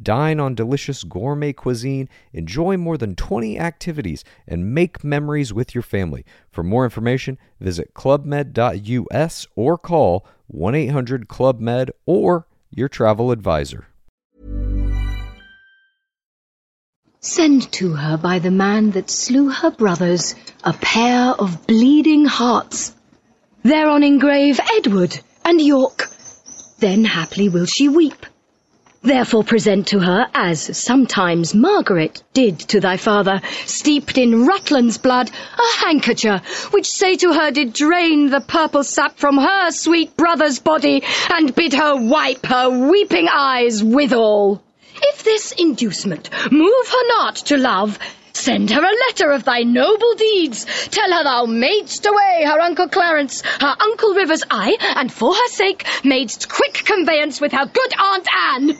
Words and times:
Dine 0.00 0.40
on 0.40 0.54
delicious 0.54 1.04
gourmet 1.04 1.52
cuisine, 1.52 2.08
enjoy 2.32 2.76
more 2.76 2.96
than 2.96 3.14
20 3.14 3.58
activities, 3.58 4.24
and 4.46 4.74
make 4.74 5.04
memories 5.04 5.52
with 5.52 5.74
your 5.74 5.82
family. 5.82 6.24
For 6.50 6.62
more 6.62 6.84
information, 6.84 7.38
visit 7.60 7.94
clubmed.us 7.94 9.46
or 9.54 9.78
call 9.78 10.26
1 10.46 10.74
800 10.74 11.28
Club 11.28 11.60
Med 11.60 11.90
or 12.06 12.46
your 12.70 12.88
travel 12.88 13.30
advisor. 13.30 13.86
Send 17.20 17.70
to 17.72 17.92
her 17.92 18.16
by 18.16 18.40
the 18.40 18.50
man 18.50 18.90
that 18.92 19.08
slew 19.08 19.48
her 19.48 19.70
brothers 19.70 20.34
a 20.64 20.72
pair 20.72 21.28
of 21.30 21.66
bleeding 21.68 22.24
hearts. 22.24 22.92
Thereon 23.62 24.02
engrave 24.02 24.58
Edward 24.78 25.20
and 25.44 25.60
York. 25.60 26.08
Then 26.80 27.04
haply 27.04 27.48
will 27.48 27.66
she 27.66 27.88
weep. 27.88 28.26
Therefore 29.04 29.42
present 29.42 29.88
to 29.88 29.98
her, 29.98 30.28
as 30.32 30.78
sometimes 30.78 31.56
Margaret 31.56 32.22
did 32.34 32.60
to 32.60 32.78
thy 32.78 32.96
father, 32.96 33.40
steeped 33.66 34.16
in 34.16 34.46
Rutland's 34.46 34.96
blood, 34.96 35.28
a 35.28 35.84
handkercher, 35.84 36.40
which 36.70 36.86
say 36.86 37.16
to 37.16 37.32
her 37.32 37.50
did 37.50 37.72
drain 37.72 38.30
the 38.30 38.40
purple 38.40 38.84
sap 38.84 39.18
from 39.18 39.38
her 39.38 39.72
sweet 39.72 40.16
brother's 40.16 40.60
body, 40.60 41.02
and 41.34 41.52
bid 41.52 41.72
her 41.72 41.96
wipe 41.96 42.46
her 42.46 42.70
weeping 42.70 43.26
eyes 43.28 43.82
withal. 43.82 44.62
If 44.94 45.24
this 45.24 45.50
inducement 45.50 46.30
move 46.52 46.88
her 46.88 47.08
not 47.18 47.34
to 47.46 47.56
love, 47.56 47.98
Send 48.34 48.70
her 48.70 48.82
a 48.82 48.98
letter 49.08 49.30
of 49.30 49.44
thy 49.44 49.62
noble 49.62 50.14
deeds. 50.14 50.64
Tell 50.88 51.12
her 51.12 51.22
thou 51.22 51.44
madest 51.44 52.06
away 52.06 52.44
her 52.46 52.60
uncle 52.60 52.88
Clarence, 52.88 53.42
her 53.42 53.76
uncle 53.78 54.14
Rivers, 54.14 54.42
I, 54.50 54.76
and 54.96 55.12
for 55.12 55.34
her 55.34 55.48
sake 55.48 55.86
madest 56.02 56.48
quick 56.48 56.72
conveyance 56.84 57.40
with 57.40 57.52
her 57.52 57.66
good 57.66 57.92
aunt 57.98 58.26
Anne. 58.54 58.78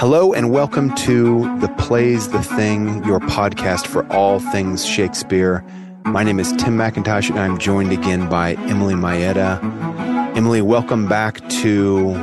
Hello 0.00 0.32
and 0.32 0.50
welcome 0.50 0.94
to 0.94 1.58
The 1.58 1.68
Plays 1.76 2.30
the 2.30 2.42
Thing, 2.42 3.04
your 3.04 3.20
podcast 3.20 3.86
for 3.86 4.10
all 4.10 4.40
things 4.40 4.86
Shakespeare. 4.86 5.62
My 6.06 6.22
name 6.22 6.40
is 6.40 6.52
Tim 6.52 6.78
McIntosh 6.78 7.28
and 7.28 7.38
I'm 7.38 7.58
joined 7.58 7.92
again 7.92 8.26
by 8.30 8.54
Emily 8.54 8.94
Maeda. 8.94 9.62
Emily, 10.34 10.62
welcome 10.62 11.06
back 11.10 11.46
to 11.60 12.14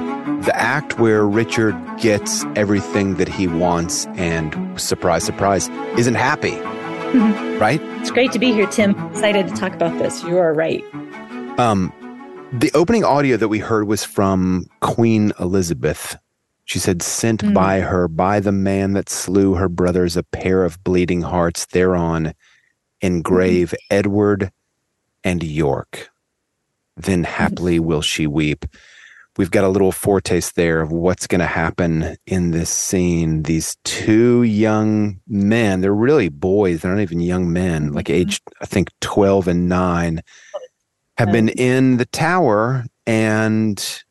the 0.41 0.53
act 0.55 0.97
where 0.97 1.27
Richard 1.27 1.75
gets 1.99 2.43
everything 2.55 3.17
that 3.17 3.29
he 3.29 3.45
wants 3.45 4.07
and 4.15 4.81
surprise, 4.81 5.23
surprise, 5.23 5.69
isn't 5.95 6.15
happy. 6.15 6.59
right? 7.59 7.79
It's 7.99 8.09
great 8.09 8.31
to 8.31 8.39
be 8.39 8.51
here, 8.51 8.65
Tim. 8.65 8.97
Excited 9.11 9.47
to 9.47 9.53
talk 9.53 9.73
about 9.73 9.95
this. 9.99 10.23
You 10.23 10.39
are 10.39 10.55
right. 10.55 10.83
Um, 11.59 11.93
the 12.53 12.71
opening 12.73 13.03
audio 13.03 13.37
that 13.37 13.47
we 13.47 13.59
heard 13.59 13.87
was 13.87 14.03
from 14.03 14.65
Queen 14.81 15.31
Elizabeth. 15.39 16.17
She 16.65 16.79
said, 16.79 17.01
Sent 17.01 17.41
Mm. 17.43 17.53
by 17.53 17.79
her, 17.81 18.07
by 18.07 18.39
the 18.39 18.51
man 18.51 18.93
that 18.93 19.09
slew 19.09 19.55
her 19.55 19.69
brothers, 19.69 20.15
a 20.17 20.23
pair 20.23 20.63
of 20.63 20.83
bleeding 20.83 21.21
hearts 21.21 21.65
thereon 21.67 22.33
engrave 23.01 23.69
Mm-hmm. 23.69 23.95
Edward 23.97 24.51
and 25.23 25.43
York. 25.43 26.09
Then 26.97 27.23
happily 27.23 27.79
will 27.79 28.01
she 28.01 28.27
weep. 28.27 28.65
We've 29.37 29.49
got 29.51 29.63
a 29.63 29.69
little 29.69 29.93
foretaste 29.93 30.55
there 30.55 30.81
of 30.81 30.91
what's 30.91 31.25
going 31.25 31.39
to 31.39 31.45
happen 31.47 32.17
in 32.27 32.51
this 32.51 32.69
scene. 32.69 33.43
These 33.43 33.77
two 33.85 34.43
young 34.43 35.21
men, 35.25 35.79
they're 35.79 35.95
really 35.95 36.27
boys, 36.27 36.81
they're 36.81 36.91
not 36.93 37.01
even 37.01 37.21
young 37.21 37.51
men, 37.51 37.93
like 37.93 38.09
aged, 38.09 38.43
I 38.61 38.65
think, 38.65 38.89
12 38.99 39.47
and 39.47 39.69
9, 39.69 40.21
have 41.21 41.31
been 41.31 41.49
in 41.49 41.97
the 41.97 42.05
tower 42.05 42.85
and 43.05 44.03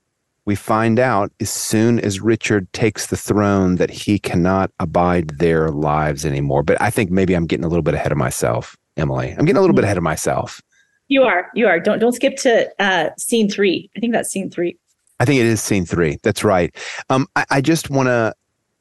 we 0.45 0.55
find 0.55 0.99
out 0.99 1.33
as 1.41 1.51
soon 1.51 2.01
as 2.01 2.21
Richard 2.21 2.73
takes 2.73 3.09
the 3.09 3.17
throne 3.17 3.77
that 3.77 3.91
he 3.91 4.19
cannot 4.19 4.71
abide 4.79 5.39
their 5.39 5.71
lives 5.71 6.25
anymore. 6.25 6.63
But 6.63 6.81
I 6.81 6.91
think 6.91 7.11
maybe 7.11 7.35
I'm 7.35 7.47
getting 7.47 7.65
a 7.65 7.69
little 7.69 7.83
bit 7.83 7.95
ahead 7.95 8.13
of 8.13 8.19
myself, 8.19 8.77
Emily. 8.97 9.31
I'm 9.31 9.45
getting 9.45 9.59
a 9.59 9.61
little 9.61 9.75
bit 9.77 9.85
ahead 9.85 9.97
of 9.97 10.03
myself. 10.03 10.61
You 11.09 11.23
are. 11.23 11.51
You 11.55 11.67
are. 11.67 11.81
Don't 11.81 11.99
don't 11.99 12.13
skip 12.13 12.37
to 12.39 12.71
uh, 12.79 13.11
scene 13.19 13.51
three. 13.51 13.91
I 13.97 14.01
think 14.01 14.13
that's 14.13 14.31
scene 14.31 14.51
three. 14.51 14.77
I 15.19 15.25
think 15.25 15.41
it 15.41 15.47
is 15.47 15.61
scene 15.61 15.85
three. 15.85 16.19
That's 16.23 16.45
right. 16.45 16.75
Um, 17.11 17.27
I, 17.37 17.45
I 17.51 17.61
just 17.61 17.91
want 17.91 18.07
to 18.07 18.35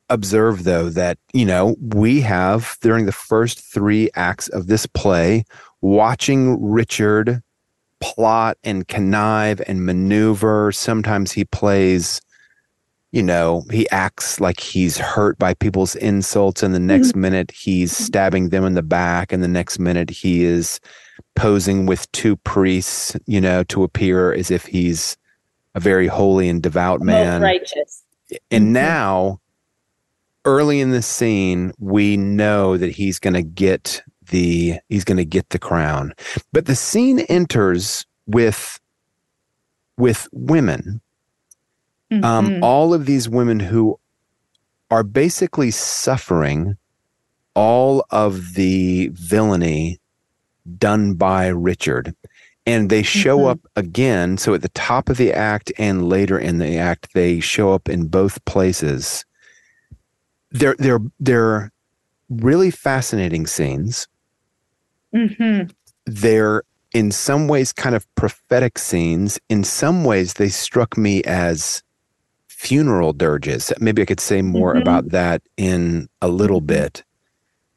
observe, 0.09 0.63
though, 0.63 0.89
that, 0.89 1.17
you 1.33 1.45
know, 1.45 1.75
we 1.81 2.21
have 2.21 2.77
during 2.81 3.05
the 3.05 3.11
first 3.11 3.59
three 3.59 4.09
acts 4.15 4.47
of 4.49 4.67
this 4.67 4.85
play, 4.85 5.43
watching 5.81 6.61
Richard 6.63 7.41
plot 7.99 8.57
and 8.63 8.87
connive 8.87 9.61
and 9.67 9.85
maneuver. 9.85 10.71
Sometimes 10.71 11.31
he 11.31 11.45
plays, 11.45 12.21
you 13.11 13.23
know, 13.23 13.63
he 13.71 13.89
acts 13.89 14.39
like 14.39 14.59
he's 14.59 14.97
hurt 14.97 15.37
by 15.37 15.53
people's 15.53 15.95
insults, 15.95 16.63
and 16.63 16.73
the 16.73 16.79
mm-hmm. 16.79 16.87
next 16.87 17.15
minute 17.15 17.51
he's 17.51 17.93
mm-hmm. 17.93 18.03
stabbing 18.03 18.49
them 18.49 18.65
in 18.65 18.73
the 18.73 18.83
back, 18.83 19.31
and 19.31 19.43
the 19.43 19.47
next 19.47 19.79
minute 19.79 20.09
he 20.09 20.43
is 20.43 20.79
posing 21.35 21.85
with 21.85 22.11
two 22.11 22.35
priests, 22.37 23.15
you 23.25 23.41
know, 23.41 23.63
to 23.65 23.83
appear 23.83 24.33
as 24.33 24.51
if 24.51 24.65
he's 24.65 25.17
a 25.75 25.79
very 25.79 26.07
holy 26.07 26.49
and 26.49 26.63
devout 26.63 27.01
man. 27.01 27.41
Righteous. 27.41 28.03
And 28.51 28.65
mm-hmm. 28.65 28.73
now, 28.73 29.41
early 30.45 30.79
in 30.81 30.91
the 30.91 31.01
scene, 31.01 31.73
we 31.79 32.17
know 32.17 32.77
that 32.77 32.91
he's 32.91 33.19
going 33.19 33.33
to 33.33 33.43
get 33.43 34.01
the 34.29 34.79
he's 34.89 35.03
going 35.03 35.17
to 35.17 35.25
get 35.25 35.49
the 35.49 35.59
crown. 35.59 36.13
But 36.51 36.65
the 36.65 36.75
scene 36.75 37.19
enters 37.21 38.05
with 38.27 38.79
with 39.97 40.27
women, 40.31 41.01
um, 42.11 42.49
Mhm. 42.49 42.63
all 42.63 42.93
of 42.93 43.05
these 43.05 43.27
women 43.27 43.59
who 43.59 43.99
are 44.89 45.03
basically 45.03 45.71
suffering 45.71 46.77
all 47.53 48.05
of 48.09 48.53
the 48.53 49.09
villainy 49.13 49.99
done 50.77 51.13
by 51.15 51.47
Richard. 51.47 52.15
And 52.65 52.89
they 52.89 53.03
show 53.03 53.39
Mhm. 53.39 53.49
up 53.49 53.59
again. 53.75 54.37
So 54.37 54.53
at 54.53 54.61
the 54.61 54.69
top 54.69 55.09
of 55.09 55.17
the 55.17 55.33
act 55.33 55.71
and 55.77 56.07
later 56.07 56.37
in 56.39 56.59
the 56.59 56.77
act, 56.77 57.09
they 57.13 57.39
show 57.39 57.73
up 57.73 57.89
in 57.89 58.07
both 58.07 58.43
places. 58.45 59.25
They're 60.51 60.75
they're 60.79 61.01
they're 61.19 61.71
really 62.29 62.71
fascinating 62.71 63.47
scenes. 63.47 64.07
Mhm. 65.13 65.71
They're 66.05 66.63
in 66.93 67.11
some 67.11 67.47
ways 67.47 67.71
kind 67.71 67.95
of 67.95 68.05
prophetic 68.15 68.77
scenes. 68.79 69.39
In 69.49 69.63
some 69.63 70.03
ways, 70.03 70.33
they 70.33 70.49
struck 70.49 70.97
me 70.97 71.23
as 71.23 71.83
funeral 72.47 73.13
dirges. 73.13 73.71
Maybe 73.79 74.01
I 74.01 74.05
could 74.05 74.19
say 74.19 74.41
more 74.41 74.73
Mhm. 74.75 74.81
about 74.81 75.09
that 75.09 75.41
in 75.57 76.09
a 76.21 76.27
little 76.27 76.61
bit. 76.61 77.03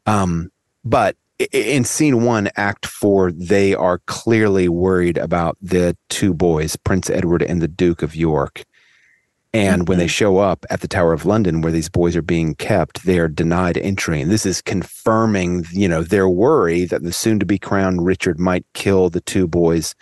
Um, 0.05 0.51
but 0.83 1.15
in 1.51 1.83
scene 1.83 2.23
one, 2.23 2.49
act 2.57 2.85
four, 2.85 3.31
they 3.31 3.73
are 3.73 3.99
clearly 4.07 4.67
worried 4.67 5.17
about 5.17 5.57
the 5.61 5.95
two 6.09 6.33
boys, 6.33 6.75
Prince 6.75 7.09
Edward 7.09 7.41
and 7.41 7.61
the 7.61 7.67
Duke 7.67 8.01
of 8.01 8.15
York. 8.15 8.63
And 9.55 9.87
when 9.87 9.99
they 9.99 10.07
show 10.07 10.39
up 10.39 10.65
at 10.71 10.81
the 10.81 10.87
Tower 10.87 11.13
of 11.13 11.27
London 11.27 11.61
where 11.61 11.71
these 11.71 11.89
boys 11.89 12.15
are 12.15 12.23
being 12.23 12.55
kept, 12.55 13.05
they 13.05 13.19
are 13.19 13.27
denied 13.27 13.77
entry. 13.77 14.19
And 14.19 14.31
this 14.31 14.47
is 14.47 14.61
confirming, 14.61 15.65
you 15.71 15.87
know, 15.87 16.01
their 16.01 16.27
worry 16.27 16.85
that 16.85 17.03
the 17.03 17.13
soon 17.13 17.39
to 17.39 17.45
be 17.45 17.59
crowned 17.59 18.03
Richard 18.03 18.39
might 18.39 18.65
kill 18.73 19.11
the 19.11 19.21
two 19.21 19.47
boys 19.47 19.93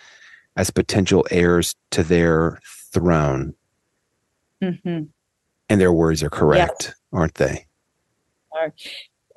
as 0.56 0.70
potential 0.70 1.26
heirs 1.30 1.74
to 1.90 2.02
their 2.02 2.60
throne. 2.92 3.54
Mhm. 4.62 5.08
And 5.68 5.80
their 5.80 5.92
worries 5.92 6.22
are 6.22 6.30
correct, 6.30 6.94
aren't 7.12 7.34
they? 7.34 7.66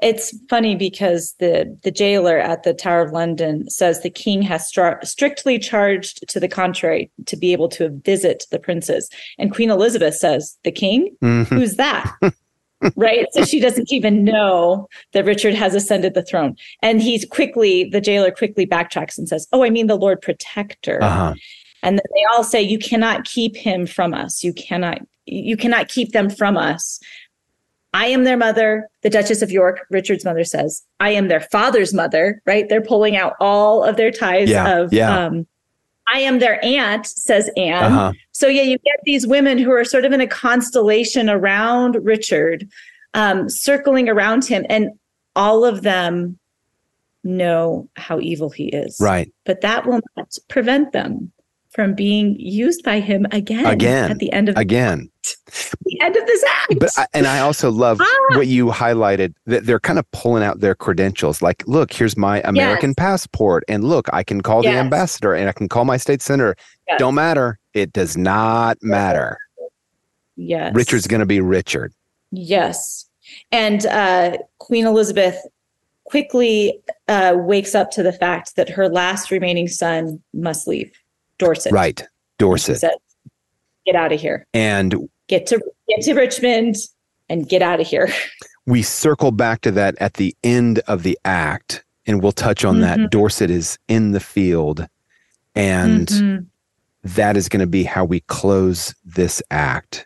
It's 0.05 0.37
funny 0.51 0.75
because 0.75 1.33
the 1.39 1.75
the 1.83 1.89
jailer 1.89 2.37
at 2.37 2.61
the 2.61 2.75
Tower 2.75 3.01
of 3.01 3.11
London 3.11 3.67
says 3.71 4.01
the 4.03 4.09
king 4.11 4.43
has 4.43 4.71
stri- 4.71 5.03
strictly 5.03 5.57
charged 5.57 6.27
to 6.29 6.39
the 6.39 6.47
contrary 6.47 7.09
to 7.25 7.35
be 7.35 7.53
able 7.53 7.69
to 7.69 7.89
visit 8.05 8.45
the 8.51 8.59
princes, 8.59 9.09
and 9.39 9.51
Queen 9.51 9.71
Elizabeth 9.71 10.15
says 10.15 10.59
the 10.63 10.71
king, 10.71 11.09
Mhm. 11.23 11.47
who's 11.47 11.77
that? 11.77 12.05
right, 12.95 13.25
so 13.31 13.43
she 13.45 13.59
doesn't 13.59 13.91
even 13.91 14.23
know 14.23 14.87
that 15.13 15.25
Richard 15.25 15.55
has 15.55 15.73
ascended 15.73 16.13
the 16.13 16.21
throne, 16.21 16.55
and 16.83 17.01
he's 17.01 17.25
quickly 17.25 17.85
the 17.85 17.99
jailer 17.99 18.29
quickly 18.29 18.67
backtracks 18.67 19.17
and 19.17 19.27
says, 19.27 19.47
"Oh, 19.53 19.63
I 19.63 19.71
mean 19.71 19.87
the 19.87 19.95
Lord 20.05 20.21
Protector." 20.21 21.01
Uh-huh. 21.01 21.33
and 21.81 21.97
then 21.97 22.05
they 22.15 22.23
all 22.31 22.43
say 22.43 22.61
you 22.61 22.77
cannot 22.79 23.25
keep 23.25 23.55
him 23.55 23.85
from 23.87 24.13
us 24.13 24.43
you 24.43 24.53
cannot 24.53 24.99
you 25.25 25.57
cannot 25.57 25.87
keep 25.87 26.11
them 26.13 26.29
from 26.29 26.57
us 26.57 26.99
i 27.95 28.05
am 28.07 28.23
their 28.25 28.37
mother 28.37 28.87
the 29.03 29.09
duchess 29.09 29.41
of 29.41 29.49
york 29.51 29.77
richard's 29.89 30.25
mother 30.25 30.43
says 30.43 30.83
i 30.99 31.09
am 31.09 31.27
their 31.27 31.39
father's 31.55 31.93
mother 31.93 32.41
right 32.45 32.67
they're 32.69 32.81
pulling 32.93 33.15
out 33.15 33.33
all 33.39 33.83
of 33.83 33.95
their 33.97 34.11
ties 34.11 34.49
Yeah, 34.49 34.77
of 34.79 34.93
yeah. 34.93 35.25
um 35.25 35.47
i 36.15 36.19
am 36.19 36.39
their 36.39 36.57
aunt 36.63 37.05
says 37.07 37.49
anne 37.57 37.83
Uh-huh. 37.91 38.11
so 38.31 38.47
yeah 38.47 38.61
you 38.63 38.77
get 38.79 38.99
these 39.05 39.25
women 39.25 39.57
who 39.57 39.71
are 39.71 39.85
sort 39.85 40.05
of 40.05 40.11
in 40.11 40.21
a 40.21 40.27
constellation 40.27 41.29
around 41.29 41.91
richard 42.03 42.67
um 43.13 43.49
circling 43.49 44.07
around 44.09 44.45
him 44.45 44.65
and 44.69 44.89
all 45.35 45.63
of 45.65 45.81
them 45.81 46.37
know 47.23 47.89
how 47.95 48.19
evil 48.19 48.49
he 48.49 48.65
is 48.67 48.97
Right. 48.99 49.31
but 49.45 49.61
that 49.61 49.85
will 49.87 50.01
not 50.15 50.31
prevent 50.49 50.91
them 50.91 51.31
from 51.75 51.93
being 51.93 52.35
used 52.39 52.83
by 52.83 53.01
him 53.01 53.27
again, 53.31 53.65
Again. 53.65 54.09
at 54.09 54.19
the 54.19 54.31
end 54.31 54.47
of 54.47 54.55
Again. 54.57 55.09
the 55.83 55.99
end 56.01 56.15
of 56.15 56.25
this 56.25 56.43
act. 56.47 56.79
But 56.79 56.89
I, 56.97 57.05
and 57.13 57.27
I 57.27 57.39
also 57.39 57.69
love 57.69 57.99
Ah! 58.01 58.37
what 58.37 58.47
you 58.47 58.67
highlighted 58.67 59.33
that 59.45 59.65
they're 59.65 59.79
kind 59.81 59.99
of 59.99 60.09
pulling 60.11 60.41
out 60.41 60.61
their 60.61 60.73
credentials. 60.73 61.41
Like, 61.41 61.63
look, 61.67 61.91
here's 61.91 62.15
my 62.15 62.41
American 62.45 62.95
passport, 62.95 63.63
and 63.67 63.83
look, 63.83 64.07
I 64.13 64.23
can 64.23 64.41
call 64.41 64.61
the 64.61 64.69
ambassador, 64.69 65.33
and 65.33 65.49
I 65.49 65.51
can 65.51 65.67
call 65.67 65.83
my 65.85 65.97
state 65.97 66.21
senator. 66.21 66.55
Yes. 66.87 66.97
Don't 66.99 67.15
matter. 67.15 67.59
It 67.73 67.91
does 67.91 68.15
not 68.15 68.77
matter. 68.81 69.37
yes, 70.37 70.73
Richard's 70.73 71.07
going 71.07 71.19
to 71.19 71.25
be 71.25 71.41
Richard. 71.41 71.93
yes, 72.31 73.05
and 73.51 73.85
uh, 73.87 74.37
Queen 74.59 74.85
Elizabeth 74.85 75.37
quickly 76.05 76.79
uh, 77.07 77.33
wakes 77.35 77.73
up 77.75 77.89
to 77.91 78.03
the 78.03 78.13
fact 78.13 78.55
that 78.55 78.69
her 78.69 78.87
last 78.87 79.31
remaining 79.31 79.67
son 79.67 80.21
must 80.33 80.67
leave 80.67 80.91
Dorset. 81.37 81.71
Right. 81.71 82.03
Dorset. 82.37 82.79
said, 82.79 82.91
"Get 83.85 83.95
out 83.95 84.11
of 84.11 84.19
here. 84.19 84.45
And 84.53 85.09
Get 85.27 85.47
to 85.47 85.59
get 85.89 86.01
to 86.03 86.13
Richmond." 86.13 86.75
And 87.29 87.49
get 87.49 87.61
out 87.63 87.79
of 87.79 87.87
here. 87.87 88.09
we 88.67 88.83
circle 88.83 89.31
back 89.31 89.61
to 89.61 89.71
that 89.71 89.95
at 89.99 90.15
the 90.15 90.35
end 90.43 90.79
of 90.87 91.01
the 91.03 91.17
act, 91.25 91.83
and 92.05 92.21
we'll 92.21 92.31
touch 92.31 92.63
on 92.63 92.81
that. 92.81 92.99
Mhm. 92.99 93.09
Dorset 93.09 93.49
is 93.49 93.79
in 93.87 94.11
the 94.11 94.19
field, 94.19 94.87
and 95.55 96.07
Mhm. 96.07 96.45
that 97.03 97.35
is 97.35 97.49
going 97.49 97.61
to 97.61 97.67
be 97.67 97.83
how 97.83 98.05
we 98.05 98.19
close 98.21 98.93
this 99.03 99.41
act. 99.49 100.05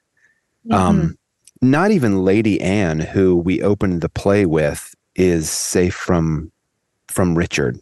Mhm. 0.66 0.74
Um, 0.74 1.18
not 1.62 1.92
even 1.92 2.24
Lady 2.24 2.62
Anne, 2.62 3.00
who 3.02 3.36
we 3.36 3.62
opened 3.62 4.00
the 4.00 4.08
play 4.10 4.46
with, 4.46 4.96
is 5.16 5.50
safe 5.50 5.94
from 5.96 6.52
from 7.10 7.36
Richard. 7.38 7.82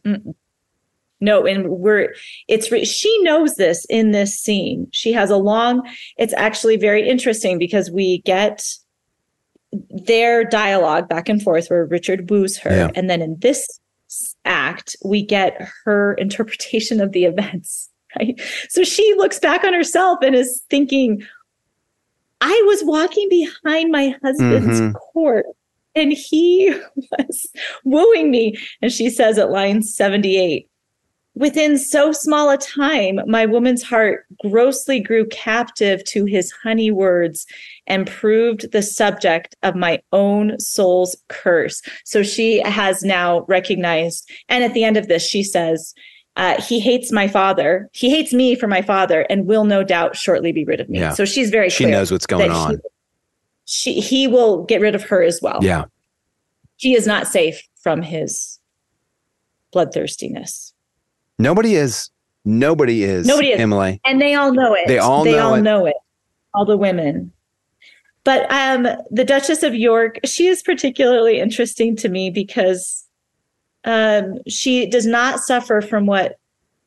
No, 1.20 1.46
and 1.48 1.68
we're 1.70 2.14
it's 2.48 2.68
she 2.88 3.22
knows 3.24 3.56
this 3.56 3.86
in 3.90 4.12
this 4.12 4.40
scene. 4.40 4.88
She 4.92 5.12
has 5.14 5.30
a 5.32 5.38
long. 5.38 5.82
It's 6.18 6.34
actually 6.34 6.78
very 6.78 7.08
interesting 7.08 7.58
because 7.58 7.90
we 7.90 8.20
get 8.20 8.64
their 9.90 10.44
dialogue 10.44 11.10
back 11.10 11.28
and 11.30 11.42
forth 11.42 11.68
where 11.70 11.86
Richard 11.86 12.30
woos 12.30 12.58
her, 12.60 12.70
Yeah. 12.76 12.92
and 12.96 13.10
then 13.10 13.22
in 13.22 13.38
this 13.40 13.68
act 14.46 14.96
we 15.04 15.22
get 15.26 15.68
her 15.86 16.14
interpretation 16.18 17.02
of 17.02 17.12
the 17.12 17.26
events. 17.26 17.90
Right, 18.18 18.40
so 18.70 18.84
she 18.84 19.14
looks 19.18 19.38
back 19.38 19.66
on 19.66 19.74
herself 19.74 20.20
and 20.24 20.34
is 20.34 20.64
thinking, 20.70 21.22
"I 22.40 22.64
was 22.66 22.82
walking 22.84 23.28
behind 23.30 23.92
my 23.92 24.16
husband's 24.24 24.80
Mhm. 24.80 24.94
court." 24.94 25.46
And 25.94 26.14
he 26.14 26.74
was 26.96 27.48
wooing 27.84 28.32
me. 28.32 28.56
And 28.82 28.92
she 28.94 29.10
says 29.10 29.38
at 29.38 29.52
line 29.52 29.82
78 29.84 30.70
Within 31.38 31.78
so 31.78 32.12
small 32.12 32.50
a 32.50 32.58
time, 32.58 33.20
my 33.28 33.46
woman's 33.46 33.84
heart 33.84 34.26
grossly 34.42 35.00
grew 35.00 35.26
captive 35.28 36.04
to 36.06 36.26
his 36.26 36.52
honey 36.64 36.90
words 36.90 37.46
and 37.86 38.08
proved 38.08 38.72
the 38.72 38.82
subject 38.82 39.56
of 39.62 39.76
my 39.76 40.02
own 40.12 40.60
soul's 40.60 41.16
curse. 41.28 41.82
So 42.06 42.24
she 42.24 42.60
has 42.66 43.04
now 43.04 43.42
recognized. 43.48 44.30
And 44.50 44.64
at 44.64 44.74
the 44.74 44.84
end 44.84 44.98
of 44.98 45.08
this, 45.08 45.24
she 45.28 45.44
says, 45.44 45.94
uh, 46.38 46.60
He 46.62 46.80
hates 46.80 47.12
my 47.12 47.28
father. 47.28 47.88
He 47.94 48.10
hates 48.10 48.34
me 48.34 48.56
for 48.56 48.68
my 48.68 48.82
father 48.82 49.22
and 49.30 49.46
will 49.46 49.64
no 49.66 49.84
doubt 49.84 50.16
shortly 50.16 50.52
be 50.52 50.66
rid 50.66 50.80
of 50.80 50.90
me. 50.90 51.00
Yeah. 51.00 51.14
So 51.14 51.24
she's 51.26 51.50
very 51.52 51.70
She 51.70 51.86
knows 51.86 52.12
what's 52.12 52.26
going 52.26 52.52
on. 52.52 52.80
she, 53.66 54.00
he 54.00 54.28
will 54.28 54.64
get 54.66 54.82
rid 54.82 54.96
of 54.96 55.04
her 55.04 55.22
as 55.22 55.40
well 55.42 55.60
Yeah. 55.62 55.86
she 56.78 56.96
is 56.96 57.06
not 57.06 57.28
safe 57.28 57.62
from 57.76 58.02
his 58.02 58.60
bloodthirstiness. 59.72 60.74
Nobody 61.40 61.76
is. 61.76 62.10
Nobody 62.46 63.04
is. 63.04 63.28
Nobody 63.28 63.50
is. 63.50 63.60
Emily. 63.60 64.02
And 64.06 64.22
they 64.22 64.34
all 64.34 64.54
know 64.54 64.74
it. 64.74 64.88
They 64.88 64.98
all 64.98 65.24
they 65.24 65.34
know 65.34 65.50
all 65.50 65.54
it. 65.56 65.62
know 65.62 65.86
it. 65.86 65.96
All 66.54 66.66
the 66.66 66.78
women. 66.78 67.32
But 68.24 68.52
um 68.52 68.88
the 69.12 69.26
Duchess 69.26 69.64
of 69.64 69.76
York, 69.76 70.20
she 70.26 70.48
is 70.48 70.64
particularly 70.64 71.40
interesting 71.40 71.96
to 71.98 72.10
me 72.10 72.30
because 72.30 73.06
um 73.86 74.40
she 74.48 74.88
does 74.88 75.06
not 75.06 75.40
suffer 75.40 75.82
from 75.82 76.06
what 76.06 76.40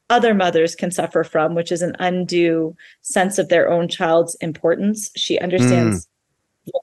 other 0.09 0.35
mothers 0.35 0.75
can 0.75 0.91
suffer 0.91 1.23
from, 1.23 1.55
which 1.55 1.71
is 1.71 1.83
an 1.83 1.95
undue 2.01 2.77
sense 3.03 3.39
of 3.39 3.49
their 3.49 3.71
own 3.71 3.87
child's 3.87 4.35
importance. 4.37 5.11
She 5.17 5.39
understands 5.39 6.09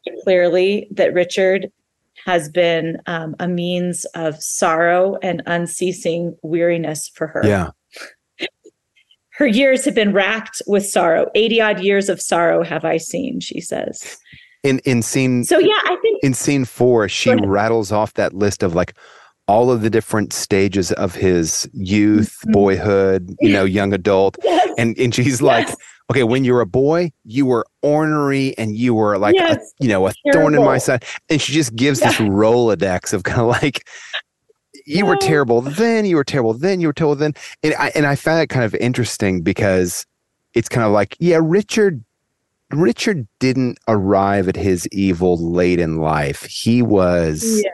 very 0.05 0.17
clearly 0.23 0.87
that 0.91 1.13
Richard 1.13 1.71
has 2.27 2.49
been 2.49 2.97
um, 3.05 3.37
a 3.39 3.47
means 3.47 4.05
of 4.13 4.35
sorrow 4.43 5.17
and 5.23 5.41
unceasing 5.45 6.35
weariness 6.43 7.09
for 7.15 7.27
her. 7.27 7.41
Yeah. 7.45 7.69
Her 9.31 9.47
years 9.47 9.85
have 9.85 9.95
been 9.95 10.11
racked 10.11 10.61
with 10.67 10.85
sorrow. 10.85 11.27
80 11.35 11.61
odd 11.61 11.79
years 11.79 12.09
of 12.09 12.21
sorrow 12.21 12.63
have 12.63 12.83
I 12.83 12.97
seen, 12.97 13.39
she 13.39 13.61
says. 13.61 14.17
In 14.63 14.79
in 14.79 15.01
scene 15.01 15.45
So, 15.45 15.57
yeah, 15.57 15.79
I 15.85 15.95
think 16.01 16.21
in 16.21 16.33
scene 16.33 16.65
four, 16.65 17.07
she 17.07 17.33
rattles 17.33 17.93
off 17.93 18.13
that 18.15 18.33
list 18.33 18.61
of 18.61 18.75
like 18.75 18.93
all 19.47 19.71
of 19.71 19.81
the 19.81 19.89
different 19.89 20.33
stages 20.33 20.91
of 20.93 21.15
his 21.15 21.69
youth, 21.73 22.37
Mhm. 22.45 22.51
boyhood, 22.51 23.35
you 23.39 23.51
know, 23.53 23.63
young 23.63 23.93
adult. 23.93 24.37
Yes. 24.43 24.73
And 24.77 24.97
and 24.99 25.13
she's 25.15 25.41
like, 25.41 25.67
Yes. 25.67 25.77
okay, 26.11 26.23
when 26.23 26.43
you're 26.43 26.61
a 26.61 26.65
boy, 26.65 27.11
you 27.25 27.45
were 27.45 27.65
ornery 27.81 28.53
and 28.57 28.75
you 28.75 28.93
were 28.93 29.17
like, 29.17 29.35
a, 29.35 29.57
you 29.79 29.87
know, 29.87 30.07
a 30.07 30.13
thorn 30.33 30.53
in 30.55 30.63
my 30.63 30.77
side. 30.77 31.03
And 31.29 31.41
she 31.41 31.51
just 31.53 31.75
gives 31.75 31.99
this 31.99 32.15
Rolodex 32.15 33.13
of 33.13 33.23
kind 33.23 33.41
of 33.41 33.47
like, 33.47 33.87
you 34.85 35.05
were 35.05 35.15
terrible 35.17 35.61
then, 35.61 36.05
you 36.05 36.15
were 36.15 36.23
terrible 36.23 36.53
then, 36.53 36.79
you 36.81 36.87
were 36.87 36.93
terrible 36.93 37.15
then. 37.15 37.33
And 37.63 37.73
I 37.79 37.91
and 37.95 38.05
I 38.05 38.15
found 38.15 38.41
it 38.41 38.47
kind 38.47 38.65
of 38.65 38.75
interesting 38.75 39.41
because 39.41 40.05
it's 40.53 40.69
kind 40.69 40.85
of 40.85 40.91
like, 40.91 41.15
yeah, 41.19 41.39
Richard 41.41 42.03
Richard 42.71 43.27
didn't 43.39 43.77
arrive 43.87 44.47
at 44.49 44.55
his 44.57 44.87
evil 44.91 45.37
late 45.37 45.79
in 45.79 45.97
life. 45.97 46.43
He 46.43 46.81
was 46.81 47.61
Yeah. 47.63 47.71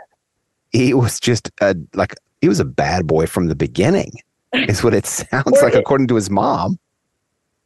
He 0.74 0.94
was 0.94 1.20
just 1.20 1.50
a 1.62 1.76
like 1.94 2.16
he 2.42 2.50
was 2.50 2.60
a 2.60 2.66
bad 2.66 3.08
boy 3.08 3.26
from 3.26 3.48
the 3.48 3.56
beginning. 3.56 4.12
Is 4.54 4.84
what 4.84 4.94
it 4.94 5.06
sounds 5.32 5.62
like 5.62 5.74
it- 5.74 5.80
according 5.80 6.08
to 6.08 6.16
his 6.16 6.30
mom. 6.30 6.78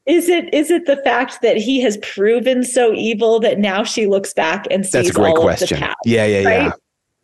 Is 0.05 0.29
it 0.29 0.53
is 0.53 0.71
it 0.71 0.85
the 0.85 0.95
fact 0.97 1.41
that 1.41 1.57
he 1.57 1.81
has 1.81 1.97
proven 1.97 2.63
so 2.63 2.93
evil 2.93 3.41
that 3.41 3.59
now 3.59 3.83
she 3.83 4.07
looks 4.07 4.33
back 4.33 4.65
and 4.71 4.85
sees 4.85 4.91
That's 4.93 5.09
a 5.09 5.13
great 5.13 5.35
all 5.35 5.41
question. 5.41 5.79
the 5.79 5.85
past? 5.87 5.97
Yeah, 6.05 6.25
yeah, 6.25 6.39
yeah. 6.39 6.63
right? 6.67 6.73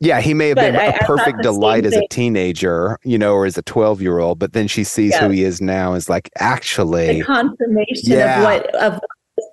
Yeah, 0.01 0.19
he 0.19 0.33
may 0.33 0.49
have 0.49 0.55
But 0.55 0.71
been 0.73 0.75
I- 0.75 0.85
a 0.87 0.97
perfect 1.05 1.43
delight 1.43 1.85
as 1.85 1.93
a 1.95 2.05
teenager, 2.09 2.97
you 3.05 3.17
know, 3.17 3.35
or 3.35 3.45
as 3.45 3.57
a 3.57 3.61
12 3.61 4.01
year 4.01 4.19
old, 4.19 4.37
but 4.37 4.51
then 4.51 4.67
she 4.67 4.83
sees 4.83 5.15
who 5.15 5.29
he 5.29 5.43
is 5.45 5.61
now 5.61 5.93
is 5.93 6.09
like, 6.09 6.29
The 6.35 6.43
actually, 6.43 7.21
confirmation 7.21 8.01
Yeah. 8.11 8.39
of 8.39 8.43
what 8.43 8.75
of 8.75 8.99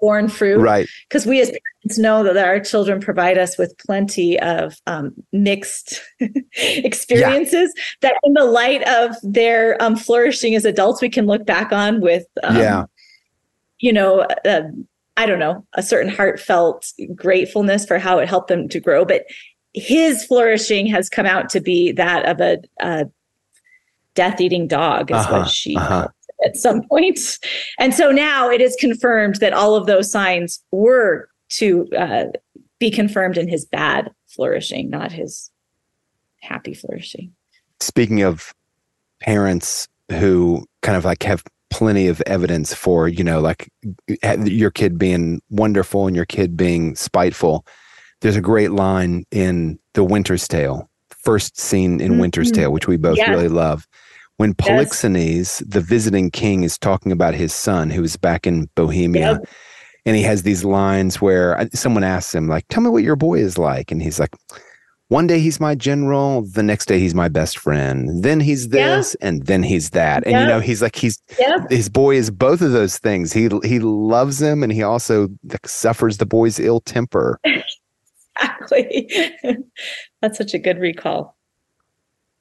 born 0.01 0.29
fruit. 0.29 0.59
Right. 0.59 0.89
Because 1.09 1.27
we 1.27 1.41
as 1.41 1.49
parents 1.49 1.99
know 1.99 2.23
that 2.23 2.37
our 2.37 2.61
children 2.61 3.01
provide 3.01 3.39
us 3.39 3.57
with 3.59 3.77
plenty 3.79 4.39
of 4.41 4.77
um, 4.87 5.13
mixed 5.33 6.01
experiences 6.55 7.73
that, 8.03 8.15
in 8.25 8.33
the 8.35 8.45
light 8.45 8.87
of 8.89 9.17
their 9.23 9.83
um, 9.83 9.97
flourishing 9.97 10.55
as 10.55 10.65
adults, 10.65 11.01
we 11.03 11.09
can 11.09 11.27
look 11.27 11.47
back 11.47 11.73
on 11.73 12.01
with, 12.01 12.25
um, 12.43 12.57
Yeah. 12.57 12.85
you 13.79 13.93
know, 13.93 14.21
uh, 14.45 14.63
I 15.17 15.27
don't 15.27 15.39
know, 15.39 15.67
a 15.75 15.83
certain 15.83 16.11
heartfelt 16.11 16.93
gratefulness 17.15 17.85
for 17.87 17.99
how 17.99 18.19
it 18.19 18.29
helped 18.29 18.49
them 18.49 18.69
to 18.69 18.81
grow. 18.81 19.05
But 19.05 19.25
his 19.75 20.25
flourishing 20.25 20.87
has 20.87 21.09
come 21.09 21.27
out 21.27 21.49
to 21.51 21.61
be 21.61 21.93
that 21.93 22.27
of 22.27 22.41
a, 22.41 22.59
a 22.81 23.07
death 24.15 24.41
eating 24.41 24.67
dog, 24.67 25.11
is 25.11 25.17
Uh-huh, 25.17 25.39
what 25.41 25.49
she 25.49 25.77
uh-huh. 25.77 26.09
At 26.45 26.57
some 26.57 26.83
point. 26.89 27.19
And 27.79 27.95
so 27.95 28.11
now 28.11 28.51
it 28.51 28.61
is 28.61 28.77
confirmed 28.81 29.37
that 29.37 29.53
all 29.53 29.75
of 29.75 29.87
those 29.87 30.11
signs 30.11 30.63
were 30.73 31.29
to 31.51 31.89
uh, 31.97 32.25
be 32.79 32.91
confirmed 32.91 33.37
in 33.37 33.49
his 33.49 33.65
bad 33.67 34.11
flourishing, 34.29 34.89
not 34.91 35.13
his 35.13 35.51
happy 36.43 36.73
flourishing. 36.75 37.33
speaking 37.81 38.23
of 38.23 38.55
parents 39.21 39.87
who 40.11 40.65
kind 40.83 40.97
of 40.97 41.05
like 41.05 41.23
have 41.23 41.45
plenty 41.69 42.09
of 42.09 42.21
evidence 42.23 42.73
for 42.75 43.07
you 43.09 43.23
know 43.23 43.41
like 43.41 43.71
your 44.45 44.71
kid 44.71 44.99
being 44.99 45.41
wonderful 45.51 46.07
and 46.07 46.17
your 46.17 46.25
kid 46.25 46.57
being 46.57 46.97
spiteful 46.97 47.65
there's 48.23 48.37
a 48.37 48.41
great 48.41 48.71
line 48.73 49.25
in 49.31 49.79
the 49.95 50.03
winter's 50.03 50.49
tale 50.49 50.89
first 51.11 51.61
scene 51.61 52.01
in 52.01 52.19
winter's 52.19 52.51
Mhm. 52.51 52.55
tale 52.55 52.73
which 52.73 52.89
we 52.89 52.97
both 52.97 53.19
Yes. 53.19 53.29
really 53.29 53.49
love 53.49 53.87
when 54.41 54.55
Yes. 54.59 54.69
polixenes 54.69 55.63
the 55.69 55.83
visiting 55.83 56.31
king 56.31 56.63
is 56.65 56.79
talking 56.79 57.13
about 57.13 57.35
his 57.35 57.53
son 57.53 57.91
who's 57.91 58.17
back 58.17 58.47
in 58.47 58.69
bohemia 58.75 59.33
Yep. 59.33 59.49
and 60.07 60.17
he 60.17 60.23
has 60.23 60.43
these 60.45 60.65
lines 60.65 61.21
where 61.21 61.59
uh, 61.59 61.67
someone 61.75 62.05
asks 62.05 62.35
him 62.35 62.49
like 62.49 62.65
tell 62.71 62.83
me 62.83 62.89
what 62.91 63.03
your 63.03 63.17
boy 63.17 63.39
is 63.39 63.59
like 63.59 63.93
and 63.93 64.03
he's 64.03 64.19
like 64.19 64.35
one 65.09 65.27
day 65.27 65.41
he's 65.41 65.61
my 65.61 65.75
general 65.75 66.43
the 66.55 66.63
next 66.63 66.87
day 66.87 66.99
he's 66.99 67.15
my 67.15 67.29
best 67.29 67.59
friend 67.59 68.23
then 68.25 68.41
he's 68.41 68.65
Yeah. 68.67 68.97
this 68.97 69.15
and 69.21 69.45
then 69.45 69.63
he's 69.63 69.91
that 69.91 70.27
and 70.27 70.41
you 70.41 70.47
know 70.47 70.61
he's 70.61 70.81
like 70.81 70.97
he's 70.97 71.21
Yeah. 71.39 71.59
his 71.69 71.89
boy 71.91 72.15
is 72.17 72.31
both 72.31 72.63
of 72.63 72.73
those 72.73 72.97
things 72.99 73.33
he 73.35 73.51
he 73.65 73.79
loves 73.81 74.41
him 74.41 74.63
and 74.63 74.73
he 74.73 74.83
also 74.83 75.29
like, 75.53 75.67
suffers 75.69 76.17
the 76.17 76.27
boy's 76.27 76.59
ill 76.59 76.81
temper 76.81 77.39
Exactly. 78.43 79.11
That's 80.23 80.39
such 80.39 80.55
a 80.55 80.59
good 80.59 80.79
recall. 80.79 81.37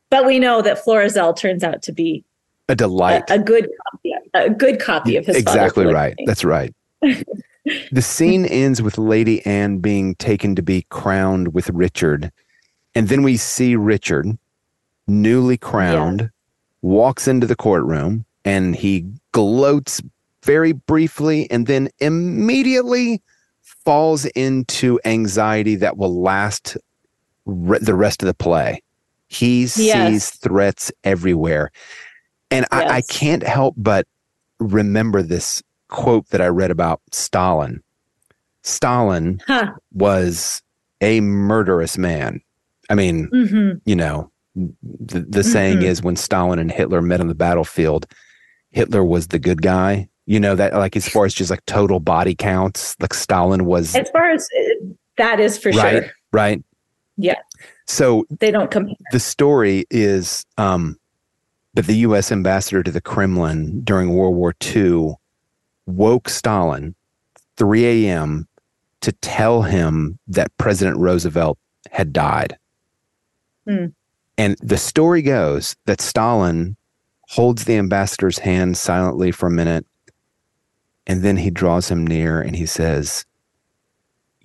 But 0.10 0.26
we 0.26 0.40
know 0.40 0.62
that 0.62 0.84
Florizel 0.84 1.34
turns 1.34 1.64
out 1.64 1.82
to 1.84 1.92
be 1.92 2.24
a 2.68 2.74
a, 2.74 2.76
delight. 2.76 3.24
A 3.30 3.40
good 3.40 3.68
copy, 3.92 4.14
a 4.34 4.50
good 4.50 4.80
copy 4.80 5.18
of 5.18 5.26
his 5.26 5.36
exactly 5.36 5.86
right. 5.86 6.16
That's 6.26 6.44
right. 6.44 6.74
The 7.92 8.02
scene 8.02 8.46
ends 8.46 8.82
with 8.82 8.98
lady 8.98 9.46
anne 9.46 9.78
being 9.78 10.16
taken 10.16 10.56
to 10.56 10.62
be 10.62 10.88
crowned 10.90 11.54
with 11.54 11.70
richard. 11.70 12.32
And 12.96 13.10
then 13.10 13.22
we 13.22 13.38
see 13.38 13.76
richard 13.76 14.38
newly 15.08 15.58
crowned 15.58 16.32
walks 16.82 17.28
into 17.28 17.46
the 17.46 17.56
courtroom 17.56 18.26
and 18.46 18.76
he 18.76 19.06
gloats 19.34 20.02
very 20.44 20.72
briefly 20.72 21.50
and 21.52 21.68
then 21.68 21.90
immediately 22.00 23.22
falls 23.62 24.26
into 24.26 25.00
anxiety 25.06 25.76
that 25.76 25.98
will 25.98 26.22
last 26.22 26.78
re- 27.46 27.80
the 27.80 27.96
rest 27.96 28.24
of 28.24 28.28
the 28.28 28.34
play 28.34 28.82
he 29.30 29.68
sees 29.68 30.30
threats 30.32 30.92
everywhere 31.04 31.72
and 32.52 32.66
I, 32.72 32.84
I 32.86 33.02
can't 33.02 33.44
help 33.44 33.76
but 33.78 34.06
remember 34.60 35.22
this 35.22 35.62
quote 35.88 36.28
that 36.30 36.42
I 36.42 36.48
read 36.48 36.72
about 36.72 37.00
Stalin. 37.12 37.82
Stalin 38.64 39.40
Huh. 39.48 39.72
was 39.94 40.62
a 41.02 41.22
murderous 41.22 41.98
man. 41.98 42.42
I 42.90 42.96
mean, 42.96 43.28
hmm 43.32 43.72
you 43.86 43.96
know, 43.96 44.32
the, 44.56 45.20
the 45.30 45.44
saying 45.44 45.80
Mhm. 45.80 45.84
is 45.84 46.02
when 46.02 46.16
Stalin 46.16 46.60
and 46.60 46.72
Hitler 46.72 47.02
met 47.02 47.22
on 47.22 47.28
the 47.28 47.36
battlefield, 47.36 48.06
Hitler 48.72 49.04
was 49.04 49.28
the 49.28 49.40
good 49.40 49.62
guy. 49.62 50.10
You 50.26 50.40
know, 50.40 50.56
that 50.56 50.74
like 50.74 50.96
as 50.96 51.08
far 51.08 51.26
as 51.26 51.34
just 51.34 51.50
like 51.50 51.66
total 51.66 52.00
body 52.00 52.36
counts, 52.36 52.96
like 53.00 53.14
Stalin 53.14 53.66
was 53.66 53.96
As 53.96 54.10
far 54.12 54.30
as 54.32 54.48
uh, 54.60 54.86
that 55.18 55.40
is 55.40 55.58
for 55.58 55.72
right, 55.72 56.04
sure. 56.04 56.12
right. 56.34 56.64
Yeah. 57.18 57.36
So 57.90 58.26
They 58.40 58.52
don't 58.52 58.70
compare. 58.70 58.94
the 59.12 59.20
story 59.20 59.86
is 59.90 60.46
um, 60.60 61.00
that 61.74 61.88
the 61.88 61.96
U.S. 61.98 62.32
ambassador 62.32 62.84
to 62.84 62.92
the 62.92 63.02
Kremlin 63.02 63.82
during 63.82 64.14
World 64.14 64.36
War 64.36 64.54
II 64.64 65.16
woke 65.88 66.30
Stalin 66.30 66.94
3 67.58 68.06
a.m. 68.06 68.48
to 69.02 69.12
tell 69.12 69.64
him 69.64 70.20
that 70.28 70.56
President 70.60 70.98
Roosevelt 70.98 71.58
had 71.90 72.14
died. 72.14 72.60
Hmm. 73.68 73.88
And 74.38 74.56
the 74.62 74.78
story 74.78 75.24
goes 75.24 75.76
that 75.86 76.00
Stalin 76.00 76.78
holds 77.30 77.66
the 77.66 77.78
ambassador's 77.78 78.38
hand 78.38 78.78
silently 78.78 79.32
for 79.32 79.48
a 79.48 79.52
minute, 79.52 79.88
and 81.08 81.24
then 81.24 81.38
he 81.38 81.50
draws 81.50 81.90
him 81.90 82.06
near 82.06 82.40
and 82.40 82.56
he 82.56 82.68
says, 82.68 83.26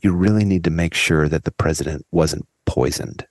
You 0.03 0.13
really 0.15 0.47
need 0.47 0.65
to 0.65 0.71
make 0.71 0.95
sure 0.95 1.29
that 1.29 1.45
the 1.45 1.53
president 1.53 2.07
wasn't 2.11 2.49
poisoned. 2.65 3.27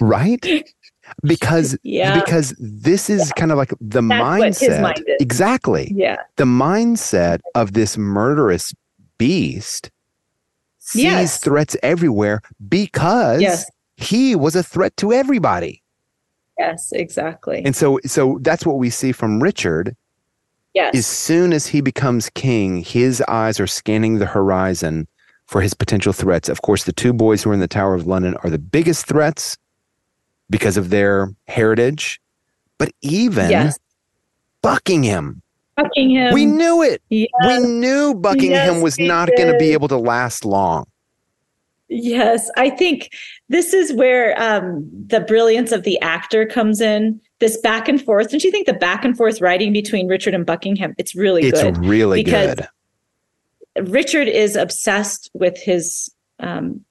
Right? 0.00 0.64
Because 1.24 1.76
Yeah. 1.82 2.18
because 2.20 2.54
this 2.58 3.10
is 3.10 3.32
kind 3.36 3.50
of 3.50 3.58
like 3.58 3.70
the 3.80 4.02
That's 4.02 4.60
mindset. 4.60 4.80
mind. 4.82 5.04
Exactly. 5.20 5.92
Yeah. 5.94 6.16
The 6.36 6.44
mindset 6.44 7.40
of 7.54 7.72
this 7.72 7.96
murderous 7.98 8.72
beast 9.18 9.90
sees 10.78 11.02
Yes. 11.04 11.38
threats 11.38 11.76
everywhere 11.82 12.40
because 12.68 13.40
Yes. 13.40 13.70
he 13.96 14.34
was 14.36 14.54
a 14.56 14.62
threat 14.62 14.96
to 14.98 15.12
everybody. 15.12 15.82
Yes. 16.58 16.90
Exactly. 16.92 17.62
And 17.64 17.74
so 17.74 17.98
so 18.06 18.38
that's 18.42 18.64
what 18.66 18.78
we 18.78 18.90
see 18.90 19.12
from 19.12 19.42
Richard. 19.42 19.96
yes. 20.74 20.94
As 20.96 21.06
soon 21.06 21.52
as 21.52 21.66
he 21.66 21.80
becomes 21.82 22.30
king, 22.30 22.78
his 22.82 23.20
eyes 23.28 23.58
are 23.60 23.66
scanning 23.66 24.18
the 24.18 24.26
horizon 24.26 25.06
for 25.52 25.60
his 25.60 25.74
potential 25.74 26.14
threats. 26.14 26.48
Of 26.48 26.62
course, 26.62 26.84
the 26.84 26.94
two 26.94 27.12
boys 27.12 27.42
who 27.42 27.50
are 27.50 27.54
in 27.54 27.60
the 27.60 27.68
Tower 27.68 27.94
of 27.94 28.06
London 28.06 28.34
are 28.42 28.48
the 28.48 28.58
biggest 28.58 29.04
threats 29.04 29.58
because 30.48 30.78
of 30.78 30.88
their 30.88 31.28
heritage. 31.46 32.18
But 32.78 32.90
even 33.02 33.50
yes. 33.50 33.78
Buckingham, 34.62 35.42
Buckingham. 35.76 36.32
we 36.32 36.46
knew 36.46 36.82
it. 36.82 37.02
Yeah. 37.10 37.26
we 37.46 37.58
knew 37.58 38.14
Buckingham 38.14 38.76
Yes, 38.76 38.82
was 38.82 38.98
not 38.98 39.28
going 39.36 39.52
to 39.52 39.58
be 39.58 39.72
able 39.72 39.88
to 39.88 39.98
last 39.98 40.46
long. 40.46 40.86
Yes, 41.88 42.50
I 42.56 42.70
think 42.70 43.10
this 43.50 43.74
is 43.74 43.92
where 43.92 44.40
um, 44.42 44.88
the 45.08 45.20
brilliance 45.20 45.70
of 45.70 45.82
the 45.82 46.00
actor 46.00 46.46
comes 46.46 46.80
in. 46.80 47.20
This 47.40 47.58
back 47.60 47.88
and 47.88 48.02
forth. 48.02 48.30
Don't 48.30 48.42
you 48.42 48.50
think 48.50 48.66
the 48.66 48.72
back 48.72 49.04
and 49.04 49.14
forth 49.16 49.42
writing 49.42 49.72
between 49.74 50.08
Richard 50.08 50.32
and 50.32 50.46
Buckingham? 50.46 50.94
It's 50.96 51.14
really 51.14 51.42
It's 51.42 51.60
good. 51.60 51.76
It's 51.76 51.86
really 51.86 52.24
because- 52.24 52.54
good. 52.54 52.68
Richard 53.80 54.28
is 54.28 54.56
obsessed 54.56 55.30
with 55.34 55.58
his, 55.58 56.12
um, 56.40 56.84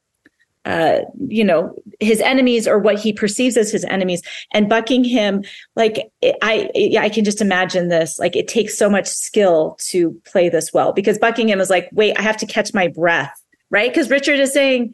uh, 0.65 0.99
you 1.27 1.43
know, 1.43 1.75
his 1.99 2.21
enemies 2.21 2.67
or 2.67 2.77
what 2.77 2.99
he 2.99 3.11
perceives 3.13 3.57
as 3.57 3.71
his 3.71 3.83
enemies, 3.85 4.21
and 4.53 4.69
Buckingham. 4.69 5.41
Like 5.75 6.11
I, 6.41 6.69
I 6.99 7.09
can 7.09 7.25
just 7.25 7.41
imagine 7.41 7.87
this. 7.87 8.19
Like 8.19 8.35
it 8.35 8.47
takes 8.47 8.77
so 8.77 8.89
much 8.89 9.07
skill 9.07 9.77
to 9.89 10.11
play 10.25 10.49
this 10.49 10.71
well 10.73 10.93
because 10.93 11.17
Buckingham 11.17 11.59
is 11.59 11.69
like, 11.69 11.89
wait, 11.91 12.17
I 12.17 12.21
have 12.21 12.37
to 12.37 12.45
catch 12.45 12.73
my 12.73 12.87
breath, 12.87 13.33
right? 13.69 13.91
Because 13.91 14.09
Richard 14.09 14.39
is 14.39 14.53
saying, 14.53 14.93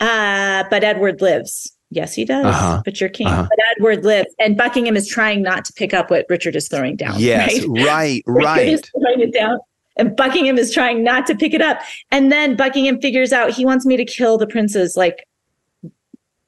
uh, 0.00 0.64
but 0.70 0.84
Edward 0.84 1.20
lives. 1.20 1.72
Yes, 1.90 2.14
he 2.14 2.24
does. 2.24 2.44
Uh-huh. 2.44 2.82
But 2.84 3.00
you're 3.00 3.10
king. 3.10 3.28
Uh-huh. 3.28 3.46
But 3.48 3.58
Edward 3.76 4.04
lives, 4.04 4.34
and 4.38 4.56
Buckingham 4.56 4.96
is 4.96 5.08
trying 5.08 5.42
not 5.42 5.64
to 5.66 5.72
pick 5.72 5.94
up 5.94 6.10
what 6.10 6.26
Richard 6.28 6.56
is 6.56 6.68
throwing 6.68 6.96
down. 6.96 7.14
Yes, 7.18 7.64
right? 7.64 7.84
right, 7.86 8.22
right. 8.26 8.90
throwing 9.00 9.20
it 9.20 9.32
down. 9.32 9.58
And 9.96 10.14
Buckingham 10.16 10.58
is 10.58 10.72
trying 10.74 11.02
not 11.02 11.26
to 11.26 11.34
pick 11.34 11.54
it 11.54 11.62
up. 11.62 11.80
And 12.10 12.30
then 12.30 12.54
Buckingham 12.56 13.00
figures 13.00 13.32
out 13.32 13.50
he 13.50 13.64
wants 13.64 13.86
me 13.86 13.96
to 13.96 14.04
kill 14.04 14.36
the 14.38 14.46
princes. 14.46 14.96
Like, 14.96 15.26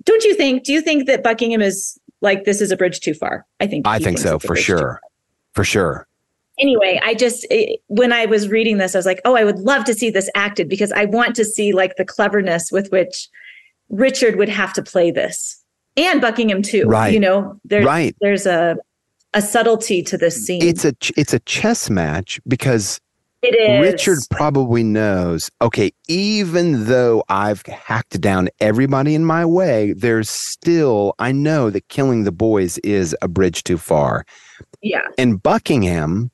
don't 0.05 0.25
you 0.25 0.35
think? 0.35 0.65
Do 0.65 0.73
you 0.73 0.81
think 0.81 1.07
that 1.07 1.23
Buckingham 1.23 1.61
is 1.61 1.99
like, 2.21 2.45
this 2.45 2.61
is 2.61 2.71
a 2.71 2.77
bridge 2.77 3.01
too 3.01 3.15
far? 3.15 3.47
I 3.61 3.67
think. 3.67 3.87
I 3.87 3.99
think 3.99 4.19
so 4.19 4.39
for 4.39 4.57
sure. 4.57 5.01
For 5.55 5.65
sure. 5.65 6.07
anyway, 6.61 7.01
I 7.03 7.15
just 7.15 7.47
it, 7.51 7.81
when 7.87 8.13
I 8.13 8.27
was 8.27 8.49
reading 8.49 8.79
this, 8.79 8.95
I 8.95 8.99
was 8.99 9.07
like, 9.07 9.21
oh, 9.25 9.35
I 9.35 9.45
would 9.45 9.59
love 9.61 9.85
to 9.87 9.95
see 9.95 10.11
this 10.11 10.29
acted 10.35 10.69
because 10.69 10.93
I 10.93 11.05
want 11.07 11.35
to 11.37 11.45
see 11.45 11.73
like 11.73 11.97
the 11.97 12.05
cleverness 12.05 12.71
with 12.71 12.91
which 12.93 13.29
Richard 13.89 14.37
would 14.37 14.49
have 14.49 14.73
to 14.75 14.83
play 14.83 15.11
this, 15.11 15.63
and 15.97 16.21
Buckingham 16.21 16.63
too. 16.63 16.85
Right. 16.87 17.13
You 17.15 17.21
know, 17.21 17.59
there's 17.65 17.85
Right. 17.85 18.15
there's 18.21 18.45
a 18.47 18.77
a 19.35 19.43
subtlety 19.43 20.03
to 20.05 20.17
this 20.19 20.45
scene. 20.45 20.63
It's 20.63 20.85
a 20.85 20.93
ch- 20.95 21.13
it's 21.17 21.33
a 21.33 21.39
chess 21.41 21.91
match 21.91 22.41
because 22.47 23.01
it 23.43 23.55
is 23.55 23.81
Richard 23.81 24.19
probably 24.31 24.83
knows, 24.83 25.51
okay, 25.61 25.93
even 26.09 26.87
though 26.87 27.23
I've 27.29 27.63
hacked 27.67 28.21
down 28.21 28.49
everybody 28.61 29.15
in 29.15 29.25
my 29.25 29.45
way, 29.45 29.93
there's 29.93 30.29
still, 30.29 31.15
I 31.19 31.33
know 31.33 31.71
that 31.71 31.89
killing 31.89 32.25
the 32.25 32.33
boys 32.33 32.79
is 32.79 33.17
a 33.23 33.29
bridge 33.29 33.63
too 33.63 33.79
far. 33.79 34.25
Yeah. 34.83 35.03
And 35.17 35.43
Buckingham 35.43 36.31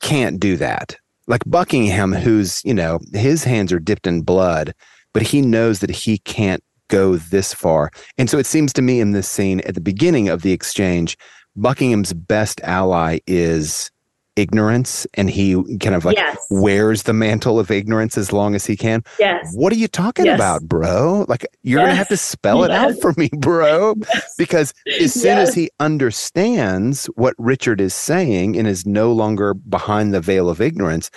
can't 0.00 0.38
do 0.38 0.56
that. 0.58 0.96
Like 1.26 1.42
Buckingham, 1.46 2.12
who's, 2.12 2.62
you 2.64 2.74
know, 2.74 3.00
his 3.12 3.42
hands 3.42 3.72
are 3.72 3.80
dipped 3.80 4.06
in 4.06 4.22
blood, 4.22 4.74
but 5.12 5.22
he 5.22 5.40
knows 5.40 5.80
that 5.80 5.90
he 5.90 6.18
can't 6.18 6.62
go 6.88 7.16
this 7.16 7.52
far. 7.54 7.90
And 8.18 8.28
so 8.28 8.38
it 8.38 8.46
seems 8.46 8.72
to 8.74 8.82
me 8.82 9.00
in 9.00 9.12
this 9.12 9.28
scene 9.28 9.60
at 9.60 9.74
the 9.74 9.80
beginning 9.80 10.28
of 10.28 10.42
the 10.42 10.52
exchange, 10.52 11.16
Buckingham's 11.56 12.12
best 12.12 12.60
ally 12.60 13.18
is 13.26 13.90
ignorance 14.36 15.06
and 15.14 15.28
he 15.30 15.54
kind 15.80 15.94
of 15.94 16.04
like 16.04 16.16
Yes. 16.16 16.36
wears 16.50 17.04
the 17.04 17.12
mantle 17.12 17.58
of 17.58 17.70
ignorance 17.70 18.16
as 18.18 18.32
long 18.32 18.54
as 18.54 18.66
he 18.66 18.76
can. 18.76 19.02
Yes. 19.18 19.50
What 19.54 19.72
are 19.72 19.76
you 19.76 19.88
talking 19.88 20.26
Yes. 20.26 20.36
about, 20.36 20.62
bro? 20.62 21.24
Like 21.28 21.46
you're 21.62 21.80
going 21.80 21.90
to 21.90 21.96
have 21.96 22.08
to 22.08 22.16
spell 22.16 22.62
it 22.64 22.70
out 22.70 22.94
for 23.00 23.12
me, 23.16 23.28
bro. 23.38 23.94
Because 24.38 24.72
as 25.00 25.14
soon 25.14 25.38
as 25.38 25.54
he 25.54 25.70
understands 25.80 27.06
what 27.16 27.34
Richard 27.38 27.80
is 27.80 27.94
saying 27.94 28.56
and 28.56 28.68
is 28.68 28.86
no 28.86 29.12
longer 29.12 29.54
behind 29.54 30.12
the 30.14 30.20
veil 30.20 30.48
of 30.48 30.60
ignorance, 30.60 31.10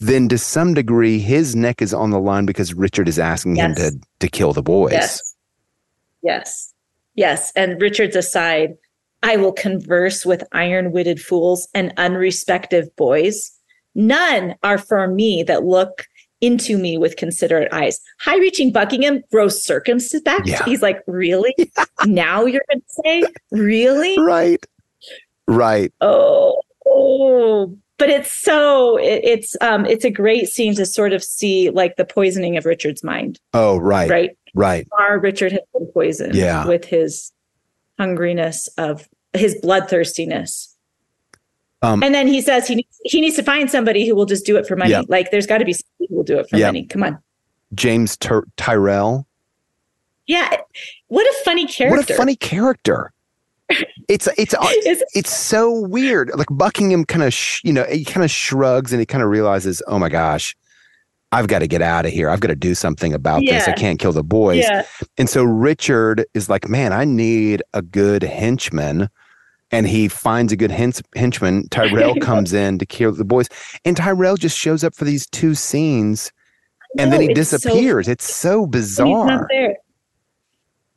then 0.00 0.28
to 0.28 0.36
some 0.36 0.74
degree 0.74 1.20
his 1.20 1.54
neck 1.54 1.80
is 1.80 1.94
on 1.94 2.10
the 2.10 2.18
line 2.18 2.44
because 2.46 2.74
Richard 2.74 3.08
is 3.08 3.18
asking 3.18 3.56
him 3.56 3.74
to 3.76 3.92
to 4.18 4.28
kill 4.28 4.52
the 4.52 4.62
boys. 4.62 4.92
Yes. 4.92 5.34
Yes. 6.22 6.74
Yes. 7.14 7.52
And 7.54 7.80
Richard's 7.80 8.16
aside, 8.16 8.76
I 9.24 9.36
will 9.36 9.52
converse 9.52 10.24
with 10.24 10.44
iron 10.52 10.92
witted 10.92 11.20
fools 11.20 11.66
and 11.74 11.94
unrespective 11.96 12.94
boys. 12.94 13.50
None 13.94 14.54
are 14.62 14.78
for 14.78 15.08
me 15.08 15.42
that 15.44 15.64
look 15.64 16.06
into 16.40 16.76
me 16.76 16.98
with 16.98 17.16
considerate 17.16 17.72
eyes. 17.72 17.98
High 18.20 18.36
reaching 18.36 18.70
Buckingham, 18.70 19.22
grows 19.32 19.64
circumspect. 19.64 20.46
Yeah. 20.46 20.62
He's 20.64 20.82
like, 20.82 21.02
really? 21.06 21.54
now 22.06 22.44
you're 22.44 22.62
going 22.70 22.82
to 22.82 23.02
say, 23.02 23.24
really? 23.50 24.18
Right. 24.20 24.64
Right. 25.48 25.92
Oh, 26.02 26.60
oh. 26.86 27.74
But 27.96 28.10
it's 28.10 28.30
so 28.30 28.98
it, 28.98 29.20
it's 29.24 29.56
um 29.60 29.86
it's 29.86 30.04
a 30.04 30.10
great 30.10 30.48
scene 30.48 30.74
to 30.74 30.84
sort 30.84 31.12
of 31.12 31.22
see 31.22 31.70
like 31.70 31.96
the 31.96 32.04
poisoning 32.04 32.56
of 32.56 32.66
Richard's 32.66 33.04
mind, 33.04 33.38
Oh, 33.54 33.76
right. 33.78 34.10
right? 34.10 34.30
Right. 34.54 34.88
Our 34.98 35.18
Richard 35.18 35.52
has 35.52 35.60
been 35.72 35.86
poisoned 35.86 36.34
Yeah. 36.34 36.66
with 36.66 36.84
his 36.84 37.32
hungriness 37.98 38.68
of 38.78 39.08
his 39.34 39.54
bloodthirstiness. 39.62 40.70
Um, 41.82 42.02
and 42.02 42.14
then 42.14 42.26
he 42.26 42.40
says 42.40 42.66
he 42.66 42.76
needs, 42.76 43.00
he 43.04 43.20
needs 43.20 43.36
to 43.36 43.42
find 43.42 43.70
somebody 43.70 44.08
who 44.08 44.14
will 44.14 44.24
just 44.26 44.46
do 44.46 44.56
it 44.56 44.66
for 44.66 44.74
money. 44.76 44.92
Yep. 44.92 45.06
Like 45.08 45.30
there's 45.30 45.46
got 45.46 45.58
to 45.58 45.64
be 45.66 45.74
somebody 45.74 46.06
who 46.08 46.16
will 46.16 46.24
do 46.24 46.38
it 46.38 46.48
for 46.48 46.56
Yep. 46.56 46.68
money. 46.68 46.86
Come 46.86 47.02
on. 47.02 47.18
James 47.74 48.16
Ty- 48.16 48.40
Tyrell. 48.56 49.26
Yeah. 50.26 50.56
What 51.08 51.26
a 51.26 51.34
funny 51.44 51.66
character. 51.66 51.96
What 51.98 52.08
a 52.10 52.14
funny 52.14 52.36
character. 52.36 53.12
It's 54.08 54.28
it's 54.38 54.54
Is- 54.86 55.04
it's 55.14 55.30
so 55.34 55.80
weird. 55.86 56.30
Like 56.36 56.46
Buckingham 56.50 57.04
kind 57.04 57.22
of 57.24 57.34
sh- 57.34 57.60
you 57.64 57.72
know, 57.72 57.84
he 57.84 58.04
kind 58.04 58.24
of 58.24 58.30
shrugs 58.30 58.92
and 58.92 59.00
he 59.00 59.06
kind 59.06 59.22
of 59.22 59.28
realizes, 59.28 59.82
"Oh 59.86 59.98
my 59.98 60.08
gosh, 60.08 60.56
I've 61.32 61.48
got 61.48 61.58
to 61.60 61.66
get 61.66 61.82
out 61.82 62.06
of 62.06 62.12
here. 62.12 62.30
I've 62.30 62.40
got 62.40 62.48
to 62.48 62.56
do 62.56 62.74
something 62.74 63.12
about 63.12 63.42
this. 63.46 63.66
I 63.68 63.72
can't 63.72 63.98
kill 63.98 64.12
the 64.12 64.22
boys." 64.22 64.64
Yeah. 64.64 64.84
And 65.18 65.28
so 65.28 65.44
Richard 65.44 66.24
is 66.34 66.48
like, 66.48 66.68
"Man, 66.68 66.92
I 66.92 67.04
need 67.04 67.62
a 67.74 67.82
good 67.82 68.22
henchman." 68.22 69.08
And 69.74 69.86
he 69.88 70.08
finds 70.08 70.52
a 70.52 70.56
good 70.56 70.70
hench- 70.70 71.02
henchman. 71.16 71.68
Tyrell 71.70 72.14
comes 72.20 72.52
in 72.52 72.78
to 72.78 72.86
kill 72.86 73.12
the 73.12 73.24
boys. 73.24 73.48
And 73.84 73.96
Tyrell 73.96 74.36
just 74.36 74.56
shows 74.58 74.84
up 74.84 74.94
for 74.94 75.04
these 75.04 75.26
two 75.26 75.54
scenes 75.54 76.30
and 76.98 77.12
then 77.12 77.20
he 77.20 77.26
it's 77.30 77.50
so 77.50 77.56
disappears. 77.58 78.08
it's 78.08 78.32
so 78.32 78.64
And 78.64 78.74
he's 78.74 78.82
bizarre. 78.82 79.26
not 79.26 79.46
there. 79.50 79.76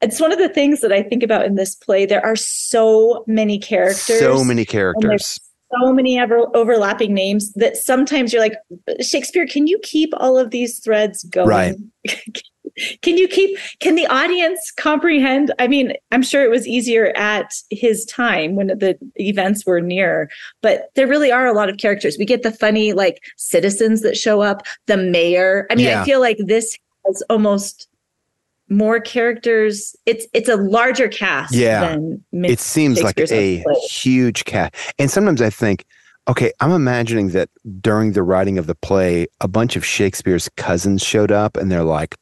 It's 0.01 0.21
one 0.21 0.31
of 0.31 0.37
the 0.37 0.49
things 0.49 0.81
that 0.81 0.91
I 0.91 1.01
think 1.01 1.23
about 1.23 1.45
in 1.45 1.55
this 1.55 1.73
play. 1.73 2.05
There 2.05 2.23
are 2.23 2.35
so 2.35 3.23
many 3.25 3.57
characters. 3.57 4.19
So 4.19 4.43
many 4.43 4.63
characters. 4.63 5.39
so 5.81 5.91
many 5.91 6.19
ever 6.19 6.45
overlapping 6.55 7.15
names 7.15 7.51
that 7.53 7.77
sometimes 7.77 8.31
you're 8.31 8.41
like, 8.43 8.53
Shakespeare, 9.01 9.47
can 9.47 9.65
you 9.65 9.79
keep 9.81 10.13
all 10.17 10.37
of 10.37 10.51
these 10.51 10.79
threads 10.79 11.23
going? 11.23 11.47
Right. 11.47 11.75
can 13.01 13.17
you 13.17 13.27
keep, 13.27 13.57
can 13.79 13.95
the 13.95 14.07
audience 14.07 14.71
comprehend? 14.75 15.53
I 15.59 15.67
mean, 15.67 15.93
I'm 16.11 16.21
sure 16.23 16.43
it 16.43 16.49
was 16.49 16.67
easier 16.67 17.07
at 17.15 17.53
his 17.69 18.05
time 18.05 18.55
when 18.55 18.67
the 18.67 18.97
events 19.15 19.65
were 19.65 19.81
near, 19.81 20.29
but 20.61 20.89
there 20.95 21.07
really 21.07 21.31
are 21.31 21.47
a 21.47 21.53
lot 21.53 21.69
of 21.69 21.77
characters. 21.77 22.17
We 22.17 22.25
get 22.25 22.43
the 22.43 22.51
funny, 22.51 22.93
like, 22.93 23.23
citizens 23.37 24.01
that 24.01 24.17
show 24.17 24.41
up, 24.41 24.65
the 24.85 24.97
mayor. 24.97 25.67
I 25.69 25.75
mean, 25.75 25.85
Yeah. 25.85 26.01
I 26.01 26.05
feel 26.05 26.19
like 26.19 26.37
this 26.39 26.77
has 27.05 27.23
almost 27.29 27.87
more 28.69 28.99
characters. 28.99 29.95
It's 30.05 30.27
it's 30.33 30.49
a 30.49 30.57
larger 30.57 31.07
cast 31.07 31.53
Yeah. 31.53 31.97
it 32.33 32.59
seems 32.59 33.01
like 33.01 33.17
a 33.19 33.63
huge 33.89 34.43
cat. 34.45 34.75
And 34.99 35.09
sometimes 35.09 35.41
I 35.41 35.49
think, 35.49 35.85
okay, 36.27 36.51
I'm 36.59 36.71
imagining 36.71 37.29
that 37.29 37.49
during 37.79 38.11
the 38.11 38.23
writing 38.23 38.57
of 38.57 38.67
the 38.67 38.75
play, 38.75 39.27
a 39.39 39.47
bunch 39.47 39.77
of 39.77 39.85
Shakespeare's 39.85 40.49
cousins 40.57 41.01
showed 41.01 41.31
up 41.31 41.55
and 41.55 41.71
they're 41.71 41.83
like, 41.85 42.17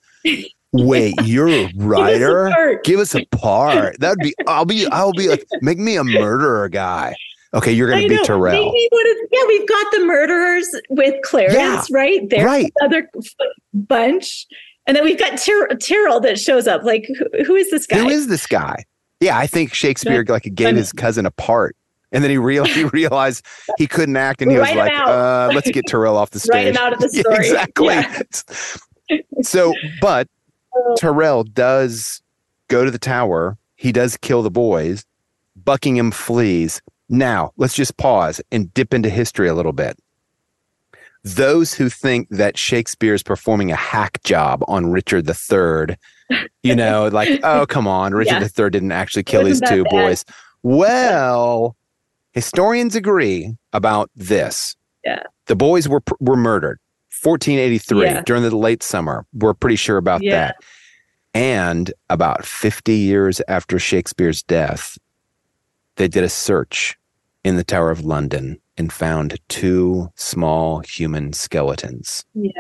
wait, 0.74 1.14
you're 1.24 1.50
a 1.50 1.72
writer? 1.78 2.80
Give 2.84 3.00
us 3.00 3.16
a 3.16 3.26
part. 3.28 4.00
That'd 4.00 4.20
be, 4.20 4.34
I'll 4.48 4.66
be, 4.66 4.88
I'll 4.92 5.14
be 5.14 5.28
like, 5.28 5.46
make 5.62 5.78
me 5.78 5.96
a 5.98 6.04
murderer 6.04 6.70
guy. 6.70 7.16
Okay, 7.54 7.72
you're 7.72 7.90
going 7.90 8.04
to 8.04 8.10
be. 8.10 8.22
Terrell. 8.26 8.74
Yeah, 9.32 9.42
we've 9.48 9.68
got 9.68 9.92
the 9.94 10.06
murderers 10.06 10.68
with 10.90 11.16
Clarence, 11.24 11.56
Yeah. 11.56 11.82
right? 11.92 12.30
There's 12.30 12.44
Right. 12.44 12.72
another 12.82 13.10
bunch. 13.74 14.46
And 14.88 14.96
then 14.96 15.04
we've 15.06 15.18
got 15.18 15.38
Tyr- 15.40 15.70
Tyrrell 15.80 16.20
that 16.22 16.38
shows 16.38 16.68
up. 16.68 16.84
Like, 16.84 17.08
who, 17.18 17.44
who 17.46 17.56
is 17.56 17.72
this 17.72 17.88
guy? 17.88 18.00
Who 18.00 18.10
is 18.10 18.28
this 18.28 18.46
guy? 18.46 18.84
Yeah, 19.22 19.38
I 19.38 19.48
think 19.48 19.74
Shakespeare 19.74 20.26
like 20.28 20.44
gave 20.54 20.68
funny. 20.68 20.78
his 20.80 20.92
cousin 20.92 21.26
a 21.26 21.32
part. 21.32 21.76
And 22.12 22.24
then 22.24 22.30
he, 22.32 22.38
real, 22.38 22.66
he 22.66 22.84
realized 22.94 23.46
he 23.78 23.88
couldn't 23.88 24.16
act, 24.18 24.42
and 24.42 24.52
he 24.52 24.58
was 24.58 24.70
like, 24.70 24.92
uh, 24.94 25.50
"Let's 25.54 25.72
get 25.72 25.86
Terrell 25.88 26.18
off 26.18 26.30
the 26.32 26.40
stage." 26.40 26.54
Write 26.54 26.68
him 26.68 26.78
out 26.78 26.94
of 26.94 27.00
the 27.00 27.10
Yeah, 27.28 27.36
exactly. 27.36 27.96
Yeah. 27.96 28.22
So, 29.42 29.74
but 30.02 30.28
Terrell 30.98 31.44
does 31.44 32.22
go 32.68 32.84
to 32.86 32.92
the 32.92 33.00
tower. 33.00 33.58
He 33.76 33.92
does 33.92 34.18
kill 34.18 34.42
the 34.42 34.52
boys. 34.52 35.06
Buckingham 35.56 36.12
flees. 36.12 36.82
Now, 37.10 37.52
let's 37.58 37.76
just 37.76 37.98
pause 37.98 38.42
and 38.52 38.74
dip 38.74 38.94
into 38.94 39.10
history 39.10 39.48
a 39.48 39.54
little 39.54 39.74
bit. 39.74 39.98
Those 41.24 41.74
who 41.74 41.90
think 41.90 42.30
that 42.30 42.58
Shakespeare 42.58 43.14
is 43.14 43.24
performing 43.24 43.72
a 43.72 43.76
hack 43.76 44.22
job 44.24 44.64
on 44.68 44.92
Richard 44.92 45.28
III, 45.28 45.96
you 46.62 46.76
know, 46.76 47.08
like, 47.08 47.40
oh, 47.44 47.66
come 47.66 47.88
on, 47.88 48.14
Richard 48.14 48.42
Yeah. 48.42 48.64
III 48.66 48.70
didn't 48.70 48.92
actually 48.92 49.24
kill 49.24 49.44
these 49.44 49.62
two 49.62 49.84
bad. 49.86 49.90
boys. 49.92 50.26
Well, 50.62 51.76
historians 52.34 52.96
agree 52.96 53.56
about 53.74 54.12
this. 54.16 54.76
Yeah. 55.04 55.24
The 55.48 55.56
boys 55.56 55.88
were 55.88 56.02
were 56.20 56.36
murdered 56.36 56.80
1483 57.26 58.04
Yeah. 58.06 58.22
during 58.26 58.44
the 58.44 58.56
late 58.56 58.84
summer. 58.84 59.26
We're 59.34 59.54
pretty 59.54 59.76
sure 59.78 59.98
about 59.98 60.22
Yeah. 60.22 60.32
that. 60.32 60.56
And 61.34 61.92
about 62.10 62.46
50 62.46 62.94
years 62.94 63.42
after 63.48 63.80
Shakespeare's 63.80 64.44
death, 64.44 64.98
they 65.96 66.08
did 66.08 66.24
a 66.24 66.30
search 66.30 66.98
in 67.44 67.58
the 67.58 67.64
Tower 67.64 67.92
of 67.92 68.06
London 68.06 68.60
and 68.78 68.92
found 68.94 69.38
two 69.50 70.10
small 70.16 70.80
human 70.80 71.34
skeletons. 71.34 72.24
Yeah. 72.34 72.52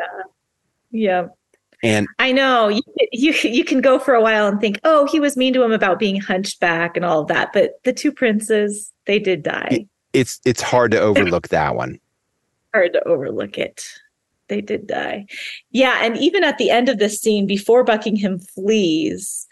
Yeah. 0.91 1.27
And 1.83 2.07
I 2.19 2.31
know 2.31 2.69
you, 2.69 2.81
you 3.11 3.33
you 3.43 3.63
can 3.63 3.79
go 3.81 3.99
for 3.99 4.13
a 4.15 4.21
while 4.21 4.47
and 4.47 4.59
think, 4.59 4.79
oh, 4.83 5.05
he 5.05 5.19
was 5.19 5.37
mean 5.37 5.53
to 5.53 5.61
him 5.63 5.71
about 5.71 5.99
being 5.99 6.19
hunched 6.19 6.59
back 6.59 6.95
and 6.95 7.05
all 7.05 7.21
of 7.21 7.27
that. 7.27 7.51
But 7.53 7.73
the 7.83 7.93
two 7.93 8.11
princes, 8.11 8.91
they 9.05 9.19
did 9.19 9.43
die. 9.43 9.85
it's 10.13 10.39
it's 10.45 10.61
hard 10.61 10.91
to 10.91 10.99
overlook 10.99 11.49
that 11.49 11.75
one. 11.75 11.99
hard 12.73 12.93
to 12.93 13.03
overlook 13.07 13.57
it. 13.57 13.85
They 14.47 14.61
did 14.61 14.87
die. 14.87 15.25
Yeah. 15.71 15.99
And 16.01 16.17
even 16.17 16.43
at 16.43 16.57
the 16.57 16.69
end 16.69 16.89
of 16.89 16.99
this 16.99 17.19
scene, 17.19 17.47
before 17.47 17.83
Buckingham 17.83 18.39
flees, 18.39 19.47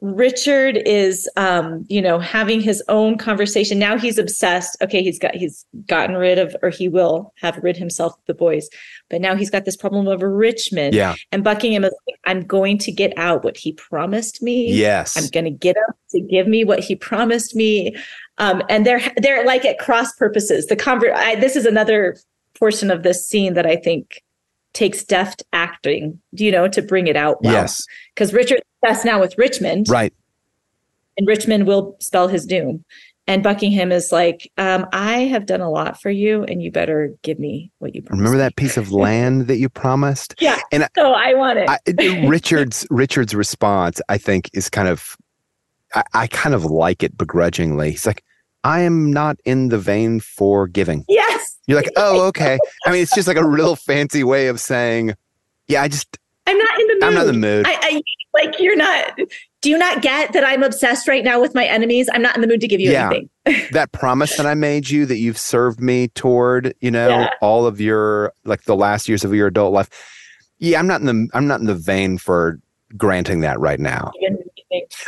Richard 0.00 0.76
is 0.86 1.28
um, 1.36 1.84
you 1.88 2.00
know, 2.00 2.20
having 2.20 2.60
his 2.60 2.82
own 2.88 3.18
conversation. 3.18 3.80
Now 3.80 3.98
he's 3.98 4.16
obsessed. 4.16 4.76
Okay, 4.80 5.02
he's 5.02 5.18
got 5.18 5.34
he's 5.34 5.66
gotten 5.86 6.16
rid 6.16 6.38
of 6.38 6.54
or 6.62 6.70
he 6.70 6.88
will 6.88 7.32
have 7.38 7.58
rid 7.62 7.76
himself 7.76 8.12
of 8.12 8.24
the 8.26 8.34
boys. 8.34 8.68
But 9.10 9.20
now 9.20 9.34
he's 9.34 9.50
got 9.50 9.64
this 9.64 9.76
problem 9.76 10.06
of 10.06 10.22
Richmond. 10.22 10.94
Yeah. 10.94 11.16
And 11.32 11.42
Buckingham 11.42 11.84
is 11.84 11.94
like, 12.06 12.20
I'm 12.26 12.46
going 12.46 12.78
to 12.78 12.92
get 12.92 13.12
out 13.16 13.42
what 13.42 13.56
he 13.56 13.72
promised 13.72 14.40
me. 14.40 14.72
Yes. 14.72 15.16
I'm 15.16 15.28
going 15.30 15.46
to 15.46 15.50
get 15.50 15.76
him 15.76 15.94
to 16.10 16.20
give 16.20 16.46
me 16.46 16.62
what 16.62 16.80
he 16.80 16.94
promised 16.94 17.56
me. 17.56 17.96
Um, 18.38 18.62
and 18.68 18.86
they're 18.86 19.02
they're 19.16 19.44
like 19.44 19.64
at 19.64 19.80
cross 19.80 20.12
purposes. 20.12 20.66
The 20.66 20.76
convert. 20.76 21.12
I, 21.14 21.34
this 21.34 21.56
is 21.56 21.66
another 21.66 22.16
portion 22.56 22.90
of 22.92 23.02
this 23.02 23.26
scene 23.26 23.54
that 23.54 23.66
I 23.66 23.76
think 23.76 24.22
takes 24.78 25.02
deft 25.04 25.42
acting, 25.52 26.20
you 26.32 26.52
know, 26.52 26.68
to 26.68 26.80
bring 26.80 27.08
it 27.08 27.16
out 27.16 27.42
well. 27.42 27.52
Yes. 27.52 27.84
because 28.14 28.32
Richard's 28.32 28.62
obsessed 28.82 29.04
now 29.04 29.18
with 29.20 29.36
Richmond, 29.36 29.86
Right. 29.88 30.12
and 31.16 31.26
Richmond 31.26 31.66
will 31.66 31.96
spell 32.00 32.28
his 32.28 32.46
doom. 32.46 32.84
And 33.26 33.42
Buckingham 33.42 33.90
is 33.92 34.10
like, 34.12 34.50
um, 34.56 34.86
I 34.92 35.24
have 35.24 35.44
done 35.46 35.60
a 35.60 35.68
lot 35.70 36.00
for 36.00 36.10
you, 36.10 36.44
and 36.44 36.62
you 36.62 36.70
better 36.70 37.12
give 37.22 37.38
me 37.38 37.70
what 37.78 37.94
you 37.94 38.00
promised. 38.02 38.20
Remember 38.20 38.38
that 38.38 38.56
piece 38.56 38.76
of 38.78 38.90
land 38.90 39.48
that 39.48 39.58
you 39.58 39.68
promised? 39.68 40.34
Yeah. 40.40 40.58
And 40.72 40.84
I- 40.84 40.88
so 40.96 41.12
I 41.12 41.34
want 41.34 41.58
it. 41.58 41.68
I, 41.68 42.26
Richard's 42.26 42.86
Richard's 42.88 43.34
response, 43.34 44.00
I 44.08 44.16
think, 44.16 44.48
is 44.54 44.70
kind 44.70 44.88
of 44.88 45.16
I, 45.94 46.02
I 46.14 46.26
kind 46.28 46.54
of 46.54 46.64
like 46.64 47.02
it 47.02 47.18
begrudgingly. 47.18 47.90
He's 47.90 48.06
like, 48.06 48.22
I 48.68 48.80
am 48.80 49.10
not 49.10 49.38
in 49.46 49.70
the 49.70 49.78
vein 49.78 50.20
for 50.20 50.68
giving. 50.68 51.04
Yes. 51.08 51.58
You're 51.66 51.78
like, 51.80 51.90
oh, 51.96 52.26
okay. 52.28 52.58
I 52.86 52.90
mean, 52.92 53.02
it's 53.02 53.14
just 53.14 53.26
like 53.26 53.36
a 53.38 53.46
real 53.46 53.76
fancy 53.76 54.22
way 54.24 54.48
of 54.48 54.60
saying, 54.60 55.14
yeah, 55.68 55.82
I 55.82 55.88
just, 55.88 56.18
I'm 56.46 56.58
not 56.58 56.80
in 56.80 56.86
the 56.86 56.94
mood. 56.94 57.04
I'm 57.04 57.14
not 57.14 57.26
in 57.28 57.40
the 57.40 57.46
mood. 57.46 57.66
I, 57.66 57.78
I 57.82 58.02
like 58.34 58.60
you're 58.60 58.76
not. 58.76 59.18
Do 59.62 59.70
you 59.70 59.78
not 59.78 60.02
get 60.02 60.32
that 60.34 60.44
I'm 60.44 60.62
obsessed 60.62 61.08
right 61.08 61.24
now 61.24 61.40
with 61.40 61.54
my 61.54 61.64
enemies? 61.66 62.08
I'm 62.12 62.20
not 62.22 62.34
in 62.36 62.40
the 62.42 62.46
mood 62.46 62.60
to 62.60 62.68
give 62.68 62.78
you 62.80 62.90
Yeah. 62.92 63.10
anything. 63.46 63.68
that 63.72 63.90
promise 63.92 64.36
that 64.36 64.46
I 64.46 64.54
made 64.54 64.88
you 64.90 65.06
that 65.06 65.16
you've 65.16 65.38
served 65.38 65.80
me 65.80 66.08
toward, 66.08 66.74
you 66.80 66.90
know, 66.90 67.08
Yeah. 67.08 67.30
all 67.40 67.66
of 67.66 67.80
your 67.80 68.32
like 68.44 68.64
the 68.64 68.76
last 68.76 69.08
years 69.08 69.24
of 69.24 69.34
your 69.34 69.46
adult 69.48 69.72
life. 69.72 69.88
Yeah, 70.58 70.78
I'm 70.78 70.86
not 70.86 71.00
in 71.00 71.06
the 71.06 71.28
I'm 71.34 71.46
not 71.46 71.60
in 71.60 71.66
the 71.66 71.74
vein 71.74 72.18
for 72.18 72.60
granting 72.96 73.40
that 73.40 73.58
right 73.60 73.80
now. 73.80 74.12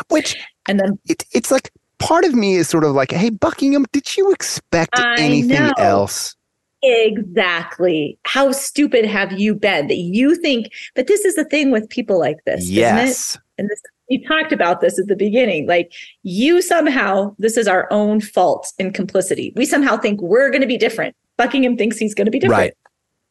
Which 0.09 0.35
And 0.67 0.81
then 0.81 0.99
it, 1.07 1.25
it's 1.33 1.51
like 1.51 1.71
part 2.01 2.25
of 2.25 2.35
me 2.35 2.57
is 2.57 2.69
sort 2.69 2.85
of 2.85 2.93
like, 2.93 3.13
hey, 3.13 3.31
Buckingham, 3.31 3.87
did 3.93 4.17
you 4.17 4.33
expect 4.33 4.99
I 4.99 5.21
anything 5.21 5.61
know. 5.61 5.73
else? 5.79 6.35
exactly 6.83 8.19
how 8.25 8.51
stupid 8.53 9.05
have 9.05 9.39
you 9.39 9.55
been 9.55 9.87
that 9.89 9.99
you 9.99 10.35
think? 10.35 10.73
But 10.95 11.09
this 11.09 11.27
is 11.27 11.35
the 11.35 11.45
thing 11.45 11.71
with 11.71 11.87
people 11.91 12.19
like 12.19 12.39
this, 12.47 12.63
isn't 12.63 12.75
it? 12.75 12.79
yes. 12.79 13.39
and 13.59 13.69
this 13.69 13.83
we 14.09 14.25
talked 14.27 14.51
about 14.51 14.81
this 14.81 14.99
at 14.99 15.07
the 15.07 15.15
beginning 15.15 15.67
like 15.69 15.93
you 16.23 16.61
somehow 16.61 17.35
this 17.39 17.57
is 17.57 17.69
our 17.69 17.87
own 17.93 18.21
fault 18.21 18.73
in 18.79 18.93
complicity 18.93 19.53
we 19.57 19.65
somehow 19.65 19.97
think 19.97 20.21
we're 20.21 20.51
going 20.51 20.61
to 20.63 20.67
be 20.67 20.77
different 20.77 21.15
buckingham 21.37 21.77
thinks 21.77 21.97
he's 21.97 22.15
going 22.15 22.25
to 22.25 22.31
be 22.31 22.39
different 22.41 22.59
Right. 22.59 22.75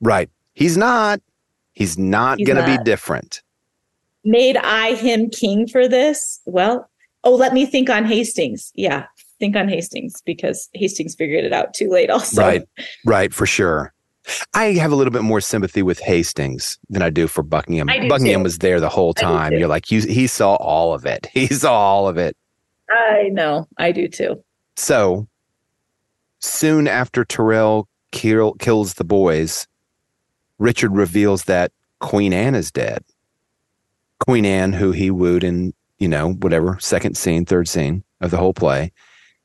Right. 0.01 0.29
He's 0.53 0.77
not. 0.77 1.19
He's 1.73 1.97
not 1.97 2.37
going 2.37 2.57
to 2.57 2.65
be 2.65 2.81
different. 2.83 3.41
made 4.23 4.57
i 4.57 4.93
him 4.93 5.29
king 5.29 5.67
for 5.67 5.87
this 5.87 6.39
well 6.45 6.89
oh 7.29 7.35
let 7.35 7.53
me 7.53 7.65
think 7.65 7.89
on 7.89 8.05
hastings 8.05 8.71
yeah 8.75 9.05
think 9.39 9.55
on 9.55 9.69
hastings 9.69 10.21
because 10.25 10.67
hastings 10.73 11.15
figured 11.15 11.45
it 11.45 11.53
out 11.53 11.73
too 11.73 11.89
late 11.89 12.09
also 12.09 12.41
Right. 12.41 12.63
Right. 13.05 13.33
For 13.33 13.45
sure. 13.45 13.93
I 14.53 14.73
have 14.73 14.91
a 14.91 14.95
little 14.95 15.11
bit 15.11 15.21
more 15.23 15.41
sympathy 15.41 15.81
with 15.81 15.99
Hastings 15.99 16.77
than 16.89 17.01
I 17.01 17.09
do 17.09 17.27
for 17.27 17.41
Buckingham. 17.41 17.87
Do 17.87 18.07
Buckingham 18.09 18.41
too. 18.41 18.43
was 18.43 18.57
there 18.59 18.79
the 18.79 18.89
whole 18.89 19.13
time. 19.13 19.53
You're 19.53 19.67
like, 19.67 19.85
he, 19.87 20.01
he 20.01 20.27
saw 20.27 20.55
all 20.55 20.93
of 20.93 21.05
it. 21.05 21.27
He 21.33 21.47
saw 21.47 21.73
all 21.73 22.07
of 22.07 22.17
it. 22.17 22.35
i 22.91 23.29
know 23.31 23.67
i 23.77 23.91
do 23.91 24.07
too 24.07 24.43
So 24.75 25.27
soon 26.39 26.87
after 26.87 27.23
Terrell 27.23 27.87
kill, 28.11 28.53
kills 28.55 28.95
the 28.95 29.03
boys, 29.03 29.67
Richard 30.57 30.95
reveals 30.95 31.45
that 31.45 31.71
Queen 31.99 32.33
Anne 32.33 32.55
is 32.55 32.71
dead. 32.71 33.03
Queen 34.19 34.45
Anne, 34.45 34.73
who 34.73 34.91
he 34.91 35.09
wooed 35.11 35.43
in, 35.43 35.73
you 35.99 36.07
know, 36.07 36.33
whatever, 36.33 36.77
second 36.79 37.17
scene, 37.17 37.45
third 37.45 37.67
scene 37.67 38.03
of 38.21 38.31
the 38.31 38.37
whole 38.37 38.53
play. 38.53 38.91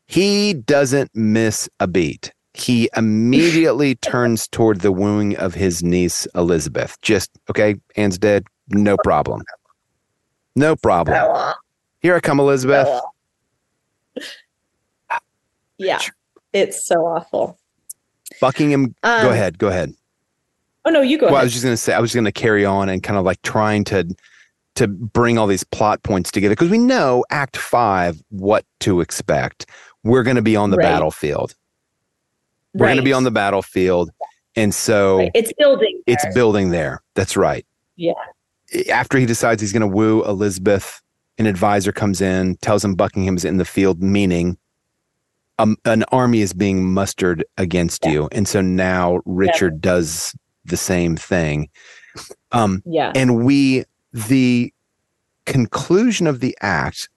He 0.06 0.54
doesn't 0.54 1.10
miss 1.14 1.68
a 1.80 1.86
beat. 1.86 2.32
He 2.54 2.88
immediately 2.96 3.94
turns 4.02 4.48
toward 4.48 4.80
the 4.80 4.92
wooing 4.92 5.36
of 5.36 5.54
his 5.54 5.82
niece, 5.82 6.26
Elizabeth. 6.34 6.96
Just, 7.02 7.30
okay, 7.50 7.76
Anne's 7.96 8.18
dead. 8.18 8.44
No 8.68 8.96
problem. 9.04 9.42
No 10.56 10.76
problem. 10.76 11.54
Here 12.00 12.14
I 12.14 12.20
come, 12.20 12.38
Elizabeth. 12.40 12.88
Yeah 15.78 16.00
it's 16.54 16.86
so 16.86 17.04
awful 17.04 17.58
Buckingham, 18.40 18.94
Um, 19.02 19.22
go 19.22 19.30
ahead. 19.30 19.58
Go 19.58 19.68
ahead. 19.68 19.92
oh 20.86 20.90
no 20.90 21.02
you 21.02 21.18
go 21.18 21.26
well, 21.26 21.36
I 21.36 21.44
was 21.44 21.52
just 21.52 21.62
going 21.64 21.74
to 21.74 21.76
say, 21.76 21.92
I 21.92 22.00
was 22.00 22.14
going 22.14 22.24
to 22.24 22.32
carry 22.32 22.64
on 22.64 22.88
and 22.88 23.02
kind 23.02 23.18
of 23.18 23.24
like 23.24 23.40
trying 23.42 23.84
to 23.84 24.08
to 24.76 24.88
bring 24.88 25.38
all 25.38 25.46
these 25.46 25.64
plot 25.64 26.02
points 26.02 26.30
together 26.30 26.52
because 26.52 26.70
we 26.70 26.78
know 26.78 27.24
Act 27.30 27.56
Five 27.56 28.22
what 28.30 28.64
to 28.80 29.00
expect. 29.00 29.66
We're 30.02 30.22
going 30.22 30.36
to 30.36 30.42
be 30.42 30.56
on 30.56 30.70
the 30.70 30.76
Right. 30.76 30.84
battlefield. 30.84 31.54
We're 32.74 32.86
going 32.86 32.96
to 32.96 33.02
be 33.04 33.12
on 33.12 33.22
the 33.24 33.30
battlefield, 33.30 34.10
and 34.56 34.74
so 34.74 35.18
Right. 35.18 35.30
it's 35.34 35.52
building 35.58 36.02
it's 36.06 36.24
there. 36.24 36.32
building 36.32 36.70
there. 36.70 37.02
That's 37.14 37.36
right. 37.36 37.64
Yeah. 37.96 38.12
After 38.92 39.18
he 39.18 39.26
decides 39.26 39.62
he's 39.62 39.72
going 39.72 39.82
to 39.82 39.86
woo 39.86 40.24
Elizabeth, 40.24 41.00
an 41.38 41.46
advisor 41.46 41.92
comes 41.92 42.20
in, 42.20 42.56
tells 42.56 42.84
him 42.84 42.94
Buckingham's 42.96 43.44
in 43.44 43.58
the 43.58 43.64
field, 43.64 44.02
meaning 44.02 44.58
um, 45.60 45.76
an 45.84 46.02
army 46.10 46.40
is 46.40 46.52
being 46.52 46.92
mustered 46.92 47.44
against 47.58 48.04
you, 48.06 48.28
and 48.32 48.48
so 48.48 48.60
now 48.60 49.20
Richard 49.24 49.80
does 49.80 50.34
the 50.64 50.76
same 50.76 51.14
thing. 51.16 51.68
Um, 52.52 52.82
yeah 52.86 53.12
and 53.14 53.44
we 53.44 53.84
the 54.14 54.72
conclusion 55.44 56.26
of 56.26 56.40
the 56.40 56.56
act 56.62 57.10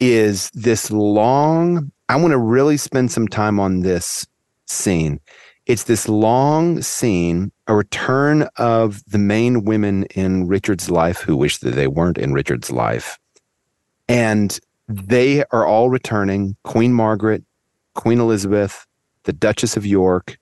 is 0.00 0.50
this 0.54 0.90
long 0.90 1.92
i 2.08 2.16
want 2.16 2.30
to 2.30 2.38
really 2.38 2.76
spend 2.76 3.12
some 3.12 3.28
time 3.28 3.60
on 3.60 3.80
this 3.80 4.26
scene. 4.66 5.20
It's 5.66 5.84
this 5.84 6.08
long 6.08 6.80
scene 6.82 7.52
a 7.66 7.74
return 7.76 8.48
of 8.56 9.02
the 9.06 9.18
main 9.18 9.64
women 9.64 10.04
in 10.14 10.46
richard's 10.48 10.90
life 10.90 11.20
who 11.20 11.36
wish 11.36 11.58
that 11.58 11.74
they 11.74 11.86
weren't 11.86 12.18
in 12.18 12.32
richard's 12.32 12.70
life. 12.70 13.18
And 14.08 14.58
they 14.88 15.44
are 15.52 15.66
all 15.66 15.90
returning 15.90 16.56
queen 16.64 16.92
margaret 16.92 17.44
queen 17.94 18.20
elizabeth 18.20 18.86
the 19.24 19.32
duchess 19.32 19.76
of 19.76 19.86
york 19.86 20.38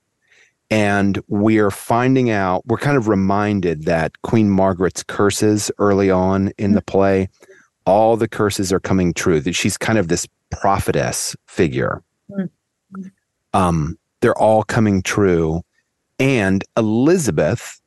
and 0.71 1.21
we're 1.29 1.71
finding 1.71 2.31
out 2.31 2.65
we're 2.67 2.79
kind 2.79 2.97
of 2.97 3.09
reminded 3.09 3.85
that 3.85 4.21
queen 4.23 4.49
margaret's 4.49 5.03
curses 5.03 5.71
early 5.79 6.11
on 6.11 6.53
in 6.59 6.73
the 6.73 6.83
play 6.83 7.29
all 7.87 8.17
the 8.17 8.29
curses 8.29 8.73
are 8.73 8.81
coming 8.81 9.13
true. 9.13 9.41
That 9.41 9.55
she's 9.55 9.77
kind 9.77 9.99
of 9.99 10.09
this 10.09 10.27
prophetess 10.51 11.37
figure. 11.47 12.03
Um 13.53 13.99
they're 14.21 14.39
all 14.39 14.63
coming 14.63 15.03
true. 15.03 15.63
And 16.19 16.65
elizabeth 16.77 17.81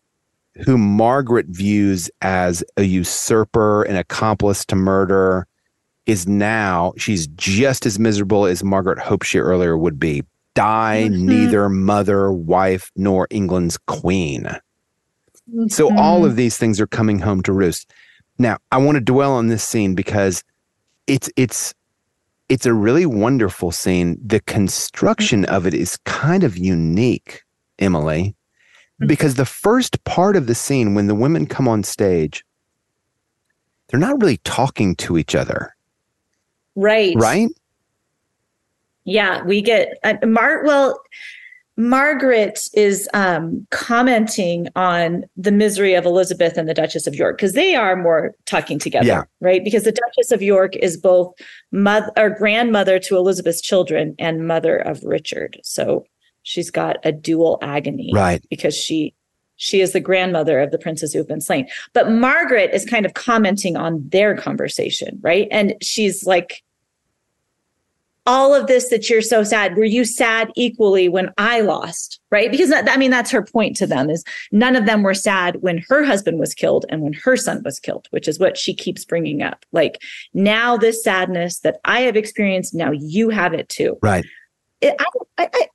who 0.66 0.78
margaret 0.78 1.48
views 1.48 2.10
as 2.22 2.64
a 2.78 2.84
usurper 2.84 3.84
an 3.84 3.96
accomplice 3.96 4.66
to 4.66 4.76
murder 4.76 5.48
is 6.06 6.28
now 6.28 6.94
she's 6.98 7.28
just 7.28 7.86
as 7.86 7.98
miserable 7.98 8.46
as 8.46 8.64
margaret 8.64 9.00
hoped 9.00 9.26
she 9.26 9.40
earlier 9.40 9.78
would 9.78 10.00
be 10.00 10.22
die 10.56 11.10
Mhm. 11.12 11.20
neither 11.22 11.70
mother 11.70 12.32
wife 12.32 12.92
nor 12.96 13.28
england's 13.30 13.78
queen 13.78 14.48
so 15.68 15.90
Mm-hmm. 15.90 16.00
all 16.00 16.24
of 16.26 16.36
these 16.36 16.58
things 16.58 16.80
are 16.80 16.88
coming 16.88 17.20
home 17.20 17.44
to 17.44 17.52
roost. 17.52 17.92
Now, 18.40 18.58
I 18.72 18.78
want 18.78 18.96
to 18.96 19.02
dwell 19.02 19.34
on 19.34 19.48
this 19.48 19.64
scene 19.64 19.94
because 19.94 20.44
it's 21.06 21.30
it's 21.36 21.74
it's 22.50 22.66
a 22.66 22.74
really 22.74 23.06
wonderful 23.06 23.72
scene. 23.72 24.18
The 24.26 24.40
construction 24.40 25.44
of 25.46 25.68
it 25.68 25.74
is 25.74 25.98
kind 26.06 26.44
of 26.44 26.58
unique, 26.58 27.44
Emily, 27.78 28.36
because 29.06 29.36
the 29.36 29.46
first 29.46 30.02
part 30.06 30.36
of 30.38 30.48
the 30.48 30.56
scene 30.56 30.96
when 30.96 31.08
the 31.08 31.16
women 31.16 31.46
come 31.46 31.68
on 31.68 31.84
stage, 31.84 32.46
they're 33.88 34.00
not 34.00 34.20
really 34.22 34.38
talking 34.46 34.96
to 34.96 35.18
each 35.18 35.36
other, 35.36 35.76
right 36.76 37.14
right? 37.18 37.50
Yeah 39.06 39.44
we 39.44 39.62
get 39.62 39.98
uh, 40.04 40.16
mar 40.26 40.64
well 40.66 41.00
margaret 41.76 42.60
is 42.74 43.10
um 43.16 43.66
commenting 43.72 44.68
on 44.76 45.24
the 45.36 45.52
misery 45.52 45.96
of 45.96 46.06
elizabeth 46.06 46.56
and 46.56 46.70
the 46.70 46.74
duchess 46.74 47.08
of 47.08 47.16
york 47.16 47.36
because 47.38 47.54
they 47.54 47.74
are 47.74 47.96
more 47.96 48.36
talking 48.46 48.78
together 48.78 49.06
Yeah. 49.08 49.24
right 49.42 49.64
because 49.64 49.84
the 49.84 49.92
duchess 49.92 50.32
of 50.32 50.42
york 50.44 50.76
is 50.76 50.98
both 50.98 51.34
mother 51.72 52.12
or 52.16 52.30
grandmother 52.30 53.00
to 53.00 53.18
elizabeth's 53.18 53.62
children 53.62 54.14
and 54.20 54.46
mother 54.48 54.78
of 54.78 55.04
richard 55.04 55.60
so 55.64 56.06
she's 56.44 56.70
got 56.70 56.98
a 57.04 57.12
dual 57.12 57.58
agony 57.64 58.12
Right. 58.14 58.44
because 58.52 58.76
she 58.78 59.16
she 59.56 59.82
is 59.82 59.94
the 59.94 60.00
grandmother 60.00 60.60
of 60.60 60.70
the 60.72 60.78
princes 60.80 61.12
who 61.14 61.20
have 61.20 61.28
been 61.28 61.42
slain 61.42 61.68
but 61.94 62.12
margaret 62.12 62.70
is 62.72 62.86
kind 62.86 63.06
of 63.06 63.16
commenting 63.16 63.76
on 63.78 64.08
their 64.10 64.38
conversation 64.38 65.18
right 65.22 65.48
and 65.50 65.74
she's 65.82 66.26
like 66.28 66.64
all 68.26 68.54
of 68.56 68.68
this 68.68 68.90
that 68.90 69.10
you're 69.10 69.22
so 69.22 69.44
sad 69.44 69.76
were 69.76 69.84
you 69.84 70.06
sad 70.06 70.50
equally 70.56 71.10
when 71.10 71.30
i 71.38 71.60
lost 71.60 72.20
right 72.32 72.52
because 72.52 72.70
that, 72.70 72.88
i 72.90 72.96
mean 72.96 73.12
that's 73.12 73.32
her 73.32 73.44
point 73.44 73.76
to 73.76 73.86
them 73.86 74.10
is 74.10 74.24
none 74.52 74.76
of 74.78 74.86
them 74.86 75.04
were 75.04 75.14
sad 75.14 75.58
when 75.62 75.84
her 75.90 76.04
husband 76.06 76.40
was 76.40 76.54
killed 76.54 76.86
and 76.90 77.02
when 77.02 77.12
her 77.14 77.36
son 77.36 77.62
was 77.66 77.80
killed 77.80 78.08
which 78.12 78.28
is 78.28 78.40
what 78.40 78.58
she 78.58 78.74
keeps 78.74 79.04
bringing 79.04 79.42
up 79.42 79.66
like 79.74 80.02
now 80.34 80.78
this 80.78 81.04
sadness 81.04 81.60
that 81.60 81.80
i 81.84 82.00
have 82.02 82.16
experienced 82.16 82.74
now 82.74 82.92
you 82.92 83.30
have 83.30 83.54
it 83.54 83.68
too 83.68 83.98
Right. 84.02 84.26
it, 84.80 84.96
I, 85.00 85.06
I, 85.44 85.50
I, 85.54 85.68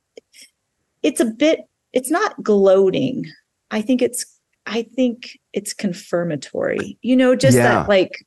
it's 1.03 1.19
a 1.19 1.25
bit 1.25 1.61
it's 1.93 2.09
not 2.11 2.41
gloating 2.41 3.25
i 3.69 3.79
think 3.81 4.01
it's 4.01 4.25
i 4.65 4.81
think 4.95 5.37
it's 5.53 5.73
confirmatory 5.73 6.97
you 7.03 7.15
know 7.15 7.35
just 7.35 7.57
Yeah. 7.57 7.63
that 7.81 7.89
like 7.89 8.25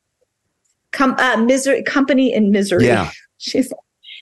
com- 0.92 1.16
uh, 1.18 1.38
misery 1.38 1.82
company 1.82 2.32
in 2.32 2.52
misery 2.52 2.86
Yeah. 2.86 3.10
she's 3.38 3.72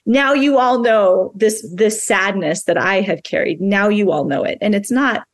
now 0.05 0.33
you 0.33 0.57
all 0.57 0.79
know 0.79 1.31
this 1.35 1.65
this 1.73 2.03
sadness 2.03 2.63
that 2.63 2.77
i 2.77 3.01
have 3.01 3.23
carried 3.23 3.61
now 3.61 3.87
you 3.87 4.11
all 4.11 4.25
know 4.25 4.43
it 4.43 4.57
and 4.61 4.73
it's 4.75 4.91
not 4.91 5.25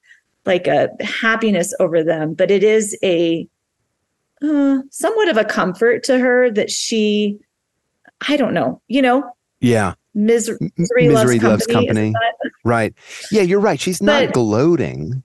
like 0.46 0.68
a 0.68 0.90
happiness 1.02 1.74
over 1.80 2.04
them 2.04 2.34
but 2.34 2.52
it 2.52 2.64
is 2.64 2.98
a 3.04 3.48
uh, 4.42 4.80
somewhat 4.92 5.30
of 5.30 5.38
a 5.38 5.46
comfort 5.46 6.04
to 6.04 6.20
her 6.20 6.52
that 6.52 6.70
she 6.70 7.38
i 8.28 8.36
don't 8.38 8.54
know 8.54 8.82
you 8.88 9.02
know 9.02 9.24
Yeah. 9.62 9.94
Mis- 10.14 10.50
misery, 10.60 10.72
Misery 10.78 11.10
loves 11.10 11.44
Loves 11.44 11.68
company. 11.68 12.12
Company. 12.12 12.14
Right. 12.64 12.92
Yeah, 13.32 13.44
you're 13.44 13.60
right. 13.60 13.80
She's 13.80 14.02
not 14.02 14.26
But- 14.26 14.34
gloating. 14.34 15.22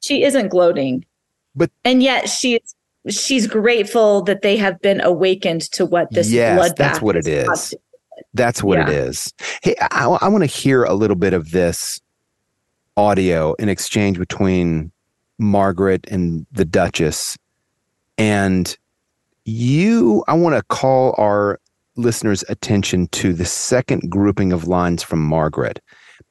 She 0.00 0.22
isn't 0.24 0.48
gloating, 0.48 1.04
But- 1.54 1.70
and 1.84 2.02
yet 2.02 2.30
she's 2.30 2.74
she's 3.10 3.46
grateful 3.46 4.22
that 4.22 4.40
they 4.40 4.56
have 4.56 4.80
been 4.80 5.02
awakened 5.02 5.60
to 5.72 5.84
what 5.84 6.10
this 6.10 6.30
Yes, 6.30 6.58
bloodbath 6.58 6.76
that's 6.76 7.02
what 7.02 7.16
it 7.16 7.26
is. 7.26 7.74
That's 8.34 8.62
what 8.62 8.78
it 8.80 8.88
Yeah. 8.88 8.94
is. 8.94 9.32
Hey, 9.62 9.74
I, 9.80 10.06
I 10.20 10.28
want 10.28 10.42
to 10.42 10.46
hear 10.46 10.84
a 10.84 10.94
little 10.94 11.16
bit 11.16 11.32
of 11.32 11.50
this 11.50 12.00
audio 12.96 13.54
in 13.54 13.68
exchange 13.68 14.18
between 14.18 14.92
Margaret 15.38 16.06
and 16.10 16.46
the 16.52 16.64
Duchess. 16.64 17.36
And 18.18 18.76
you, 19.44 20.24
I 20.28 20.34
want 20.34 20.56
to 20.56 20.62
call 20.62 21.14
our 21.18 21.58
listeners' 21.96 22.44
attention 22.48 23.08
to 23.08 23.32
the 23.32 23.44
second 23.44 24.10
grouping 24.10 24.52
of 24.52 24.66
lines 24.68 25.02
from 25.02 25.20
Margaret 25.24 25.80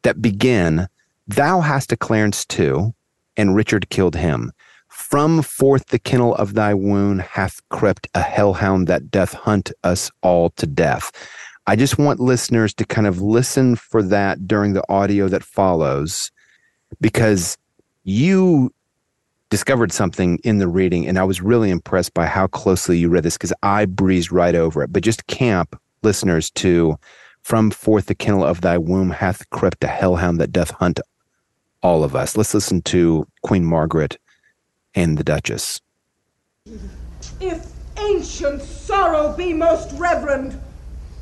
that 0.03 0.21
begin 0.21 0.87
Thou 1.27 1.61
hast 1.61 1.91
a 1.93 1.97
Clarence 1.97 2.45
too, 2.45 2.93
and 3.37 3.55
Richard 3.55 3.89
killed 3.89 4.15
him. 4.15 4.51
From 4.89 5.41
forth 5.41 5.87
the 5.87 5.99
kennel 5.99 6.35
of 6.35 6.53
thy 6.53 6.73
wound 6.73 7.21
hath 7.21 7.61
crept 7.69 8.07
a 8.13 8.21
hellhound 8.21 8.87
that 8.87 9.09
doth 9.09 9.33
hunt 9.33 9.71
us 9.83 10.11
all 10.21 10.49
to 10.51 10.67
death. 10.67 11.11
I 11.65 11.75
just 11.75 11.97
want 11.97 12.19
listeners 12.19 12.73
to 12.75 12.85
kind 12.85 13.07
of 13.07 13.21
listen 13.21 13.75
for 13.75 14.03
that 14.03 14.47
during 14.47 14.73
the 14.73 14.83
audio 14.89 15.27
that 15.29 15.43
follows 15.43 16.31
because 16.99 17.57
you 18.03 18.73
discovered 19.49 19.91
something 19.91 20.39
in 20.43 20.57
the 20.57 20.67
reading 20.67 21.07
and 21.07 21.17
I 21.17 21.23
was 21.23 21.41
really 21.41 21.69
impressed 21.69 22.13
by 22.13 22.25
how 22.25 22.47
closely 22.47 22.97
you 22.97 23.07
read 23.07 23.23
this 23.23 23.37
because 23.37 23.53
I 23.63 23.85
breezed 23.85 24.31
right 24.31 24.55
over 24.55 24.83
it. 24.83 24.91
But 24.91 25.03
just 25.03 25.27
camp 25.27 25.79
listeners 26.01 26.49
to 26.51 26.97
from 27.43 27.71
forth 27.71 28.07
the 28.07 28.15
kennel 28.15 28.43
of 28.43 28.61
thy 28.61 28.77
womb 28.77 29.11
hath 29.11 29.49
crept 29.51 29.83
a 29.83 29.87
hellhound 29.87 30.39
that 30.39 30.51
doth 30.51 30.71
hunt 30.71 30.99
all 31.81 32.03
of 32.03 32.15
us. 32.15 32.35
Let's 32.35 32.53
listen 32.53 32.81
to 32.83 33.27
Queen 33.43 33.63
Margaret 33.63 34.17
and 34.95 35.17
the 35.17 35.23
Duchess. 35.23 35.81
If 37.39 37.67
ancient 37.97 38.61
sorrow 38.61 39.35
be 39.35 39.53
most 39.53 39.91
reverend, 39.93 40.59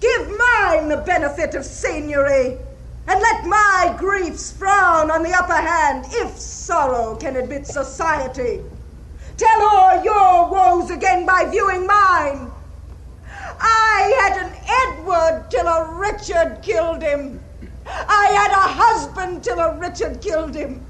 give 0.02 0.28
mine 0.28 0.90
the 0.90 1.04
benefit 1.06 1.56
of 1.56 1.62
seigneury, 1.64 2.58
and 3.08 3.22
let 3.22 3.46
my 3.46 3.96
griefs 3.98 4.52
frown 4.52 5.10
on 5.10 5.24
the 5.24 5.34
upper 5.34 5.54
hand, 5.54 6.06
if 6.10 6.38
sorrow 6.38 7.16
can 7.16 7.38
admit 7.38 7.66
society. 7.66 8.62
Tell 9.38 9.62
all 9.62 10.04
your 10.04 10.52
woes 10.52 10.92
again 10.92 11.26
by 11.26 11.48
viewing 11.50 11.88
mine. 11.88 12.52
I 13.60 14.14
had 14.22 14.46
an 14.46 14.54
Edward 14.84 15.50
till 15.50 15.68
a 15.68 16.00
Richard 16.00 16.62
killed 16.62 17.02
him. 17.02 17.40
I 17.88 18.26
had 18.34 18.52
a 18.52 18.74
husband 18.74 19.44
till 19.44 19.60
a 19.60 19.80
Richard 19.80 20.22
killed 20.22 20.56
him. 20.56 20.86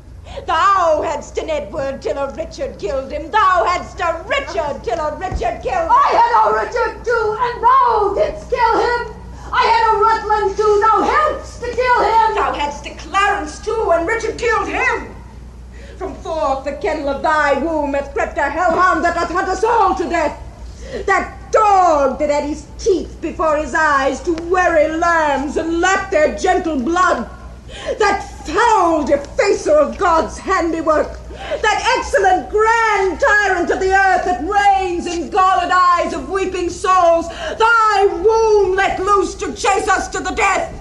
Thou 0.45 1.01
hadst 1.03 1.37
an 1.37 1.49
Edward 1.49 2.01
till 2.01 2.17
a 2.17 2.33
Richard 2.33 2.79
killed 2.79 3.11
him. 3.11 3.29
Thou 3.31 3.65
hadst 3.65 3.99
a 3.99 4.23
Richard 4.27 4.83
till 4.83 4.99
a 4.99 5.15
Richard 5.17 5.61
killed 5.61 5.89
him. 5.89 5.91
I 5.91 6.09
had 6.19 6.31
a 6.39 6.53
Richard 6.55 7.03
too, 7.03 7.37
and 7.41 7.63
thou 7.63 8.13
didst 8.15 8.49
kill 8.49 8.75
him. 8.79 9.15
I 9.53 9.63
had 9.67 9.83
a 9.91 9.99
Rutland 9.99 10.57
too, 10.57 10.79
thou 10.81 11.01
helpst 11.03 11.59
to 11.59 11.67
kill 11.67 11.99
him. 12.01 12.35
Thou 12.35 12.53
hadst 12.53 12.85
a 12.85 12.95
Clarence 12.95 13.59
too, 13.59 13.91
and 13.93 14.07
Richard 14.07 14.37
killed 14.37 14.69
him. 14.69 15.15
From 15.97 16.15
forth 16.15 16.63
the 16.63 16.73
kennel 16.73 17.09
of 17.09 17.21
thy 17.21 17.53
womb 17.59 17.93
hath 17.93 18.13
crept 18.13 18.37
a 18.37 18.49
hellhound 18.49 19.03
that 19.03 19.15
hath 19.15 19.29
hunt 19.29 19.49
us 19.49 19.63
all 19.63 19.93
to 19.95 20.09
death. 20.09 20.39
That 21.05 21.51
dog 21.51 22.17
that 22.19 22.29
had 22.29 22.45
his 22.45 22.65
teeth 22.77 23.19
before 23.21 23.57
his 23.57 23.75
eyes 23.75 24.21
to 24.21 24.33
weary 24.49 24.97
lambs 24.97 25.57
and 25.57 25.81
lap 25.81 26.09
their 26.09 26.35
gentle 26.37 26.79
blood. 26.79 27.29
That 27.99 28.23
foul 28.45 29.05
defacer 29.05 29.73
of 29.73 29.97
God's 29.97 30.37
handiwork. 30.37 31.19
That 31.31 31.97
excellent 31.97 32.49
grand 32.49 33.19
tyrant 33.19 33.71
of 33.71 33.79
the 33.79 33.93
earth 33.93 34.25
that 34.25 34.43
reigns 34.43 35.07
in 35.07 35.29
galled 35.29 35.71
eyes 35.71 36.13
of 36.13 36.29
weeping 36.29 36.69
souls. 36.69 37.27
Thy 37.29 38.05
womb 38.05 38.75
let 38.75 38.99
loose 38.99 39.35
to 39.35 39.53
chase 39.53 39.87
us 39.87 40.07
to 40.09 40.19
the 40.19 40.31
death. 40.31 40.77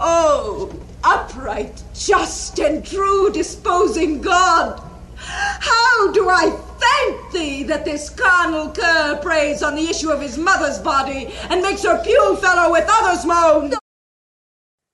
Oh, 0.00 0.72
upright, 1.04 1.82
just, 1.94 2.58
and 2.58 2.84
true 2.84 3.30
disposing 3.30 4.20
God, 4.20 4.82
how 5.16 6.12
do 6.12 6.28
I 6.28 6.50
thank 6.78 7.32
thee 7.32 7.62
that 7.64 7.84
this 7.84 8.08
carnal 8.10 8.70
cur 8.70 9.18
preys 9.22 9.62
on 9.62 9.74
the 9.74 9.88
issue 9.88 10.10
of 10.10 10.20
his 10.20 10.38
mother's 10.38 10.78
body 10.78 11.32
and 11.50 11.60
makes 11.60 11.82
her 11.82 12.02
pew 12.02 12.36
fellow 12.36 12.72
with 12.72 12.86
others' 12.88 13.26
moan? 13.26 13.77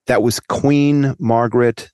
That 0.07 0.23
was 0.23 0.41
Queen 0.41 1.15
Margaret. 1.19 1.91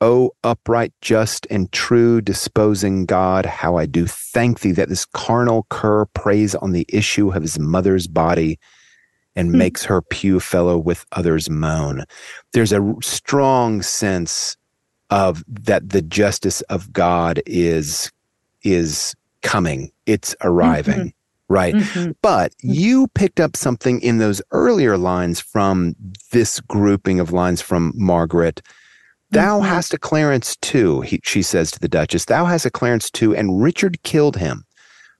O 0.00 0.32
upright, 0.42 0.92
just, 1.00 1.46
and 1.48 1.70
true 1.70 2.20
disposing 2.20 3.06
God, 3.06 3.46
how 3.46 3.76
I 3.76 3.86
do 3.86 4.04
thank 4.08 4.58
thee 4.58 4.72
that 4.72 4.88
this 4.88 5.04
carnal 5.04 5.64
cur 5.70 6.06
preys 6.06 6.56
on 6.56 6.72
the 6.72 6.84
issue 6.88 7.30
of 7.30 7.42
his 7.42 7.56
mother's 7.56 8.08
body 8.08 8.58
and 9.36 9.50
hmm. 9.50 9.58
makes 9.58 9.84
her 9.84 10.02
pew 10.02 10.40
fellow 10.40 10.76
with 10.76 11.06
others 11.12 11.48
moan. 11.48 12.04
There's 12.52 12.72
a 12.72 12.94
strong 13.00 13.80
sense 13.80 14.56
of 15.10 15.44
that 15.46 15.90
the 15.90 16.02
justice 16.02 16.62
of 16.62 16.92
God 16.92 17.40
is 17.46 18.10
is 18.64 19.14
coming. 19.42 19.92
It's 20.06 20.34
mm-hmm. 20.34 20.48
arriving. 20.48 21.14
Right. 21.52 21.74
But 22.22 22.54
you 22.62 23.08
picked 23.08 23.38
up 23.38 23.56
something 23.56 24.00
in 24.00 24.16
those 24.16 24.40
earlier 24.52 24.96
lines 24.96 25.38
from 25.38 25.94
this 26.30 26.60
grouping 26.60 27.20
of 27.20 27.30
lines 27.30 27.60
from 27.60 27.92
Margaret. 27.94 28.62
Thou 29.32 29.60
hast 29.60 29.92
a 29.92 29.98
Clarence 29.98 30.56
too, 30.56 31.02
he, 31.02 31.20
she 31.24 31.42
says 31.42 31.70
to 31.72 31.78
the 31.78 31.88
Duchess. 31.88 32.24
Thou 32.24 32.46
hast 32.46 32.64
a 32.64 32.70
Clarence 32.70 33.10
too, 33.10 33.34
and 33.36 33.62
Richard 33.62 34.02
killed 34.02 34.36
him. 34.36 34.64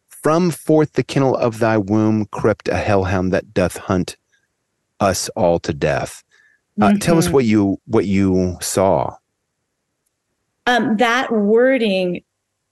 From 0.09 0.51
forth 0.51 0.93
the 0.95 1.03
kennel 1.03 1.37
of 1.37 1.59
thy 1.59 1.77
womb 1.77 2.27
crept 2.27 2.69
a 2.69 2.77
hellhound 2.77 3.33
that 3.33 3.53
doth 3.53 3.77
hunt 3.77 4.17
us 5.01 5.29
all 5.31 5.59
to 5.61 5.73
death. 5.75 6.23
Uh, 6.81 6.95
Tell 7.01 7.19
us 7.19 7.29
what 7.29 7.45
you 7.45 7.79
what 7.87 8.07
you 8.07 8.57
saw. 8.61 9.17
um, 10.67 10.97
that 10.97 11.31
wording 11.31 12.23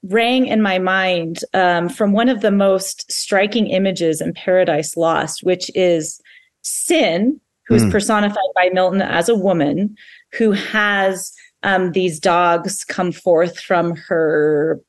rang 0.02 0.46
in 0.46 0.62
my 0.62 0.78
mind 0.78 1.40
um, 1.52 1.88
from 1.88 2.12
one 2.12 2.28
of 2.28 2.40
the 2.40 2.50
most 2.50 3.10
striking 3.10 3.66
images 3.68 4.20
in 4.20 4.32
Paradise 4.32 4.96
Lost, 4.96 5.42
which 5.42 5.70
is 5.74 6.20
Sin, 6.62 7.40
who 7.66 7.74
is 7.74 7.84
Mm. 7.84 7.90
personified 7.90 8.52
by 8.54 8.68
Milton 8.72 9.02
as 9.02 9.28
a 9.28 9.34
woman 9.34 9.96
who 10.32 10.52
has 10.52 11.32
um, 11.62 11.92
these 11.92 12.18
dogs 12.18 12.84
come 12.84 13.12
forth 13.12 13.58
from 13.60 13.94
her 13.94 14.80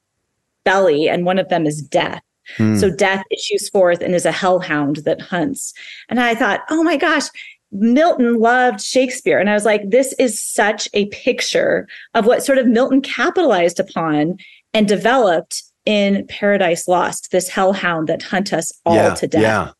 belly, 0.63 1.09
and 1.09 1.25
one 1.25 1.39
of 1.39 1.49
them 1.49 1.65
is 1.65 1.81
Death. 1.81 2.21
Hmm. 2.57 2.75
So 2.77 2.89
Death 2.89 3.23
issues 3.31 3.69
forth 3.69 4.01
and 4.01 4.15
is 4.15 4.25
a 4.25 4.31
hellhound 4.31 4.97
that 4.97 5.21
hunts. 5.21 5.73
And 6.09 6.19
I 6.19 6.35
thought, 6.35 6.61
oh 6.69 6.83
my 6.83 6.97
gosh, 6.97 7.27
Milton 7.71 8.39
loved 8.39 8.81
Shakespeare. 8.81 9.39
And 9.39 9.49
I 9.49 9.53
was 9.53 9.65
like, 9.65 9.89
this 9.89 10.13
is 10.13 10.39
such 10.39 10.89
a 10.93 11.05
picture 11.07 11.87
of 12.13 12.25
what 12.25 12.43
sort 12.43 12.57
of 12.57 12.67
Milton 12.67 13.01
capitalized 13.01 13.79
upon 13.79 14.37
and 14.73 14.87
developed 14.87 15.63
in 15.85 16.25
Paradise 16.27 16.87
Lost, 16.87 17.31
this 17.31 17.49
hellhound 17.49 18.07
that 18.07 18.21
hunt 18.21 18.53
us 18.53 18.71
all 18.85 18.95
yeah, 18.95 19.13
to 19.15 19.27
death. 19.27 19.41
Yeah. 19.41 19.71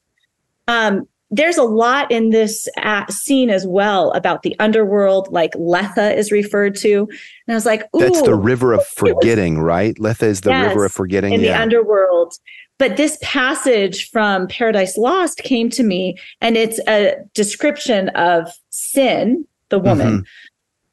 Um, 0.67 1.07
there's 1.33 1.57
a 1.57 1.63
lot 1.63 2.11
in 2.11 2.29
this 2.29 2.67
uh, 2.77 3.05
scene 3.07 3.49
as 3.49 3.65
well 3.65 4.11
about 4.11 4.43
the 4.43 4.53
underworld, 4.59 5.31
like 5.31 5.53
Lethe 5.55 5.97
is 5.97 6.29
referred 6.29 6.75
to. 6.77 7.07
And 7.07 7.09
I 7.49 7.53
was 7.53 7.65
like, 7.65 7.83
ooh, 7.95 7.99
That's 7.99 8.21
the 8.23 8.35
river 8.35 8.73
of 8.73 8.85
forgetting, 8.85 9.59
right? 9.59 9.97
Lethe 9.97 10.23
is 10.23 10.41
the 10.41 10.51
river 10.51 10.85
of 10.85 10.91
forgetting. 10.91 11.33
in 11.33 11.39
yeah. 11.39 11.57
the 11.57 11.61
underworld. 11.61 12.33
But 12.77 12.97
this 12.97 13.17
passage 13.21 14.09
from 14.09 14.47
Paradise 14.47 14.97
Lost 14.97 15.37
came 15.37 15.69
to 15.69 15.83
me, 15.83 16.17
and 16.41 16.57
it's 16.57 16.79
a 16.87 17.15
description 17.33 18.09
of 18.09 18.51
sin, 18.71 19.45
the 19.69 19.79
woman. 19.79 20.25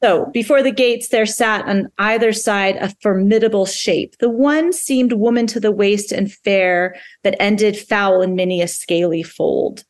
So 0.01 0.27
before 0.27 0.63
the 0.63 0.71
gates, 0.71 1.09
there 1.09 1.25
sat 1.25 1.65
on 1.65 1.89
either 1.97 2.31
side 2.31 2.77
a 2.77 2.93
formidable 3.01 3.65
shape. 3.65 4.17
The 4.19 4.29
one 4.29 4.71
seemed 4.71 5.13
woman 5.13 5.45
to 5.47 5.59
the 5.59 5.71
waist 5.71 6.11
and 6.11 6.31
fair, 6.31 6.95
but 7.23 7.35
ended 7.39 7.77
foul 7.77 8.21
in 8.21 8.35
many 8.35 8.61
a 8.61 8.67
scaly 8.67 9.23
fold. 9.23 9.83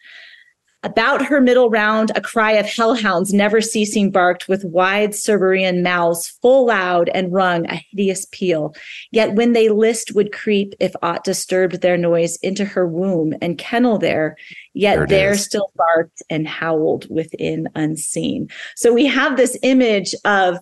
About 0.82 1.26
her 1.26 1.42
middle 1.42 1.70
round, 1.70 2.10
a 2.16 2.22
cry 2.22 2.54
of 2.54 2.66
hellhounds 2.66 3.34
never 3.34 3.60
ceasing 3.60 4.12
barked 4.12 4.48
with 4.48 4.64
wide 4.64 5.10
Cerberian 5.12 5.84
mouths, 5.84 6.30
full 6.42 6.68
loud 6.68 7.10
and 7.10 7.34
rung 7.34 7.66
a 7.66 7.76
hideous 7.76 8.26
peal. 8.32 8.74
Yet 9.12 9.34
when 9.36 9.52
they 9.52 9.68
list 9.68 10.16
would 10.16 10.32
creep, 10.32 10.74
if 10.80 10.94
aught 11.02 11.26
disturbed 11.26 11.82
their 11.82 11.98
noise, 11.98 12.38
into 12.38 12.64
her 12.64 12.88
womb 12.88 13.34
and 13.42 13.58
kennel 13.58 13.98
there, 13.98 14.38
yet 14.74 14.96
there, 14.96 15.08
there 15.08 15.36
still 15.36 15.70
barked 15.76 16.24
and 16.30 16.48
howled 16.48 17.10
within 17.10 17.68
unseen. 17.76 18.48
So 18.78 18.94
we 18.94 19.06
have 19.08 19.36
this 19.36 19.58
image 19.64 20.16
of 20.24 20.60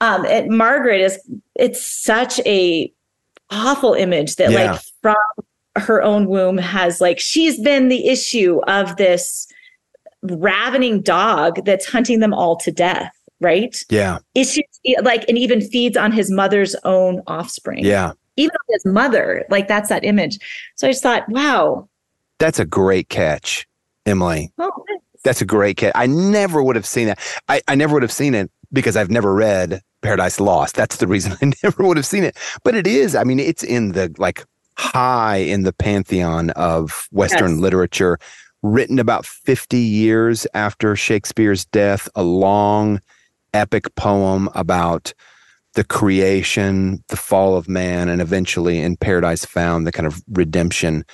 um 0.00 0.24
it, 0.24 0.48
Margaret 0.48 1.02
is 1.02 1.18
it's 1.56 1.84
such 1.84 2.40
a 2.46 2.90
awful 3.50 3.92
image 3.92 4.36
that 4.36 4.50
Yeah. 4.50 4.72
like 4.72 4.80
from 5.02 5.44
her 5.76 6.02
own 6.02 6.26
womb 6.26 6.58
has 6.58 7.00
like 7.00 7.18
she's 7.18 7.58
been 7.60 7.88
the 7.88 8.08
issue 8.08 8.60
of 8.66 8.96
this 8.96 9.46
ravening 10.22 11.00
dog 11.02 11.64
that's 11.64 11.86
hunting 11.86 12.20
them 12.20 12.32
all 12.34 12.56
to 12.56 12.70
death, 12.70 13.12
right? 13.40 13.82
Yeah. 13.90 14.18
It's 14.34 14.54
just 14.54 14.80
like, 15.02 15.24
and 15.28 15.36
even 15.38 15.60
feeds 15.60 15.96
on 15.96 16.12
his 16.12 16.30
mother's 16.30 16.76
own 16.84 17.22
offspring. 17.26 17.84
Yeah. 17.84 18.12
Even 18.36 18.52
on 18.54 18.74
his 18.74 18.86
mother, 18.86 19.44
like 19.50 19.68
that's 19.68 19.88
that 19.88 20.04
image. 20.04 20.38
So 20.76 20.88
I 20.88 20.90
just 20.90 21.02
thought, 21.02 21.28
wow. 21.28 21.88
That's 22.38 22.58
a 22.58 22.64
great 22.64 23.08
catch, 23.08 23.66
Emily. 24.06 24.52
Oh, 24.58 24.70
That's 25.24 25.42
a 25.42 25.46
great 25.46 25.76
catch. 25.76 25.92
I 25.94 26.06
never 26.06 26.62
would 26.62 26.76
have 26.76 26.86
seen 26.86 27.08
that. 27.08 27.20
I, 27.48 27.60
I 27.68 27.74
never 27.74 27.94
would 27.94 28.02
have 28.02 28.12
seen 28.12 28.34
it 28.34 28.50
because 28.72 28.96
I've 28.96 29.10
never 29.10 29.34
read 29.34 29.82
Paradise 30.00 30.40
Lost. 30.40 30.74
That's 30.76 30.96
the 30.96 31.06
reason 31.06 31.36
I 31.42 31.52
never 31.62 31.84
would 31.84 31.96
have 31.96 32.06
seen 32.06 32.24
it. 32.24 32.36
But 32.64 32.74
it 32.74 32.86
is, 32.86 33.14
I 33.14 33.24
mean, 33.24 33.38
it's 33.38 33.62
in 33.62 33.92
the 33.92 34.14
like 34.18 34.44
high 34.78 35.36
in 35.36 35.62
the 35.62 35.72
pantheon 35.72 36.50
of 36.50 37.08
Western 37.12 37.52
Yes. 37.52 37.60
literature, 37.60 38.18
written 38.62 38.98
about 38.98 39.26
50 39.26 39.78
years 39.78 40.46
after 40.54 40.94
Shakespeare's 40.96 41.64
death, 41.66 42.08
a 42.14 42.22
long 42.22 43.00
epic 43.54 43.94
poem 43.96 44.48
about 44.54 45.12
the 45.74 45.84
creation, 45.84 47.02
the 47.08 47.16
fall 47.16 47.56
of 47.56 47.68
man, 47.68 48.08
and 48.08 48.20
eventually 48.20 48.78
in 48.78 48.96
Paradise 48.96 49.44
Found, 49.46 49.86
the 49.86 49.92
kind 49.92 50.06
of 50.06 50.22
redemption. 50.30 51.04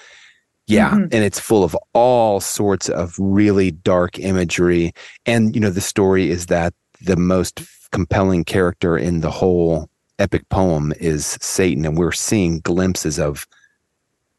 Yeah. 0.67 0.91
Mhm. 0.91 1.03
And 1.13 1.25
it's 1.25 1.41
full 1.41 1.65
of 1.65 1.77
all 1.95 2.41
sorts 2.41 2.89
of 2.89 3.15
really 3.19 3.71
dark 3.71 4.19
imagery. 4.19 4.93
And, 5.25 5.55
you 5.55 5.61
know, 5.61 5.71
the 5.71 5.81
story 5.81 6.31
is 6.31 6.47
that 6.47 6.75
the 7.01 7.17
most 7.17 7.63
compelling 7.93 8.45
character 8.45 8.99
in 8.99 9.21
the 9.21 9.31
whole 9.31 9.89
epic 10.19 10.49
poem 10.49 10.93
is 11.01 11.39
Satan. 11.41 11.85
And 11.85 11.97
we're 11.97 12.13
seeing 12.13 12.61
glimpses 12.61 13.19
of 13.19 13.47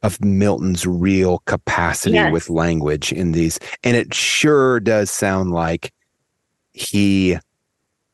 of 0.02 0.24
Milton's 0.24 0.86
real 0.88 1.40
capacity 1.46 2.16
Yes. 2.16 2.32
with 2.32 2.50
language 2.50 3.12
in 3.12 3.34
these. 3.34 3.60
And 3.84 3.98
it 3.98 4.14
sure 4.14 4.80
does 4.80 5.12
sound 5.12 5.52
like 5.52 5.92
he 6.72 7.38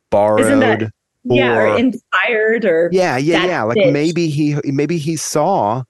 borrowed 0.10 0.62
that- 0.62 0.90
yeah, 1.26 1.56
or 1.56 1.68
or- 1.70 1.78
inspired 1.78 2.66
or 2.66 2.90
yeah, 2.92 3.18
yeah, 3.18 3.46
yeah. 3.46 3.64
Like 3.64 3.78
bitch. 3.78 3.92
maybe 3.94 4.30
he 4.30 4.56
maybe 4.64 4.98
he 4.98 5.16
saw 5.16 5.84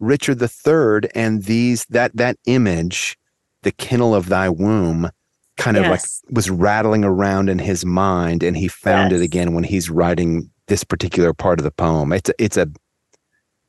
Richard 0.00 0.38
the 0.38 0.48
Third 0.48 1.10
and 1.14 1.44
these 1.44 1.84
that 1.86 2.16
that 2.16 2.36
image, 2.46 3.16
the 3.62 3.72
kennel 3.72 4.14
of 4.14 4.28
thy 4.28 4.48
womb, 4.48 5.10
kind 5.56 5.76
of 5.76 5.86
like 5.86 6.00
was 6.30 6.48
rattling 6.50 7.04
around 7.04 7.48
in 7.50 7.58
his 7.58 7.84
mind, 7.86 8.42
and 8.42 8.56
he 8.56 8.68
found 8.68 9.12
it 9.12 9.20
again 9.22 9.54
when 9.54 9.64
he's 9.64 9.88
writing 9.90 10.50
this 10.68 10.84
particular 10.84 11.32
part 11.32 11.58
of 11.58 11.64
the 11.64 11.70
poem. 11.70 12.12
It's 12.12 12.30
a, 12.30 12.34
it's 12.38 12.56
a 12.56 12.68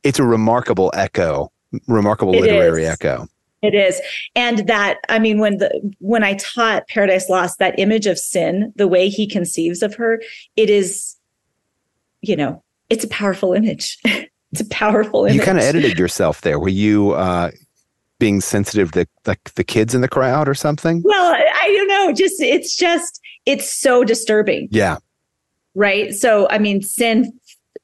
it's 0.04 0.20
a 0.20 0.24
remarkable 0.24 0.92
echo, 0.94 1.52
remarkable 1.88 2.34
It 2.36 2.42
literary 2.42 2.84
is. 2.84 2.90
echo. 2.90 3.28
It 3.62 3.74
is. 3.74 4.02
And 4.36 4.68
that, 4.68 4.98
I 5.08 5.20
mean, 5.20 5.40
when 5.40 5.58
the 5.58 5.94
when 6.00 6.24
I 6.24 6.34
taught 6.34 6.88
Paradise 6.90 7.30
Lost, 7.30 7.60
that 7.60 7.80
image 7.80 8.06
of 8.08 8.20
sin, 8.20 8.74
the 8.76 8.88
way 8.88 9.08
he 9.08 9.26
conceives 9.26 9.82
of 9.82 9.96
her, 9.96 10.22
it 10.58 10.70
is, 10.70 11.16
you 12.22 12.36
know, 12.36 12.62
it's 12.90 13.06
a 13.06 13.08
powerful 13.08 13.54
image. 13.54 13.98
it's 14.52 14.62
a 14.62 14.66
powerful 14.66 15.24
image. 15.26 15.38
You 15.38 15.42
kind 15.42 15.58
of 15.58 15.64
edited 15.64 15.98
yourself 15.98 16.42
there. 16.42 16.60
Were 16.60 16.68
you 16.68 17.12
uh, 17.14 17.52
being 18.20 18.42
sensitive 18.42 18.92
to 18.92 19.08
like 19.26 19.54
the 19.56 19.64
kids 19.64 19.96
in 19.96 20.02
the 20.02 20.10
crowd 20.10 20.50
or 20.50 20.54
something? 20.56 21.02
Well, 21.04 21.34
I 21.34 21.74
don't 21.78 21.88
know. 21.88 22.12
Just 22.14 22.42
it's 22.42 22.76
just 22.76 23.22
it's 23.46 23.72
so 23.72 24.04
disturbing, 24.04 24.68
Yeah, 24.72 24.98
right? 25.76 26.14
So 26.14 26.48
I 26.50 26.60
mean, 26.60 26.82
sin 26.82 27.32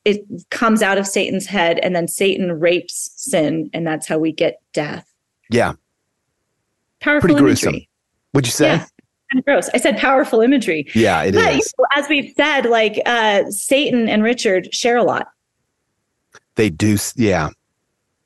it 0.06 0.22
comes 0.50 0.82
out 0.82 0.98
of 0.98 1.06
Satan's 1.06 1.46
head, 1.46 1.78
and 1.80 1.96
then 1.96 2.08
Satan 2.08 2.60
rapes 2.60 3.12
sin, 3.16 3.70
and 3.74 3.86
that's 3.86 4.08
how 4.08 4.18
we 4.18 4.32
get 4.32 4.62
death. 4.74 5.12
yeah. 5.50 5.74
Powerful 7.02 7.30
Pretty 7.30 7.40
gruesome. 7.40 7.70
imagery. 7.70 7.90
Would 8.34 8.46
you 8.46 8.52
say? 8.52 8.68
Yeah. 8.76 8.86
And 9.32 9.46
gross. 9.46 9.70
I 9.74 9.78
said 9.78 9.98
powerful 9.98 10.42
imagery. 10.42 10.88
Yeah, 10.96 11.24
it 11.24 11.36
is. 11.36 11.42
but 11.42 11.54
you 11.54 11.60
know, 11.80 11.86
as 11.96 12.10
we've 12.10 12.34
said, 12.36 12.66
like 12.66 13.00
uh, 13.06 13.46
Satan 13.52 14.10
and 14.10 14.22
Richard 14.24 14.74
share 14.74 14.98
a 14.98 15.04
lot. 15.04 15.28
They 16.56 16.70
do. 16.70 16.98
Yeah. 17.16 17.50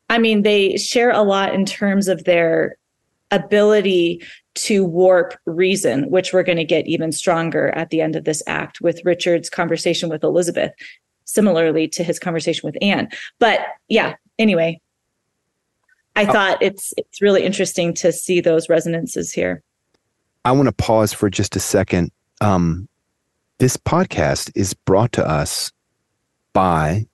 I 0.10 0.18
mean, 0.18 0.42
they 0.44 0.78
share 0.78 1.12
a 1.12 1.22
lot 1.22 1.54
in 1.54 1.66
terms 1.66 2.08
of 2.08 2.24
their 2.24 2.78
ability 3.32 4.24
to 4.56 4.86
warp 4.86 5.36
reason, 5.46 6.10
which 6.10 6.34
we're 6.34 6.44
going 6.44 6.58
to 6.58 6.64
get 6.64 6.88
even 6.88 7.12
stronger 7.12 7.70
at 7.70 7.90
the 7.90 8.02
end 8.02 8.16
of 8.16 8.24
this 8.24 8.44
act 8.48 8.82
with 8.82 9.04
Richard's 9.04 9.50
conversation 9.50 10.10
with 10.10 10.24
Elizabeth, 10.24 10.72
similarly 11.26 11.88
to 11.90 12.04
his 12.04 12.20
conversation 12.20 12.68
with 12.68 12.78
Anne. 12.82 13.10
But 13.40 13.62
yeah, 13.90 14.16
anyway, 14.38 14.80
I 16.16 16.26
thought 16.26 16.62
it's 16.62 16.94
it's 16.98 17.22
really 17.22 17.44
interesting 17.44 17.94
to 17.96 18.12
see 18.12 18.40
those 18.40 18.70
resonances 18.70 19.32
here. 19.32 19.64
I 20.46 20.52
want 20.52 20.68
to 20.68 20.74
pause 20.74 21.14
for 21.14 21.30
just 21.30 21.56
a 21.56 21.60
second. 21.60 22.12
Um, 22.42 22.88
this 23.58 23.78
podcast 23.78 24.52
is 24.56 24.74
brought 24.74 25.12
to 25.14 25.28
us 25.28 25.72
by 26.54 27.08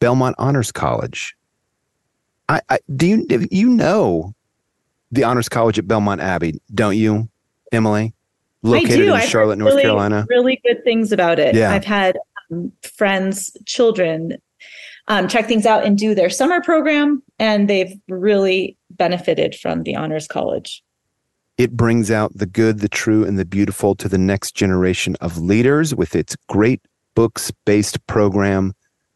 Belmont 0.00 0.36
Honors 0.38 0.72
College. 0.72 1.36
I, 2.48 2.60
I 2.68 2.78
do 2.94 3.06
you 3.06 3.48
you 3.50 3.68
know 3.68 4.34
the 5.16 5.24
Honors 5.24 5.48
College 5.48 5.78
at 5.78 5.88
Belmont 5.88 6.20
Abbey, 6.20 6.60
don't 6.72 6.96
you, 6.96 7.28
Emily? 7.72 8.14
Located 8.62 8.92
I 8.92 8.96
do. 8.96 9.02
in 9.04 9.12
I've 9.12 9.28
Charlotte, 9.28 9.56
North 9.56 9.72
really, 9.72 9.82
Carolina. 9.82 10.26
Really 10.28 10.60
good 10.64 10.82
things 10.84 11.12
about 11.12 11.38
it. 11.38 11.54
Yeah. 11.54 11.72
I've 11.72 11.84
had 11.84 12.18
um, 12.50 12.72
friends, 12.82 13.56
children 13.64 14.38
um, 15.08 15.28
check 15.28 15.46
things 15.46 15.66
out 15.66 15.84
and 15.84 15.96
do 15.96 16.14
their 16.14 16.30
summer 16.30 16.60
program, 16.60 17.22
and 17.38 17.68
they've 17.68 17.94
really 18.08 18.76
benefited 18.90 19.54
from 19.54 19.84
the 19.84 19.94
Honors 19.94 20.26
College. 20.26 20.82
It 21.58 21.72
brings 21.72 22.10
out 22.10 22.36
the 22.36 22.46
good, 22.46 22.80
the 22.80 22.88
true, 22.88 23.24
and 23.24 23.38
the 23.38 23.44
beautiful 23.44 23.94
to 23.96 24.08
the 24.08 24.18
next 24.18 24.54
generation 24.54 25.16
of 25.20 25.38
leaders 25.38 25.94
with 25.94 26.14
its 26.14 26.36
great 26.48 26.82
books 27.14 27.52
based 27.64 28.04
program. 28.06 28.74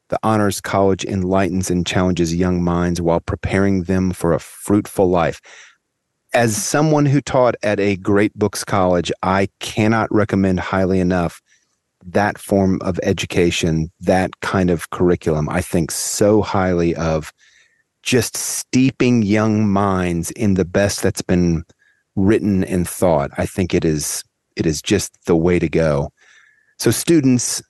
The 0.09 0.19
Honors 0.23 0.61
College 0.61 1.05
enlightens 1.05 1.71
and 1.71 1.87
challenges 1.87 2.35
young 2.35 2.63
minds 2.63 3.01
while 3.01 3.21
preparing 3.21 3.85
them 3.85 4.13
for 4.13 4.33
a 4.33 4.41
fruitful 4.41 5.09
life. 5.09 5.41
As 6.33 6.57
someone 6.57 7.07
who 7.07 7.21
taught 7.21 7.57
at 7.63 7.81
a 7.81 7.97
great 7.97 8.33
books 8.35 8.63
college, 8.65 9.11
I 9.23 9.49
cannot 9.59 10.13
recommend 10.15 10.61
highly 10.61 11.01
enough 11.01 11.43
that 12.05 12.39
form 12.39 12.81
of 12.83 13.01
education, 13.03 13.91
that 14.01 14.41
kind 14.41 14.71
of 14.71 14.91
curriculum. 14.91 15.49
I 15.49 15.61
think 15.61 15.91
so 15.91 16.41
highly 16.41 16.95
of 16.95 17.33
just 18.03 18.37
steeping 18.37 19.23
young 19.23 19.69
minds 19.69 20.31
in 20.33 20.55
the 20.55 20.65
best 20.65 21.03
that's 21.03 21.23
been 21.23 21.65
written 22.17 22.65
and 22.65 22.89
thought. 22.89 23.31
I 23.37 23.47
think 23.47 23.75
it 23.75 23.85
is 23.85 24.23
it 24.57 24.67
is 24.67 24.83
just 24.83 25.25
the 25.27 25.37
way 25.37 25.59
to 25.59 25.69
go. 25.69 26.11
So 26.79 26.91
students 26.91 27.63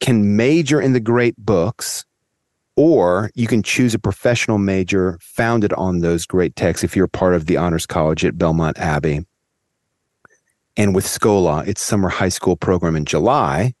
can 0.00 0.36
major 0.36 0.80
in 0.80 0.92
the 0.92 1.00
great 1.00 1.36
books 1.36 2.05
or 2.76 3.30
you 3.34 3.46
can 3.46 3.62
choose 3.62 3.94
a 3.94 3.98
professional 3.98 4.58
major 4.58 5.18
founded 5.20 5.72
on 5.72 6.00
those 6.00 6.26
great 6.26 6.54
texts 6.54 6.84
if 6.84 6.94
you're 6.94 7.06
part 7.08 7.34
of 7.34 7.46
the 7.46 7.56
honors 7.56 7.86
college 7.86 8.24
at 8.24 8.36
Belmont 8.38 8.78
Abbey. 8.78 9.20
And 10.76 10.94
with 10.94 11.06
Scola, 11.06 11.66
its 11.66 11.80
summer 11.80 12.10
high 12.10 12.28
school 12.28 12.54
program 12.54 12.96
in 12.96 13.06
July, 13.06 13.72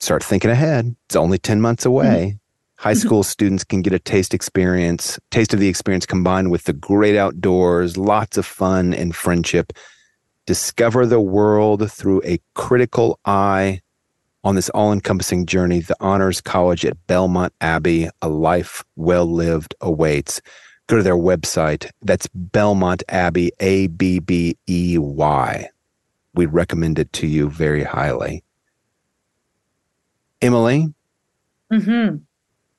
start 0.00 0.24
thinking 0.24 0.50
ahead. 0.50 0.96
It's 1.06 1.16
only 1.16 1.38
10 1.38 1.60
months 1.60 1.84
mm-hmm. 1.84 1.90
away. 1.90 2.38
High 2.78 2.92
mm-hmm. 2.92 3.06
school 3.06 3.22
students 3.22 3.64
can 3.64 3.82
get 3.82 3.92
a 3.92 3.98
taste 3.98 4.32
experience, 4.32 5.18
taste 5.30 5.52
of 5.52 5.60
the 5.60 5.68
experience 5.68 6.06
combined 6.06 6.50
with 6.50 6.64
the 6.64 6.72
great 6.72 7.16
outdoors, 7.16 7.98
lots 7.98 8.38
of 8.38 8.46
fun 8.46 8.94
and 8.94 9.14
friendship. 9.14 9.72
Discover 10.46 11.06
the 11.06 11.20
world 11.20 11.90
through 11.90 12.22
a 12.24 12.40
critical 12.54 13.18
eye 13.24 13.80
on 14.46 14.54
this 14.54 14.70
all 14.70 14.92
encompassing 14.92 15.44
journey. 15.44 15.80
The 15.80 15.96
Honors 16.00 16.40
College 16.40 16.86
at 16.86 17.06
Belmont 17.08 17.52
Abbey, 17.60 18.08
a 18.22 18.28
life 18.28 18.84
well 18.94 19.26
lived 19.26 19.74
awaits. 19.80 20.40
Go 20.86 20.98
to 20.98 21.02
their 21.02 21.16
website. 21.16 21.90
That's 22.02 22.28
Belmont 22.32 23.02
Abbey, 23.08 23.50
A 23.58 23.88
B 23.88 24.20
B 24.20 24.56
E 24.68 24.98
Y. 24.98 25.68
We 26.34 26.46
recommend 26.46 27.00
it 27.00 27.12
to 27.14 27.26
you 27.26 27.50
very 27.50 27.82
highly. 27.82 28.44
Emily, 30.40 30.92
Mm-hmm. 31.72 32.18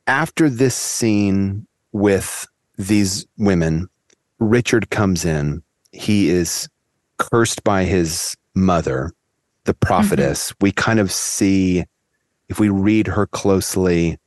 after 0.08 0.50
this 0.50 0.74
scene 0.74 1.68
with 1.92 2.48
these 2.78 3.26
women, 3.38 3.90
Richard 4.40 4.90
comes 4.90 5.26
in. 5.26 5.62
He 5.92 6.30
is 6.30 6.70
cursed 7.18 7.66
by 7.66 7.84
his 7.84 8.38
mother, 8.56 9.12
the 9.68 9.76
prophetess. 9.76 10.52
We 10.60 10.72
kind 10.72 11.00
of 11.00 11.12
see, 11.12 11.84
if 12.50 12.60
we 12.60 12.70
read 12.70 13.06
her 13.06 13.28
closely, 13.28 14.18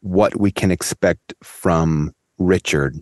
what 0.00 0.38
we 0.38 0.52
can 0.52 0.70
expect 0.70 1.34
from 1.42 2.14
Richard. 2.38 2.94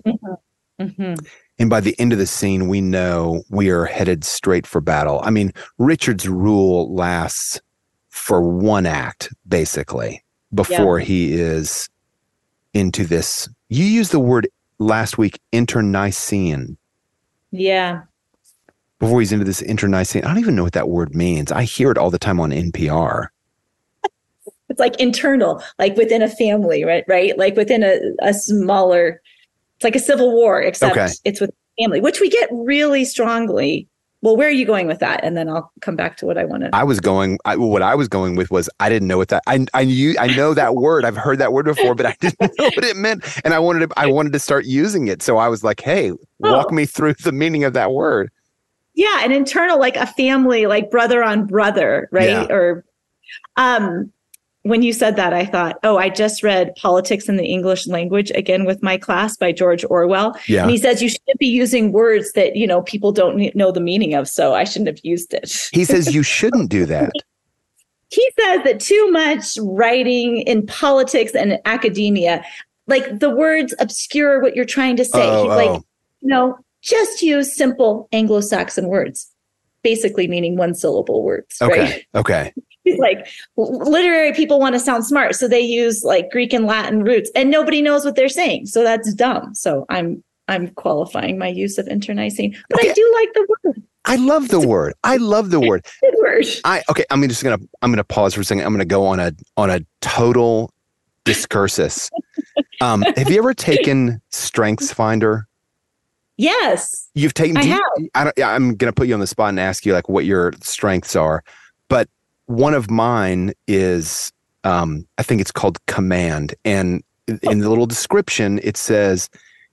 Mm-hmm. 0.80 1.14
And 1.58 1.68
by 1.70 1.80
the 1.80 1.98
end 1.98 2.12
of 2.12 2.18
the 2.18 2.26
scene, 2.26 2.68
we 2.68 2.80
know 2.80 3.42
we 3.50 3.68
are 3.68 3.84
headed 3.84 4.24
straight 4.24 4.66
for 4.66 4.80
battle. 4.80 5.20
I 5.22 5.30
mean, 5.30 5.52
Richard's 5.78 6.28
rule 6.28 6.94
lasts 6.94 7.60
for 8.08 8.40
one 8.42 8.86
act, 8.86 9.32
basically, 9.46 10.24
before 10.54 10.98
he 10.98 11.34
is 11.34 11.88
into 12.72 13.04
this. 13.04 13.48
You 13.68 13.84
used 13.84 14.12
the 14.12 14.20
word 14.20 14.48
last 14.78 15.18
week, 15.18 15.40
internecine. 15.52 16.78
Yeah. 17.50 18.02
Before 19.02 19.18
he's 19.18 19.32
into 19.32 19.44
this 19.44 19.60
internecine. 19.60 20.22
I 20.24 20.28
don't 20.28 20.38
even 20.38 20.54
know 20.54 20.62
what 20.62 20.74
that 20.74 20.88
word 20.88 21.12
means. 21.14 21.50
I 21.50 21.64
hear 21.64 21.90
it 21.90 21.98
all 21.98 22.08
the 22.10 22.20
time 22.20 22.38
on 22.38 22.50
NPR. 22.50 23.26
It's 24.68 24.78
like 24.78 24.98
internal, 25.00 25.60
like 25.80 25.96
within 25.96 26.22
a 26.22 26.28
family, 26.28 26.84
right? 26.84 27.04
Right? 27.08 27.36
Like 27.36 27.56
within 27.56 27.82
a, 27.82 27.98
a 28.20 28.32
smaller, 28.32 29.20
it's 29.76 29.84
like 29.84 29.96
a 29.96 30.00
civil 30.00 30.32
war, 30.32 30.62
except 30.62 30.92
Okay. 30.96 31.08
it's 31.24 31.40
with 31.40 31.50
family, 31.80 32.00
which 32.00 32.20
we 32.20 32.30
get 32.30 32.48
really 32.52 33.04
strongly. 33.04 33.88
Well, 34.22 34.36
where 34.36 34.46
are 34.46 34.52
you 34.52 34.64
going 34.64 34.86
with 34.86 35.00
that? 35.00 35.24
And 35.24 35.36
then 35.36 35.48
I'll 35.48 35.72
come 35.80 35.96
back 35.96 36.16
to 36.18 36.26
what 36.26 36.38
I 36.38 36.44
wanted. 36.44 36.70
I 36.72 36.84
was 36.84 37.00
going. 37.00 37.40
I, 37.44 37.56
what 37.56 37.82
I 37.82 37.96
was 37.96 38.06
going 38.06 38.36
with 38.36 38.52
was 38.52 38.70
I 38.78 38.88
didn't 38.88 39.08
know 39.08 39.18
what 39.18 39.28
that. 39.30 39.42
I 39.48 39.66
I 39.74 39.82
knew 39.84 40.14
I 40.20 40.28
know 40.28 40.54
that 40.54 40.74
word. 40.76 41.04
I've 41.04 41.16
heard 41.16 41.40
that 41.40 41.52
word 41.52 41.64
before, 41.64 41.96
but 41.96 42.06
I 42.06 42.14
didn't 42.20 42.38
know 42.58 42.66
what 42.66 42.84
it 42.84 42.96
meant, 42.96 43.24
and 43.44 43.52
I 43.52 43.58
wanted 43.58 43.90
to. 43.90 43.98
I 43.98 44.06
wanted 44.06 44.32
to 44.34 44.38
start 44.38 44.64
using 44.64 45.08
it. 45.08 45.22
So 45.22 45.38
I 45.38 45.48
was 45.48 45.64
like, 45.64 45.80
"Hey, 45.80 46.12
walk 46.38 46.70
Oh. 46.70 46.74
me 46.74 46.86
through 46.86 47.14
the 47.14 47.32
meaning 47.32 47.64
of 47.64 47.72
that 47.72 47.90
word." 47.90 48.30
Yeah 48.94 49.24
an 49.24 49.32
internal 49.32 49.78
like 49.78 49.96
a 49.96 50.06
family 50.06 50.66
like 50.66 50.90
brother 50.90 51.22
on 51.22 51.46
brother 51.46 52.08
right 52.12 52.28
Yeah. 52.28 52.46
or 52.50 52.84
um 53.56 54.12
when 54.64 54.82
you 54.82 54.92
said 54.92 55.16
that 55.16 55.32
i 55.32 55.44
thought 55.44 55.78
oh 55.82 55.96
i 55.98 56.08
just 56.08 56.42
read 56.42 56.74
politics 56.76 57.28
in 57.28 57.36
the 57.36 57.44
english 57.46 57.86
language 57.86 58.30
again 58.34 58.64
with 58.64 58.82
my 58.82 58.96
class 58.96 59.36
by 59.36 59.50
george 59.52 59.84
orwell 59.90 60.36
Yeah. 60.46 60.62
and 60.62 60.70
he 60.70 60.78
says 60.78 61.02
you 61.02 61.08
shouldn't 61.08 61.38
be 61.38 61.46
using 61.46 61.92
words 61.92 62.32
that 62.32 62.54
you 62.56 62.66
know 62.66 62.82
people 62.82 63.12
don't 63.12 63.54
know 63.56 63.72
the 63.72 63.80
meaning 63.80 64.14
of 64.14 64.28
so 64.28 64.54
i 64.54 64.64
shouldn't 64.64 64.88
have 64.88 65.00
used 65.04 65.34
it 65.34 65.50
He 65.72 65.84
says 65.84 66.14
you 66.14 66.22
shouldn't 66.36 66.68
do 66.70 66.84
that. 66.86 67.10
he 68.10 68.30
says 68.38 68.60
that 68.64 68.78
too 68.80 69.10
much 69.10 69.56
writing 69.62 70.42
in 70.42 70.66
politics 70.66 71.32
and 71.34 71.58
academia 71.64 72.44
like 72.86 73.20
the 73.20 73.30
words 73.30 73.74
obscure 73.78 74.40
what 74.42 74.54
you're 74.54 74.64
trying 74.64 74.96
to 74.96 75.04
say 75.04 75.24
Oh, 75.28 75.42
He's 75.44 75.48
like 75.56 75.68
oh. 75.80 75.84
no 76.22 76.58
just 76.82 77.22
use 77.22 77.54
simple 77.54 78.08
anglo-saxon 78.12 78.88
words 78.88 79.30
basically 79.82 80.28
meaning 80.28 80.56
one 80.56 80.74
syllable 80.74 81.22
words 81.24 81.56
Okay. 81.62 81.80
right 81.80 82.06
Okay. 82.14 82.52
Like 82.98 83.28
literary 83.56 84.32
people 84.32 84.58
want 84.58 84.74
to 84.74 84.80
sound 84.80 85.04
smart 85.06 85.34
so 85.36 85.46
they 85.48 85.60
use 85.60 86.02
like 86.04 86.30
greek 86.30 86.52
and 86.52 86.66
latin 86.66 87.04
roots 87.04 87.30
and 87.34 87.50
nobody 87.50 87.80
knows 87.80 88.04
what 88.04 88.16
they're 88.16 88.28
saying 88.28 88.66
so 88.66 88.82
that's 88.82 89.14
dumb 89.14 89.54
so 89.54 89.86
i'm 89.88 90.22
i'm 90.48 90.66
qualifying 90.68 91.38
my 91.38 91.46
use 91.46 91.78
of 91.78 91.86
internecine 91.86 92.56
but 92.68 92.80
i 92.80 92.92
do 92.92 93.14
like 93.20 93.32
the 93.34 93.46
word 93.64 93.82
I 94.04 94.16
love 94.16 94.48
the 94.48 94.58
word. 94.58 94.94
I 95.04 95.16
love 95.16 95.50
the 95.50 95.60
word. 95.60 95.86
good 96.00 96.14
word 96.20 96.44
I 96.64 96.82
okay. 96.90 97.04
I'm 97.10 97.22
just 97.28 97.44
gonna. 97.44 97.58
I'm 97.82 97.92
gonna 97.92 98.02
pause 98.02 98.34
for 98.34 98.40
a 98.40 98.44
second. 98.44 98.64
I'm 98.64 98.72
gonna 98.72 98.84
go 98.84 99.06
on 99.06 99.20
a 99.20 99.32
on 99.56 99.70
a 99.70 99.80
total 100.00 100.72
discursus. 101.24 102.10
Um, 102.80 103.02
have 103.16 103.30
you 103.30 103.38
ever 103.38 103.54
taken 103.54 104.20
Strengths 104.32 104.92
Finder? 104.92 105.46
Yes 106.36 107.08
You've 107.14 107.34
taken. 107.34 107.56
I 107.56 107.62
do 107.62 107.68
you- 107.68 107.74
have. 107.74 107.82
I 108.14 108.24
don't, 108.24 108.40
I'm 108.42 108.74
gonna 108.76 108.92
put 108.92 109.06
you 109.08 109.14
on 109.14 109.20
the 109.20 109.26
spot 109.26 109.50
and 109.50 109.60
ask 109.60 109.84
you 109.86 109.92
like 109.92 110.08
what 110.08 110.24
your 110.24 110.52
strengths 110.60 111.14
are, 111.16 111.44
but 111.88 112.08
one 112.46 112.74
of 112.74 112.90
mine 112.90 113.52
is 113.68 114.32
um, 114.64 115.06
I 115.18 115.22
think 115.22 115.40
it's 115.40 115.52
called 115.52 115.84
command, 115.86 116.54
and 116.64 117.02
in- 117.42 117.58
the 117.60 117.68
little 117.68 117.86
description 117.86 118.60
it 118.62 118.76
says 118.76 119.28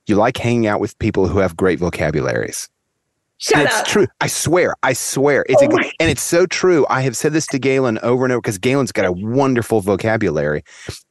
you 0.07 0.15
like 0.15 0.37
hanging 0.37 0.65
out 0.67 0.79
with 0.79 0.97
people 0.99 1.27
who 1.27 1.37
have 1.39 1.55
great 1.55 1.77
vocabularies. 1.79 2.67
shut 3.37 3.57
And 3.59 3.67
it's 3.67 3.77
up 3.79 3.85
true. 3.85 4.07
I 4.21 4.27
swear. 4.27 4.75
I 4.83 4.93
swear. 4.93 5.45
It's 5.47 5.61
Oh 5.61 5.67
my- 5.69 5.91
and 5.99 6.09
it's 6.09 6.23
so 6.23 6.45
true. 6.47 6.85
I 6.89 7.01
have 7.01 7.15
said 7.15 7.31
this 7.33 7.45
to 7.47 7.59
Galen 7.59 7.99
over 7.99 8.25
and 8.25 8.31
over 8.33 8.41
because 8.41 8.57
Galen's 8.57 8.91
got 8.91 9.05
a 9.05 9.11
wonderful 9.11 9.81
vocabulary. 9.81 10.63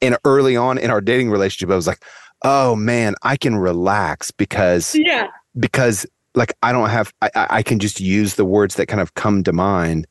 And 0.02 0.18
early 0.24 0.56
on 0.56 0.78
in 0.78 0.90
our 0.90 1.00
dating 1.00 1.30
relationship, 1.30 1.72
I 1.72 1.76
was 1.76 1.86
like, 1.86 2.02
"Oh 2.42 2.74
man, 2.76 3.14
I 3.22 3.36
can 3.36 3.54
relax 3.56 4.30
because 4.32 4.94
yeah 4.96 5.28
because 5.58 6.06
like 6.34 6.52
I 6.62 6.72
don't 6.72 6.88
have 6.88 7.12
I, 7.22 7.30
I 7.34 7.62
can 7.62 7.78
just 7.78 8.00
use 8.00 8.34
the 8.34 8.44
words 8.44 8.76
that 8.76 8.86
kind 8.86 9.00
of 9.00 9.14
come 9.14 9.42
to 9.44 9.52
mind." 9.52 10.06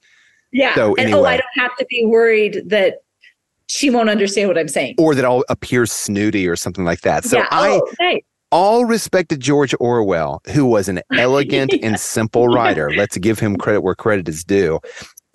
Yeah. 0.51 0.75
So 0.75 0.95
and 0.95 1.13
oh. 1.13 1.25
I 1.25 1.37
don't 1.37 1.45
have 1.55 1.75
to 1.77 1.85
be 1.89 2.05
worried 2.05 2.63
that 2.65 3.01
she 3.67 3.89
won't 3.89 4.09
understand 4.09 4.47
what 4.47 4.57
I'm 4.57 4.67
saying. 4.67 4.95
Or 4.97 5.13
that 5.13 5.25
I'll 5.25 5.43
appear 5.49 5.85
snooty 5.85 6.47
or 6.47 6.55
something 6.55 6.85
like 6.85 7.01
that. 7.01 7.25
So 7.25 7.39
yeah. 7.39 7.47
I 7.51 7.79
oh, 7.81 7.91
right. 7.99 8.25
all 8.51 8.85
respect 8.85 9.29
to 9.29 9.37
George 9.37 9.75
Orwell, 9.79 10.41
who 10.53 10.65
was 10.65 10.87
an 10.87 11.01
elegant 11.13 11.73
and 11.83 11.99
simple 11.99 12.47
writer. 12.47 12.91
Let's 12.95 13.17
give 13.17 13.39
him 13.39 13.57
credit 13.57 13.81
where 13.81 13.95
credit 13.95 14.29
is 14.29 14.43
due. 14.43 14.79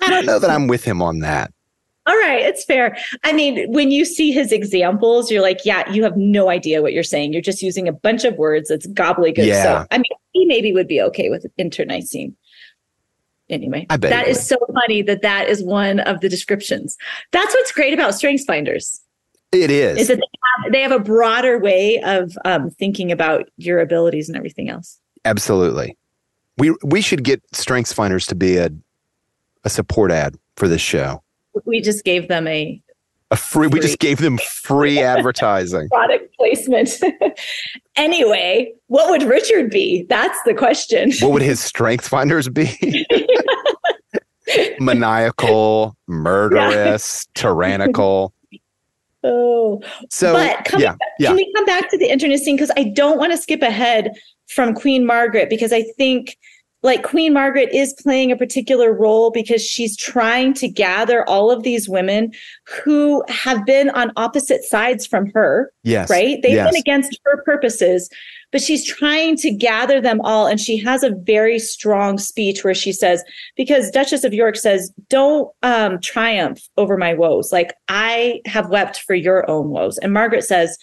I 0.01 0.11
don't 0.11 0.27
know 0.27 0.39
that 0.39 0.51
I'm 0.51 0.67
with 0.67 0.85
him 0.85 1.01
on 1.03 1.21
that. 1.21 1.53
All 2.05 2.17
right, 2.17 2.41
it's 2.41 2.65
fair. 2.65 2.97
I 3.23 3.33
mean, 3.33 3.71
when 3.71 3.93
you 3.93 4.05
see 4.05 4.33
his 4.33 4.51
examples, 4.51 5.31
you're 5.31 5.43
like, 5.43 5.61
yeah, 5.65 5.89
you 5.93 6.03
have 6.03 6.17
no 6.17 6.51
idea 6.51 6.83
what 6.83 6.93
you're 6.93 7.05
saying. 7.05 7.33
You're 7.33 7.43
just 7.43 7.63
using 7.63 7.87
a 7.87 7.93
bunch 7.93 8.25
of 8.25 8.35
words. 8.37 8.71
It's 8.71 8.89
gobbledygook. 8.89 9.47
Yeah. 9.47 9.63
So, 9.63 9.87
I 9.93 9.99
mean, 9.99 10.05
he 10.33 10.45
maybe 10.47 10.73
would 10.73 10.89
be 10.89 11.01
okay 11.01 11.31
with 11.31 11.47
internecine. 11.59 12.37
Anyway, 13.49 13.87
I 13.91 13.99
bet 13.99 14.11
that 14.11 14.29
is 14.29 14.45
so 14.45 14.57
funny 14.73 15.03
that 15.03 15.23
that 15.23 15.49
is 15.49 15.63
one 15.63 16.01
of 16.01 16.21
the 16.21 16.29
descriptions. 16.29 16.97
That's 17.33 17.55
what's 17.55 17.71
great 17.71 17.93
about 17.93 18.15
Strengths 18.15 18.45
Finders 18.45 19.01
It 19.53 19.71
is. 19.71 19.99
is 19.99 20.09
that 20.09 20.17
they 20.17 20.23
have, 20.65 20.73
they 20.73 20.81
have 20.81 20.93
a 20.93 20.99
broader 20.99 21.59
way 21.59 22.01
of 22.03 22.37
um, 22.45 22.71
thinking 22.71 23.13
about 23.13 23.51
your 23.59 23.79
abilities 23.81 24.29
and 24.29 24.37
everything 24.37 24.71
else. 24.71 24.99
Absolutely. 25.25 25.97
We 26.59 26.75
we 26.83 27.01
should 27.01 27.25
get 27.25 27.43
Strengths 27.53 27.93
Finders 27.93 28.27
to 28.27 28.35
be 28.35 28.57
a 28.57 28.71
a 29.65 29.71
support 29.71 30.11
ad 30.11 30.37
for 30.57 30.67
this 30.67 30.81
show. 30.81 31.22
We 31.65 31.81
just 31.81 32.05
gave 32.05 32.29
them 32.29 32.47
a 32.49 32.81
A 33.31 33.37
free, 33.37 33.67
we 33.69 33.81
just 33.81 33.99
gave 33.99 34.19
them 34.19 34.39
free 34.39 34.99
advertising. 35.03 35.89
product 35.89 36.35
placement. 36.37 36.91
anyway, 37.97 38.73
what 38.87 39.11
would 39.11 39.23
Richard 39.23 39.71
be? 39.71 40.07
That's 40.09 40.39
the 40.45 40.55
question. 40.55 41.13
What 41.21 41.33
would 41.33 41.43
his 41.43 41.61
strength 41.61 42.09
Finders 42.09 42.49
be? 42.49 43.07
Maniacal, 44.81 45.97
murderous, 46.09 47.27
tyrannical. 47.35 48.35
Oh, 49.25 49.81
So 50.11 50.33
but 50.33 50.65
coming 50.65 50.85
yeah, 50.85 50.97
yeah. 51.21 51.29
can 51.29 51.37
we 51.37 51.53
come 51.55 51.65
back 51.65 51.89
to 51.91 51.97
the 51.99 52.11
internecine? 52.11 52.57
Because 52.57 52.73
I 52.77 52.85
don't 52.85 53.19
want 53.19 53.31
to 53.33 53.39
skip 53.39 53.63
ahead 53.63 54.11
from 54.49 54.75
Queen 54.75 55.07
Margaret 55.07 55.49
because 55.49 55.73
I 55.73 55.83
think 55.97 56.37
like 56.83 57.05
Queen 57.05 57.33
Margaret 57.33 57.69
is 57.73 57.95
playing 57.95 58.33
a 58.33 58.37
particular 58.37 58.93
role 58.93 59.31
because 59.31 59.65
she's 59.65 59.97
trying 59.97 60.53
to 60.55 60.69
gather 60.69 61.29
all 61.29 61.51
of 61.51 61.63
these 61.63 61.89
women 61.89 62.33
who 62.67 63.23
have 63.29 63.65
been 63.65 63.91
on 63.91 64.11
opposite 64.17 64.65
sides 64.65 65.07
from 65.07 65.31
her. 65.33 65.73
Yes. 65.85 66.11
right? 66.11 66.41
They've 66.43 66.55
yes. 66.55 66.71
been 66.71 66.81
against 66.81 67.21
her 67.25 67.43
purposes, 67.45 68.11
but 68.51 68.61
she's 68.61 68.85
trying 68.85 69.37
to 69.39 69.51
gather 69.53 70.01
them 70.01 70.21
all. 70.23 70.47
And 70.47 70.61
she 70.61 70.77
has 70.79 71.05
a 71.05 71.11
very 71.11 71.59
strong 71.59 72.19
speech 72.19 72.65
where 72.65 72.75
she 72.75 72.93
says, 72.93 73.23
because 73.57 73.91
Duchess 73.91 74.25
of 74.25 74.35
York 74.35 74.57
says, 74.57 74.93
don't 75.09 75.53
um, 75.63 76.01
triumph 76.01 76.69
over 76.77 76.97
my 76.97 77.15
woes. 77.15 77.53
Like 77.53 77.75
I 77.89 78.41
have 78.47 78.71
wept 78.71 79.01
for 79.01 79.15
your 79.15 79.49
own 79.49 79.71
woes. 79.71 79.99
And 79.99 80.13
Margaret 80.13 80.45
says, 80.45 80.77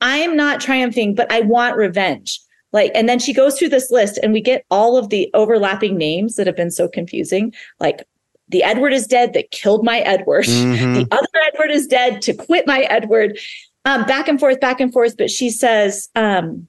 I'm 0.00 0.36
not 0.36 0.60
triumphing, 0.60 1.14
but 1.14 1.30
I 1.30 1.40
want 1.40 1.76
revenge. 1.76 2.40
Like, 2.76 2.92
and 2.94 3.08
then 3.08 3.18
she 3.18 3.32
goes 3.32 3.58
through 3.58 3.70
this 3.70 3.90
list 3.90 4.18
and 4.22 4.34
we 4.34 4.42
get 4.42 4.66
all 4.70 4.98
of 4.98 5.08
the 5.08 5.30
overlapping 5.32 5.96
names 5.96 6.36
that 6.36 6.46
have 6.46 6.56
been 6.56 6.70
so 6.70 6.88
confusing. 6.88 7.54
Like 7.80 8.06
the 8.50 8.62
Edward 8.62 8.92
is 8.92 9.06
dead 9.06 9.32
that 9.32 9.50
killed 9.50 9.82
my 9.82 10.00
Edward. 10.00 10.44
Mhm. 10.44 10.94
The 10.94 11.16
other 11.16 11.26
Edward 11.54 11.70
is 11.70 11.86
dead 11.86 12.20
to 12.20 12.34
quit 12.34 12.66
my 12.66 12.80
Edward. 12.80 13.38
Um, 13.86 14.04
back 14.04 14.28
and 14.28 14.38
forth, 14.38 14.60
back 14.60 14.78
and 14.78 14.92
forth. 14.92 15.16
But 15.16 15.30
she 15.30 15.48
says, 15.48 16.10
um, 16.16 16.68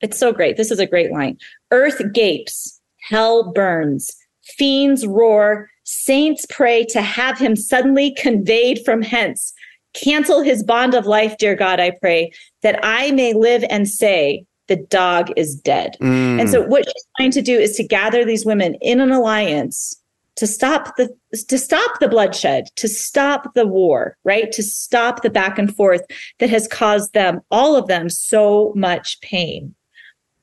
it's 0.00 0.16
so 0.16 0.32
great. 0.32 0.56
This 0.56 0.70
is 0.70 0.78
a 0.78 0.86
great 0.86 1.10
line. 1.10 1.38
Earth 1.72 2.00
gapes, 2.12 2.80
hell 3.00 3.50
burns, 3.52 4.14
fiends 4.42 5.04
roar, 5.04 5.68
saints 5.82 6.46
pray 6.48 6.84
to 6.90 7.02
have 7.02 7.36
him 7.36 7.56
suddenly 7.56 8.14
conveyed 8.14 8.84
from 8.84 9.02
hence. 9.02 9.52
Cancel 9.92 10.42
his 10.42 10.62
bond 10.62 10.94
of 10.94 11.04
life, 11.04 11.36
dear 11.36 11.56
God, 11.56 11.80
I 11.80 11.90
pray, 12.00 12.30
that 12.62 12.78
I 12.84 13.10
may 13.10 13.32
live 13.32 13.64
and 13.68 13.88
say, 13.88 14.44
the 14.68 14.76
dog 14.76 15.30
is 15.36 15.54
dead. 15.54 15.96
Mm. 16.00 16.40
And 16.40 16.50
so 16.50 16.62
what 16.62 16.84
she's 16.84 17.06
trying 17.16 17.30
to 17.32 17.42
do 17.42 17.58
is 17.58 17.76
to 17.76 17.84
gather 17.84 18.24
these 18.24 18.44
women 18.44 18.74
in 18.76 19.00
an 19.00 19.10
alliance 19.10 20.00
to 20.36 20.46
stop 20.46 20.96
the 20.96 21.08
to 21.48 21.58
stop 21.58 21.98
the 21.98 22.08
bloodshed, 22.08 22.68
to 22.76 22.88
stop 22.88 23.54
the 23.54 23.66
war, 23.66 24.16
right? 24.24 24.52
To 24.52 24.62
stop 24.62 25.22
the 25.22 25.30
back 25.30 25.58
and 25.58 25.74
forth 25.74 26.02
that 26.38 26.50
has 26.50 26.68
caused 26.68 27.14
them, 27.14 27.40
all 27.50 27.74
of 27.74 27.88
them, 27.88 28.08
so 28.08 28.72
much 28.76 29.20
pain. 29.22 29.74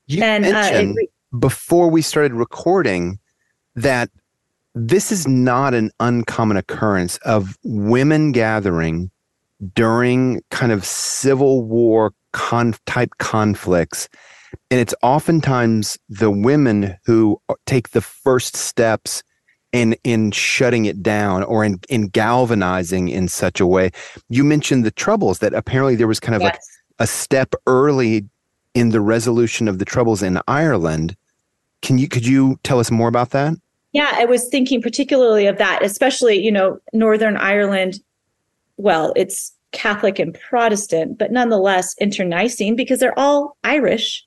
you 0.08 0.24
and 0.24 0.46
uh, 0.46 0.48
it 0.48 0.52
mentioned 0.52 0.98
before 1.40 1.90
we 1.90 2.02
started 2.02 2.34
recording 2.34 3.20
that 3.76 4.10
this 4.76 5.12
is 5.12 5.28
not 5.28 5.74
an 5.74 5.92
uncommon 6.00 6.58
occurrence 6.58 7.18
of 7.18 7.58
women 7.64 8.32
gathering 8.32 9.12
during 9.76 10.42
kind 10.52 10.72
of 10.72 10.86
civil 10.86 11.64
war 11.64 12.14
con- 12.32 12.76
type 12.86 13.12
conflicts 13.20 14.10
and 14.70 14.80
it's 14.80 14.96
oftentimes 15.02 15.98
the 16.10 16.32
women 16.32 16.96
who 17.06 17.40
take 17.66 17.90
the 17.92 18.02
first 18.02 18.56
steps 18.56 19.24
in 19.72 19.96
in 20.04 20.32
shutting 20.32 20.86
it 20.86 21.02
down 21.02 21.44
or 21.44 21.64
in 21.64 21.80
in 21.90 22.08
galvanizing 22.08 23.10
in 23.10 23.28
such 23.28 23.60
a 23.60 23.68
way 23.68 23.92
you 24.30 24.44
mentioned 24.44 24.84
the 24.84 24.92
troubles 24.92 25.40
that 25.40 25.54
apparently 25.54 25.96
there 25.96 26.08
was 26.08 26.20
kind 26.20 26.36
of 26.36 26.42
like 26.42 26.54
yes. 26.56 26.68
a 27.00 27.08
step 27.08 27.54
early 27.68 28.26
in 28.74 28.90
the 28.90 29.02
resolution 29.02 29.68
of 29.68 29.80
the 29.80 29.86
troubles 29.86 30.24
in 30.24 30.40
Ireland 30.48 31.16
Can 31.82 31.98
you 31.98 32.08
could 32.08 32.26
you 32.26 32.58
tell 32.64 32.80
us 32.80 32.90
more 32.90 33.08
about 33.08 33.32
that? 33.32 33.54
Yeah, 33.92 34.10
I 34.14 34.26
was 34.26 34.48
thinking 34.50 34.82
particularly 34.82 35.46
of 35.46 35.60
that, 35.60 35.84
especially, 35.84 36.44
you 36.44 36.52
know, 36.52 36.80
Northern 36.94 37.38
Ireland. 37.38 38.00
Well, 38.78 39.14
it's 39.16 39.53
Catholic 39.74 40.20
and 40.20 40.38
Protestant, 40.50 41.18
but 41.18 41.32
nonetheless 41.32 41.96
internecine 42.00 42.76
because 42.76 43.00
they're 43.00 43.18
all 43.18 43.58
Irish. 43.64 44.24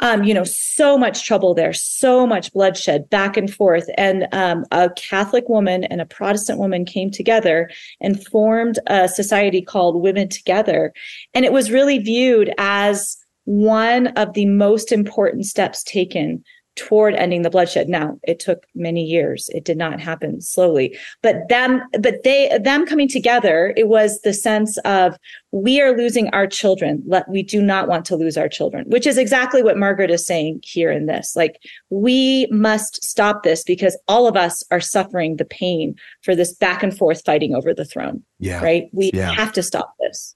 Um, 0.00 0.24
you 0.24 0.34
know, 0.34 0.42
so 0.42 0.98
much 0.98 1.24
trouble 1.24 1.54
there, 1.54 1.72
so 1.72 2.26
much 2.26 2.52
bloodshed 2.52 3.08
back 3.10 3.36
and 3.36 3.52
forth. 3.52 3.88
And 3.96 4.26
um, 4.32 4.64
a 4.72 4.90
Catholic 4.96 5.48
woman 5.48 5.84
and 5.84 6.00
a 6.00 6.06
Protestant 6.06 6.58
woman 6.58 6.84
came 6.84 7.12
together 7.12 7.70
and 8.00 8.26
formed 8.26 8.80
a 8.88 9.08
society 9.08 9.62
called 9.62 10.02
Women 10.02 10.28
Together. 10.28 10.92
And 11.32 11.44
it 11.44 11.52
was 11.52 11.70
really 11.70 11.98
viewed 11.98 12.52
as 12.58 13.16
one 13.44 14.08
of 14.08 14.32
the 14.32 14.46
most 14.46 14.90
important 14.90 15.46
steps 15.46 15.84
taken 15.84 16.42
toward 16.76 17.14
ending 17.14 17.42
the 17.42 17.50
bloodshed. 17.50 17.88
Now, 17.88 18.18
it 18.22 18.38
took 18.40 18.66
many 18.74 19.04
years. 19.04 19.48
It 19.54 19.64
did 19.64 19.76
not 19.76 20.00
happen 20.00 20.40
slowly. 20.40 20.96
But 21.22 21.48
them 21.48 21.82
but 22.00 22.22
they 22.24 22.56
them 22.62 22.86
coming 22.86 23.08
together, 23.08 23.72
it 23.76 23.88
was 23.88 24.20
the 24.22 24.34
sense 24.34 24.76
of 24.78 25.16
we 25.52 25.80
are 25.80 25.96
losing 25.96 26.28
our 26.30 26.46
children. 26.46 27.02
Let 27.06 27.28
we 27.28 27.42
do 27.42 27.62
not 27.62 27.88
want 27.88 28.04
to 28.06 28.16
lose 28.16 28.36
our 28.36 28.48
children, 28.48 28.84
which 28.88 29.06
is 29.06 29.18
exactly 29.18 29.62
what 29.62 29.78
Margaret 29.78 30.10
is 30.10 30.26
saying 30.26 30.60
here 30.62 30.90
in 30.90 31.06
this. 31.06 31.34
Like 31.36 31.60
we 31.90 32.46
must 32.50 33.02
stop 33.04 33.42
this 33.42 33.62
because 33.62 33.96
all 34.08 34.26
of 34.26 34.36
us 34.36 34.62
are 34.70 34.80
suffering 34.80 35.36
the 35.36 35.44
pain 35.44 35.94
for 36.22 36.34
this 36.34 36.54
back 36.54 36.82
and 36.82 36.96
forth 36.96 37.24
fighting 37.24 37.54
over 37.54 37.72
the 37.72 37.84
throne. 37.84 38.22
Yeah. 38.38 38.62
Right? 38.62 38.84
We 38.92 39.10
Yeah. 39.14 39.32
have 39.32 39.52
to 39.52 39.62
stop 39.62 39.94
this. 40.00 40.34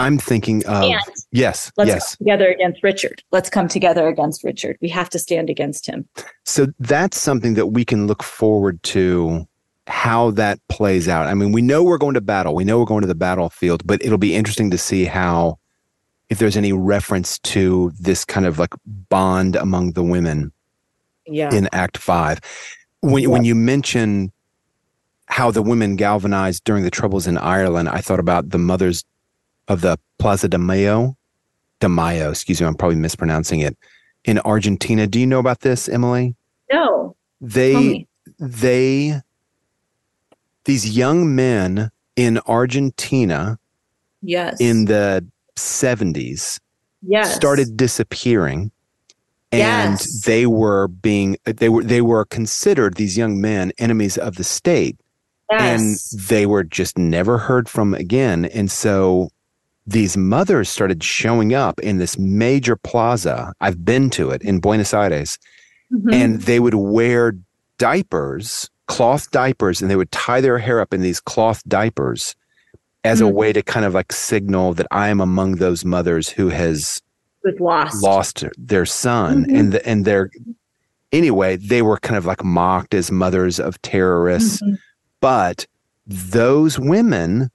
I'm 0.00 0.18
thinking 0.18 0.64
of 0.66 0.82
And 0.84 1.00
yes, 1.32 1.70
Let's 1.76 1.88
yes. 1.88 2.16
come 2.16 2.24
together 2.26 2.48
against 2.50 2.82
Richard. 2.82 3.22
Let's 3.32 3.50
come 3.50 3.68
together 3.68 4.08
against 4.08 4.42
Richard. 4.44 4.76
We 4.80 4.88
have 4.88 5.08
to 5.10 5.18
stand 5.18 5.50
against 5.50 5.86
him. 5.86 6.08
So 6.44 6.66
that's 6.78 7.20
something 7.20 7.54
that 7.54 7.68
we 7.68 7.84
can 7.84 8.06
look 8.06 8.22
forward 8.22 8.82
to 8.84 9.46
how 9.86 10.30
that 10.32 10.60
plays 10.68 11.08
out. 11.08 11.26
I 11.26 11.34
mean, 11.34 11.52
we 11.52 11.62
know 11.62 11.82
we're 11.82 11.98
going 11.98 12.14
to 12.14 12.20
battle. 12.20 12.54
We 12.54 12.64
know 12.64 12.78
we're 12.78 12.84
going 12.84 13.02
to 13.02 13.08
the 13.08 13.14
battlefield, 13.14 13.86
but 13.86 14.02
it'll 14.04 14.18
be 14.18 14.34
interesting 14.34 14.70
to 14.70 14.78
see 14.78 15.04
how 15.04 15.58
if 16.28 16.38
there's 16.38 16.56
any 16.56 16.72
reference 16.72 17.38
to 17.40 17.90
this 17.98 18.24
kind 18.24 18.46
of 18.46 18.58
like 18.58 18.72
bond 18.86 19.56
among 19.56 19.92
the 19.92 20.02
women 20.04 20.52
Yeah. 21.26 21.52
in 21.52 21.68
Act 21.72 21.98
Five. 21.98 22.40
When 23.00 23.28
when 23.30 23.44
you 23.44 23.54
mention 23.54 24.30
how 25.26 25.50
the 25.50 25.62
women 25.62 25.96
galvanized 25.96 26.64
during 26.64 26.84
the 26.84 26.90
troubles 26.90 27.26
in 27.26 27.36
Ireland, 27.38 27.88
I 27.88 28.00
thought 28.00 28.20
about 28.20 28.50
the 28.50 28.58
mothers 28.58 29.04
of 29.70 29.80
the 29.82 29.96
Plaza 30.18 30.48
de 30.48 30.58
Mayo, 30.58 31.16
de 31.78 31.88
Mayo. 31.88 32.30
Excuse 32.30 32.60
me, 32.60 32.66
I'm 32.66 32.74
probably 32.74 32.96
mispronouncing 32.96 33.60
it. 33.60 33.78
In 34.24 34.38
Argentina, 34.40 35.06
do 35.06 35.18
you 35.18 35.26
know 35.26 35.38
about 35.38 35.60
this, 35.60 35.88
Emily? 35.88 36.34
no. 36.70 37.16
They 37.40 38.06
they 38.38 39.22
these 40.66 40.94
young 40.96 41.34
men 41.34 41.90
in 42.16 42.38
Argentina 42.46 43.58
Yes. 44.22 44.60
in 44.60 44.84
the 44.84 45.24
70s 45.56 46.60
yes. 47.00 47.34
started 47.34 47.78
disappearing 47.78 48.70
and 49.50 49.92
Yes. 49.98 50.22
they 50.26 50.44
were 50.44 50.88
being 50.88 51.38
they 51.46 51.70
were 51.70 51.82
they 51.82 52.02
were 52.02 52.26
considered 52.26 52.96
these 52.96 53.16
young 53.16 53.40
men 53.40 53.72
enemies 53.78 54.18
of 54.18 54.36
the 54.36 54.44
state 54.44 55.00
and 55.50 55.96
they 56.28 56.44
were 56.44 56.62
just 56.62 56.98
never 56.98 57.38
heard 57.38 57.66
from 57.70 57.94
again 57.94 58.44
and 58.44 58.70
so 58.70 59.30
these 59.90 60.16
mothers 60.16 60.68
started 60.68 61.02
showing 61.02 61.52
up 61.54 61.80
in 61.80 61.98
this 61.98 62.18
major 62.18 62.76
plaza 62.76 63.52
i've 63.60 63.84
been 63.84 64.08
to 64.10 64.30
it 64.30 64.40
in 64.42 64.60
buenos 64.60 64.92
aires 64.94 65.38
Mhm. 65.92 66.14
and 66.14 66.42
they 66.42 66.60
would 66.60 66.74
wear 66.74 67.34
diapers 67.78 68.70
cloth 68.86 69.30
diapers 69.30 69.80
and 69.82 69.90
they 69.90 69.96
would 69.96 70.12
tie 70.12 70.40
their 70.40 70.58
hair 70.58 70.80
up 70.80 70.92
in 70.94 71.00
these 71.00 71.20
cloth 71.20 71.62
diapers 71.66 72.36
as 73.02 73.20
a 73.20 73.24
Mhm. 73.24 73.32
way 73.32 73.52
to 73.52 73.62
kind 73.62 73.84
of 73.86 73.94
like 73.94 74.12
signal 74.12 74.74
that 74.74 74.86
i 74.90 75.08
am 75.08 75.20
among 75.20 75.56
those 75.56 75.84
mothers 75.84 76.28
who 76.28 76.48
has 76.50 77.00
lost. 77.58 78.02
lost 78.02 78.44
their 78.58 78.84
son 78.86 79.44
Mhm. 79.46 79.58
and 79.58 79.72
the, 79.72 79.88
and 79.88 80.04
they're 80.04 80.30
anyway 81.12 81.56
they 81.56 81.82
were 81.82 81.98
kind 81.98 82.16
of 82.18 82.26
like 82.26 82.44
mocked 82.44 82.94
as 82.94 83.10
mothers 83.10 83.58
of 83.58 83.80
terrorists 83.82 84.60
Mhm. 84.62 84.78
but 85.20 85.66
those 86.06 86.78
women 86.78 87.50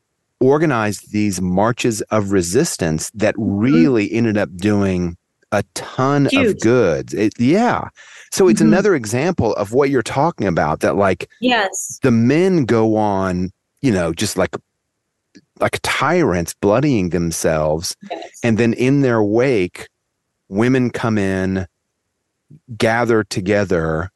organized 0.45 1.11
these 1.11 1.41
marches 1.41 2.01
of 2.17 2.31
resistance 2.31 3.09
that 3.15 3.33
really 3.37 4.11
ended 4.11 4.37
up 4.37 4.49
doing 4.57 5.17
a 5.51 5.63
ton 5.73 6.25
of 6.27 6.31
Huge. 6.33 6.59
goods 6.59 7.13
it, 7.13 7.33
yeah 7.39 7.89
so 8.31 8.47
it's 8.47 8.61
Mhm. 8.61 8.65
another 8.67 8.93
example 8.95 9.53
of 9.55 9.73
what 9.73 9.89
you're 9.89 10.03
talking 10.21 10.47
about 10.47 10.81
that 10.81 10.95
like 10.95 11.27
Yes. 11.41 11.99
the 12.03 12.11
men 12.11 12.65
go 12.65 12.95
on 12.95 13.49
you 13.81 13.91
know 13.91 14.13
just 14.13 14.37
like 14.37 14.55
like 15.59 15.79
tyrants 15.83 16.53
bloodying 16.53 17.09
themselves 17.09 17.95
yes. 18.11 18.39
and 18.43 18.57
then 18.57 18.73
in 18.73 19.01
their 19.01 19.23
wake 19.23 19.87
women 20.49 20.89
come 20.89 21.17
in 21.17 21.65
gather 22.77 23.23
together 23.23 24.09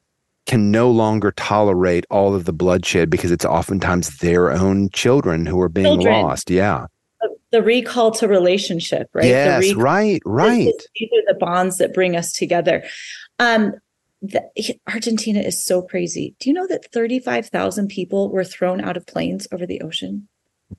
can 0.50 0.72
no 0.72 0.90
longer 0.90 1.32
tolerate 1.34 2.06
all 2.10 2.34
of 2.34 2.46
the 2.46 2.52
bloodshed 2.52 3.10
because 3.10 3.30
it's 3.32 3.46
oftentimes 3.46 4.18
their 4.18 4.50
own 4.52 4.90
children 4.90 5.46
who 5.46 5.62
are 5.62 5.70
being 5.70 5.86
Children. 5.86 6.24
lost 6.24 6.50
yeah 6.50 6.88
the, 7.22 7.30
the 7.52 7.62
recall 7.62 8.10
to 8.12 8.28
relationship, 8.28 9.08
right? 9.14 9.26
yes 9.26 9.68
recall, 9.68 9.84
right 9.84 10.22
right 10.26 10.66
This- 10.66 10.88
These 11.00 11.10
are 11.14 11.34
the 11.34 11.40
bonds 11.40 11.78
that 11.78 11.94
bring 11.94 12.16
us 12.16 12.34
together. 12.34 12.84
Um, 13.38 13.74
the, 14.22 14.42
Argentina 14.92 15.40
is 15.40 15.64
so 15.64 15.82
crazy. 15.82 16.36
Do 16.40 16.50
you 16.50 16.54
know 16.54 16.68
that 16.68 16.92
35,000 16.92 17.88
people 17.88 18.30
were 18.30 18.44
thrown 18.44 18.82
out 18.82 18.98
of 18.98 19.06
planes 19.06 19.48
over 19.52 19.66
the 19.66 19.80
ocean? 19.82 20.28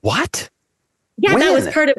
what 0.01 0.51
Yeah, 1.17 1.37
that 1.39 1.53
was 1.53 1.69
part 1.69 1.89
of 1.91 1.95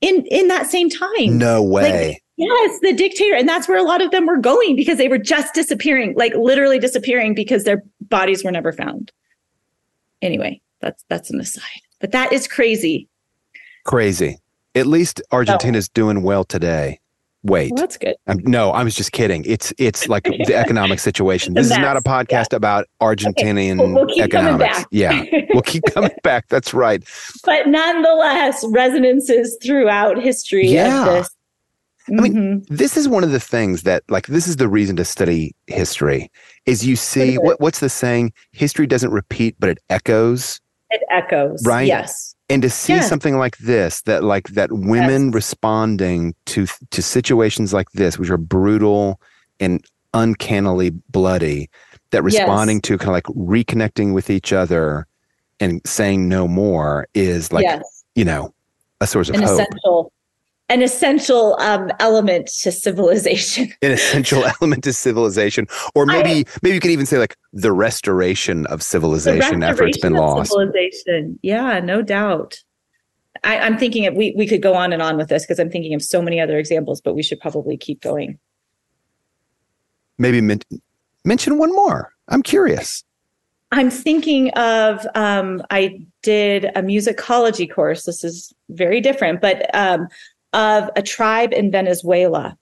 in 0.00 0.24
in 0.30 0.48
that 0.48 0.66
same 0.70 0.88
time. 0.90 1.38
no 1.38 1.62
Like, 1.62 1.84
way 1.92 2.22
yes, 2.42 2.78
the 2.82 2.92
dictator, 2.92 3.34
and 3.34 3.48
that's 3.48 3.68
where 3.68 3.78
a 3.78 3.82
lot 3.82 4.02
of 4.02 4.10
them 4.10 4.26
were 4.26 4.38
going 4.38 4.76
because 4.76 4.98
they 4.98 5.08
were 5.08 5.18
just 5.18 5.54
disappearing, 5.54 6.14
like 6.16 6.34
literally 6.34 6.78
disappearing 6.78 7.34
because 7.34 7.64
their 7.64 7.82
bodies 8.00 8.44
were 8.44 8.50
never 8.52 8.72
found. 8.72 9.12
Anyway, 10.20 10.60
that's 10.80 11.04
that's 11.08 11.30
an 11.30 11.40
aside, 11.40 11.80
but 12.00 12.12
that 12.12 12.32
is 12.32 12.46
crazy. 12.46 13.08
crazy 13.84 14.38
at 14.74 14.86
least 14.86 15.20
argentina's 15.32 15.86
doing 15.90 16.22
well 16.22 16.44
today 16.44 16.98
wait 17.44 17.72
Well, 17.72 17.82
that's 17.82 17.98
good. 17.98 18.14
Um, 18.28 18.38
no, 18.44 18.70
I 18.70 18.84
was 18.84 18.94
just 18.94 19.10
kidding. 19.12 19.44
It's 19.44 19.72
it's 19.76 20.08
like 20.08 20.22
the 20.22 20.54
economic 20.64 21.00
situation. 21.00 21.54
This 21.54 21.66
is 21.70 21.76
not 21.76 21.96
a 21.96 22.00
podcast 22.00 22.52
about 22.54 22.86
Argentinian 23.00 23.78
We'll, 23.78 24.06
we'll 24.06 24.22
economics. 24.22 24.84
Yeah, 24.92 25.24
we'll 25.52 25.62
keep 25.62 25.82
coming 25.92 26.12
back. 26.22 26.48
That's 26.48 26.72
right. 26.72 27.02
but 27.44 27.66
nonetheless, 27.66 28.64
resonances 28.70 29.58
throughout 29.62 30.22
history 30.22 30.68
Yeah. 30.68 31.00
of 31.00 31.14
this. 31.24 31.30
I 32.08 32.12
mean, 32.20 32.34
Mhm. 32.34 32.66
This 32.68 32.96
is 32.96 33.08
one 33.08 33.22
of 33.24 33.30
the 33.30 33.40
things 33.40 33.82
that, 33.82 34.02
like, 34.08 34.26
this 34.26 34.46
is 34.48 34.56
the 34.56 34.68
reason 34.68 34.96
to 34.96 35.04
study 35.04 35.54
history. 35.66 36.30
Is 36.66 36.84
you 36.86 36.96
see 36.96 37.36
what 37.38 37.60
what's 37.60 37.80
the 37.80 37.88
saying? 37.88 38.32
History 38.52 38.86
doesn't 38.86 39.10
repeat, 39.12 39.56
but 39.58 39.68
it 39.70 39.78
echoes. 39.90 40.60
it 40.90 41.00
echoes. 41.10 41.64
Right. 41.64 41.86
Yes. 41.86 42.34
And 42.50 42.60
to 42.60 42.68
see 42.68 42.96
Yeah. 42.96 43.00
something 43.00 43.38
like 43.38 43.56
this, 43.56 44.02
that 44.02 44.22
like 44.22 44.48
that 44.48 44.70
women 44.72 45.30
responding 45.30 46.34
to 46.46 46.66
to 46.90 47.00
situations 47.02 47.72
like 47.72 47.90
this, 47.94 48.18
which 48.18 48.28
are 48.28 48.36
brutal 48.36 49.18
and 49.58 49.82
uncannily 50.12 50.90
bloody, 51.10 51.70
that 52.10 52.18
Yes. 52.24 52.24
responding 52.40 52.82
to 52.82 52.98
kind 52.98 53.08
of 53.08 53.14
like 53.14 53.24
reconnecting 53.24 54.12
with 54.12 54.28
each 54.28 54.52
other 54.52 55.06
and 55.60 55.80
saying 55.86 56.28
no 56.28 56.46
more 56.46 57.06
is 57.14 57.52
like 57.54 57.62
yes. 57.64 58.04
you 58.14 58.24
know 58.26 58.52
a 59.00 59.06
source 59.06 59.30
of 59.30 59.36
An 59.36 59.42
hope, 59.44 59.52
essential, 59.60 60.12
an 60.72 60.80
essential 60.80 61.54
um, 61.60 61.90
element 62.00 62.46
to 62.46 62.72
civilization. 62.72 63.72
an 63.82 63.92
essential 63.92 64.44
element 64.44 64.82
to 64.84 64.92
civilization, 64.92 65.66
or 65.94 66.10
I- 66.10 66.22
maybe 66.22 66.48
maybe 66.62 66.74
you 66.74 66.80
could 66.80 66.90
even 66.90 67.06
say 67.06 67.18
like 67.18 67.36
the 67.52 67.72
restoration 67.72 68.66
of 68.66 68.82
civilization 68.82 69.62
after 69.62 69.84
it's 69.84 69.98
been 69.98 70.14
lost. 70.14 70.50
Civilization. 70.50 71.38
Yeah, 71.42 71.80
no 71.80 72.00
doubt. 72.00 72.58
I, 73.44 73.58
I'm 73.58 73.76
thinking 73.76 74.06
of, 74.06 74.14
we 74.14 74.34
we 74.36 74.46
could 74.46 74.62
go 74.62 74.74
on 74.74 74.92
and 74.92 75.02
on 75.02 75.18
with 75.18 75.28
this 75.28 75.44
because 75.44 75.60
I'm 75.60 75.70
thinking 75.70 75.94
of 75.94 76.02
so 76.02 76.22
many 76.22 76.40
other 76.40 76.58
examples, 76.58 77.00
but 77.00 77.14
we 77.14 77.22
should 77.22 77.40
probably 77.40 77.76
keep 77.76 78.00
going. 78.00 78.38
Maybe 80.18 80.40
men- 80.40 80.60
mention 81.24 81.58
one 81.58 81.72
more. 81.72 82.12
I'm 82.28 82.42
curious. 82.42 83.04
I'm 83.72 83.90
thinking 83.90 84.50
of 84.50 85.06
um, 85.14 85.62
I 85.70 86.00
did 86.22 86.66
a 86.76 86.82
musicology 86.82 87.70
course. 87.70 88.04
This 88.04 88.22
is 88.22 88.52
very 88.68 89.00
different, 89.00 89.40
but 89.40 89.74
um, 89.74 90.08
of 90.52 90.90
a 90.96 91.02
tribe 91.02 91.52
in 91.52 91.70
Venezuela. 91.70 92.56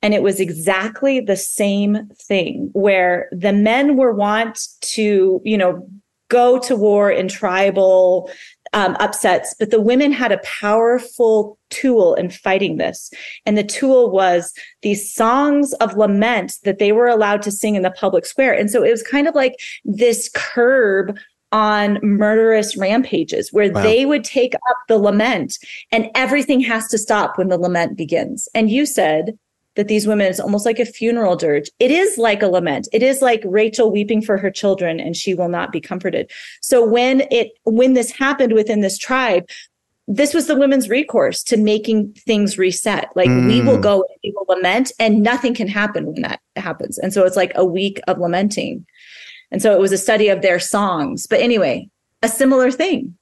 And 0.00 0.14
it 0.14 0.22
was 0.22 0.40
exactly 0.40 1.20
the 1.20 1.36
same 1.36 2.08
thing 2.14 2.70
where 2.72 3.28
the 3.32 3.52
men 3.52 3.96
were 3.96 4.14
wont 4.14 4.60
to, 4.80 5.42
you 5.44 5.58
know, 5.58 5.86
go 6.28 6.58
to 6.58 6.76
war 6.76 7.10
in 7.10 7.28
tribal 7.28 8.30
um, 8.74 8.96
upsets, 9.00 9.54
but 9.58 9.70
the 9.70 9.80
women 9.80 10.12
had 10.12 10.30
a 10.30 10.38
powerful 10.38 11.58
tool 11.70 12.14
in 12.14 12.30
fighting 12.30 12.76
this. 12.76 13.10
And 13.46 13.56
the 13.56 13.64
tool 13.64 14.10
was 14.10 14.52
these 14.82 15.12
songs 15.12 15.72
of 15.74 15.96
lament 15.96 16.54
that 16.64 16.78
they 16.78 16.92
were 16.92 17.08
allowed 17.08 17.42
to 17.42 17.50
sing 17.50 17.76
in 17.76 17.82
the 17.82 17.90
public 17.90 18.26
square. 18.26 18.52
And 18.52 18.70
so 18.70 18.82
it 18.82 18.90
was 18.90 19.02
kind 19.02 19.26
of 19.26 19.34
like 19.34 19.54
this 19.84 20.30
curb 20.34 21.18
on 21.52 21.98
murderous 22.02 22.76
rampages 22.76 23.52
where 23.52 23.72
wow. 23.72 23.82
they 23.82 24.04
would 24.04 24.24
take 24.24 24.54
up 24.54 24.76
the 24.88 24.98
lament 24.98 25.58
and 25.90 26.10
everything 26.14 26.60
has 26.60 26.88
to 26.88 26.98
stop 26.98 27.38
when 27.38 27.48
the 27.48 27.58
lament 27.58 27.96
begins. 27.96 28.48
And 28.54 28.70
you 28.70 28.86
said, 28.86 29.38
that 29.78 29.86
these 29.86 30.08
women 30.08 30.26
is 30.26 30.40
almost 30.40 30.66
like 30.66 30.80
a 30.80 30.84
funeral 30.84 31.36
dirge. 31.36 31.70
It 31.78 31.92
is 31.92 32.18
like 32.18 32.42
a 32.42 32.48
lament. 32.48 32.88
It 32.92 33.00
is 33.00 33.22
like 33.22 33.40
Rachel 33.44 33.92
weeping 33.92 34.20
for 34.20 34.36
her 34.36 34.50
children 34.50 34.98
and 34.98 35.16
she 35.16 35.34
will 35.34 35.48
not 35.48 35.70
be 35.70 35.80
comforted. 35.80 36.32
So 36.60 36.84
when 36.84 37.22
it 37.30 37.52
when 37.62 37.94
this 37.94 38.10
happened 38.10 38.54
within 38.54 38.80
this 38.80 38.98
tribe, 38.98 39.48
this 40.08 40.34
was 40.34 40.48
the 40.48 40.56
women's 40.56 40.88
recourse 40.88 41.44
to 41.44 41.56
making 41.56 42.12
things 42.14 42.58
reset. 42.58 43.10
Like 43.14 43.28
mm. 43.28 43.46
we 43.46 43.60
will 43.60 43.78
mm. 43.78 43.82
go 43.82 43.96
and 43.98 44.18
we 44.24 44.34
will 44.34 44.46
lament 44.48 44.90
and 44.98 45.22
nothing 45.22 45.54
can 45.54 45.68
happen 45.68 46.06
when 46.06 46.22
that 46.22 46.40
happens. 46.56 46.98
And 46.98 47.12
so 47.12 47.24
it's 47.24 47.36
like 47.36 47.52
a 47.54 47.64
week 47.64 48.00
of 48.08 48.18
lamenting. 48.18 48.84
And 49.50 49.62
so 49.62 49.72
it 49.72 49.80
was 49.80 49.92
a 49.92 49.98
study 49.98 50.28
of 50.28 50.42
their 50.42 50.58
songs. 50.58 51.26
But 51.26 51.40
anyway, 51.40 51.88
a 52.22 52.28
similar 52.28 52.70
thing. 52.70 53.16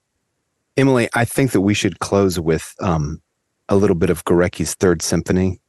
Emily, 0.76 1.08
I 1.14 1.24
think 1.24 1.52
that 1.52 1.60
we 1.62 1.74
should 1.74 2.00
close 2.00 2.38
with 2.38 2.74
um, 2.80 3.20
a 3.68 3.76
little 3.76 3.96
bit 3.96 4.10
of 4.10 4.24
Gorecki's 4.24 4.74
Third 4.74 5.02
Symphony. 5.02 5.60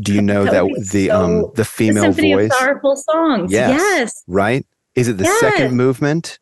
Do 0.00 0.12
you 0.12 0.22
know 0.22 0.44
that, 0.44 0.52
that 0.52 0.88
the 0.92 1.08
so, 1.08 1.22
um 1.22 1.52
the 1.54 1.64
female 1.64 1.94
the 1.94 2.08
Symphony 2.08 2.34
voice? 2.34 2.50
Of 2.50 2.58
sorrowful 2.58 2.96
songs. 2.96 3.52
Yes, 3.52 3.70
yes. 3.70 4.24
Right. 4.26 4.66
Is 4.94 5.08
it 5.08 5.18
the 5.18 5.24
yes. 5.24 5.40
second 5.40 5.76
movement? 5.76 6.38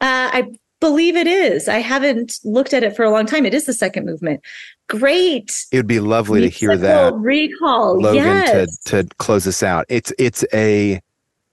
Uh, 0.00 0.30
I 0.32 0.52
believe 0.80 1.14
it 1.14 1.28
is. 1.28 1.68
I 1.68 1.78
haven't 1.78 2.40
looked 2.42 2.74
at 2.74 2.82
it 2.82 2.96
for 2.96 3.04
a 3.04 3.10
long 3.10 3.24
time. 3.24 3.46
It 3.46 3.54
is 3.54 3.66
the 3.66 3.72
second 3.72 4.04
movement. 4.04 4.40
Great. 4.88 5.64
It 5.70 5.76
would 5.76 5.86
be 5.86 6.00
lovely 6.00 6.40
to 6.40 6.48
hear 6.48 6.76
that 6.76 7.14
recall. 7.14 8.00
Logan 8.00 8.24
yes. 8.24 8.78
to 8.84 9.04
to 9.04 9.08
close 9.18 9.46
us 9.46 9.62
out. 9.62 9.86
It's 9.88 10.12
it's 10.18 10.44
a 10.52 11.00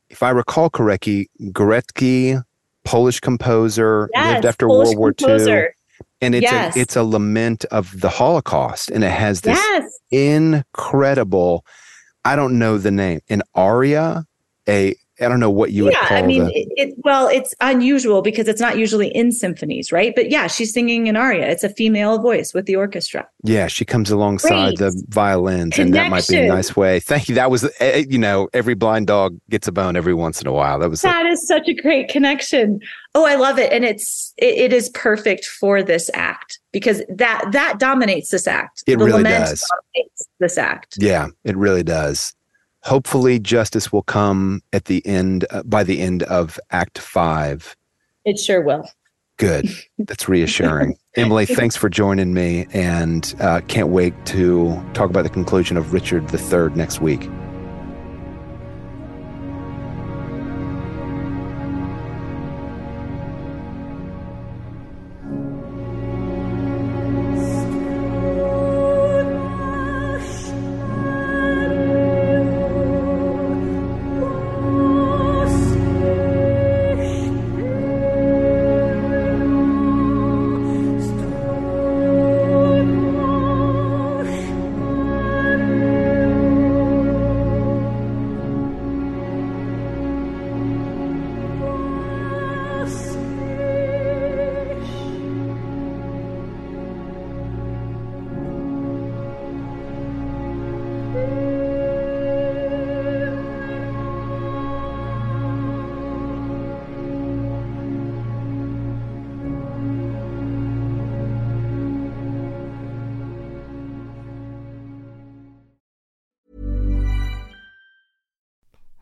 if 0.10 0.24
I 0.24 0.30
recall 0.30 0.70
correctly, 0.70 1.30
Gorecki, 1.42 2.44
Polish 2.84 3.20
composer, 3.20 4.10
yes, 4.14 4.34
lived 4.36 4.46
after 4.46 4.68
Polish 4.68 4.96
World 4.96 5.20
War 5.22 5.38
II 5.38 5.68
and 6.22 6.36
it's 6.36 6.44
yes. 6.44 6.76
a, 6.76 6.80
it's 6.80 6.96
a 6.96 7.04
lament 7.04 7.66
of 7.66 8.00
the 8.00 8.10
Holocaust, 8.10 8.90
and 8.92 9.04
it 9.04 9.12
has 9.12 9.42
this 9.42 9.58
yes. 9.58 10.00
incredible. 10.12 11.66
I 12.26 12.36
don't 12.36 12.60
know 12.60 12.78
the 12.78 12.92
name. 12.92 13.22
An 13.30 13.42
aria, 13.56 14.26
a 14.68 14.96
I 15.22 15.28
don't 15.28 15.40
know 15.40 15.50
what 15.50 15.72
you 15.72 15.86
would 15.86 15.94
yeah, 15.94 16.08
call 16.08 16.18
I 16.18 16.22
mean, 16.22 16.46
the... 16.46 16.68
it, 16.76 16.94
well, 17.04 17.28
it's 17.28 17.54
unusual 17.62 18.22
because 18.22 18.48
it's 18.48 18.62
not 18.62 18.78
usually 18.78 19.08
in 19.10 19.32
symphonies, 19.32 19.92
right? 19.92 20.14
But 20.16 20.30
yeah, 20.30 20.48
she's 20.48 20.74
singing 20.74 21.10
an 21.10 21.16
aria. 21.16 21.48
It's 21.48 21.64
a 21.64 21.70
female 21.70 22.20
voice 22.20 22.54
with 22.54 22.66
the 22.66 22.76
orchestra. 22.76 23.28
Yeah, 23.44 23.68
she 23.68 23.86
comes 23.86 24.12
alongside 24.12 24.78
Great. 24.78 24.94
the 24.94 25.04
violins, 25.10 25.76
Connection. 25.76 25.86
and 25.86 25.94
that 25.96 26.10
might 26.10 26.28
be 26.28 26.38
a 26.38 26.48
nice 26.48 26.76
way. 26.76 27.00
Thank 27.00 27.30
you. 27.30 27.36
That 27.36 27.52
was, 27.52 27.66
uh, 27.66 28.02
you 28.08 28.18
know, 28.18 28.50
every 28.54 28.76
blind 28.76 29.08
dog 29.08 29.38
gets 29.50 29.68
a 29.68 29.72
bone 29.72 29.96
every 29.96 30.14
once 30.14 30.42
in 30.42 30.48
a 30.48 30.54
while. 30.54 30.80
That 30.80 30.90
was 30.90 31.02
that 31.02 31.26
a- 31.26 31.30
is 31.30 31.48
such 31.48 31.68
a 31.68 31.74
great 31.74 32.10
connection. 32.10 32.80
Oh, 33.16 33.26
I 33.26 33.36
love 33.36 33.58
it, 33.58 33.74
and 33.74 33.84
it's 33.84 34.34
it, 34.38 34.56
it 34.56 34.74
is 34.74 34.90
perfect 34.90 35.46
for 35.46 35.82
this 35.84 36.10
act 36.14 36.60
because 36.72 37.02
that 37.10 37.46
that 37.52 37.80
dominates 37.80 38.30
this 38.30 38.48
act. 38.48 38.84
It 38.88 39.00
the 39.00 39.06
really 39.06 39.24
does. 39.24 39.66
this 40.40 40.58
act. 40.58 40.98
Yeah, 41.00 41.28
it 41.44 41.58
really 41.58 41.84
does 41.84 42.34
hopefully 42.84 43.40
justice 43.40 43.92
will 43.92 44.04
come 44.04 44.62
at 44.74 44.86
the 44.86 45.06
end 45.06 45.46
uh, 45.50 45.64
by 45.64 45.84
the 45.84 46.00
end 46.00 46.24
of 46.24 46.60
act 46.72 47.00
5 47.00 47.76
it 48.26 48.38
sure 48.38 48.62
will. 48.62 48.88
Good. 49.38 49.70
That's 49.98 50.28
reassuring. 50.28 50.98
Emily 51.16 51.46
thanks 51.46 51.76
for 51.76 51.90
joining 51.90 52.34
me 52.34 52.68
and 52.72 53.34
uh, 53.40 53.62
can't 53.68 53.88
wait 53.88 54.14
to 54.28 54.76
talk 54.94 55.10
about 55.10 55.24
the 55.24 55.30
conclusion 55.30 55.78
of 55.78 55.94
richard 55.94 56.32
iii 56.34 56.70
next 56.76 57.02
week 57.02 57.30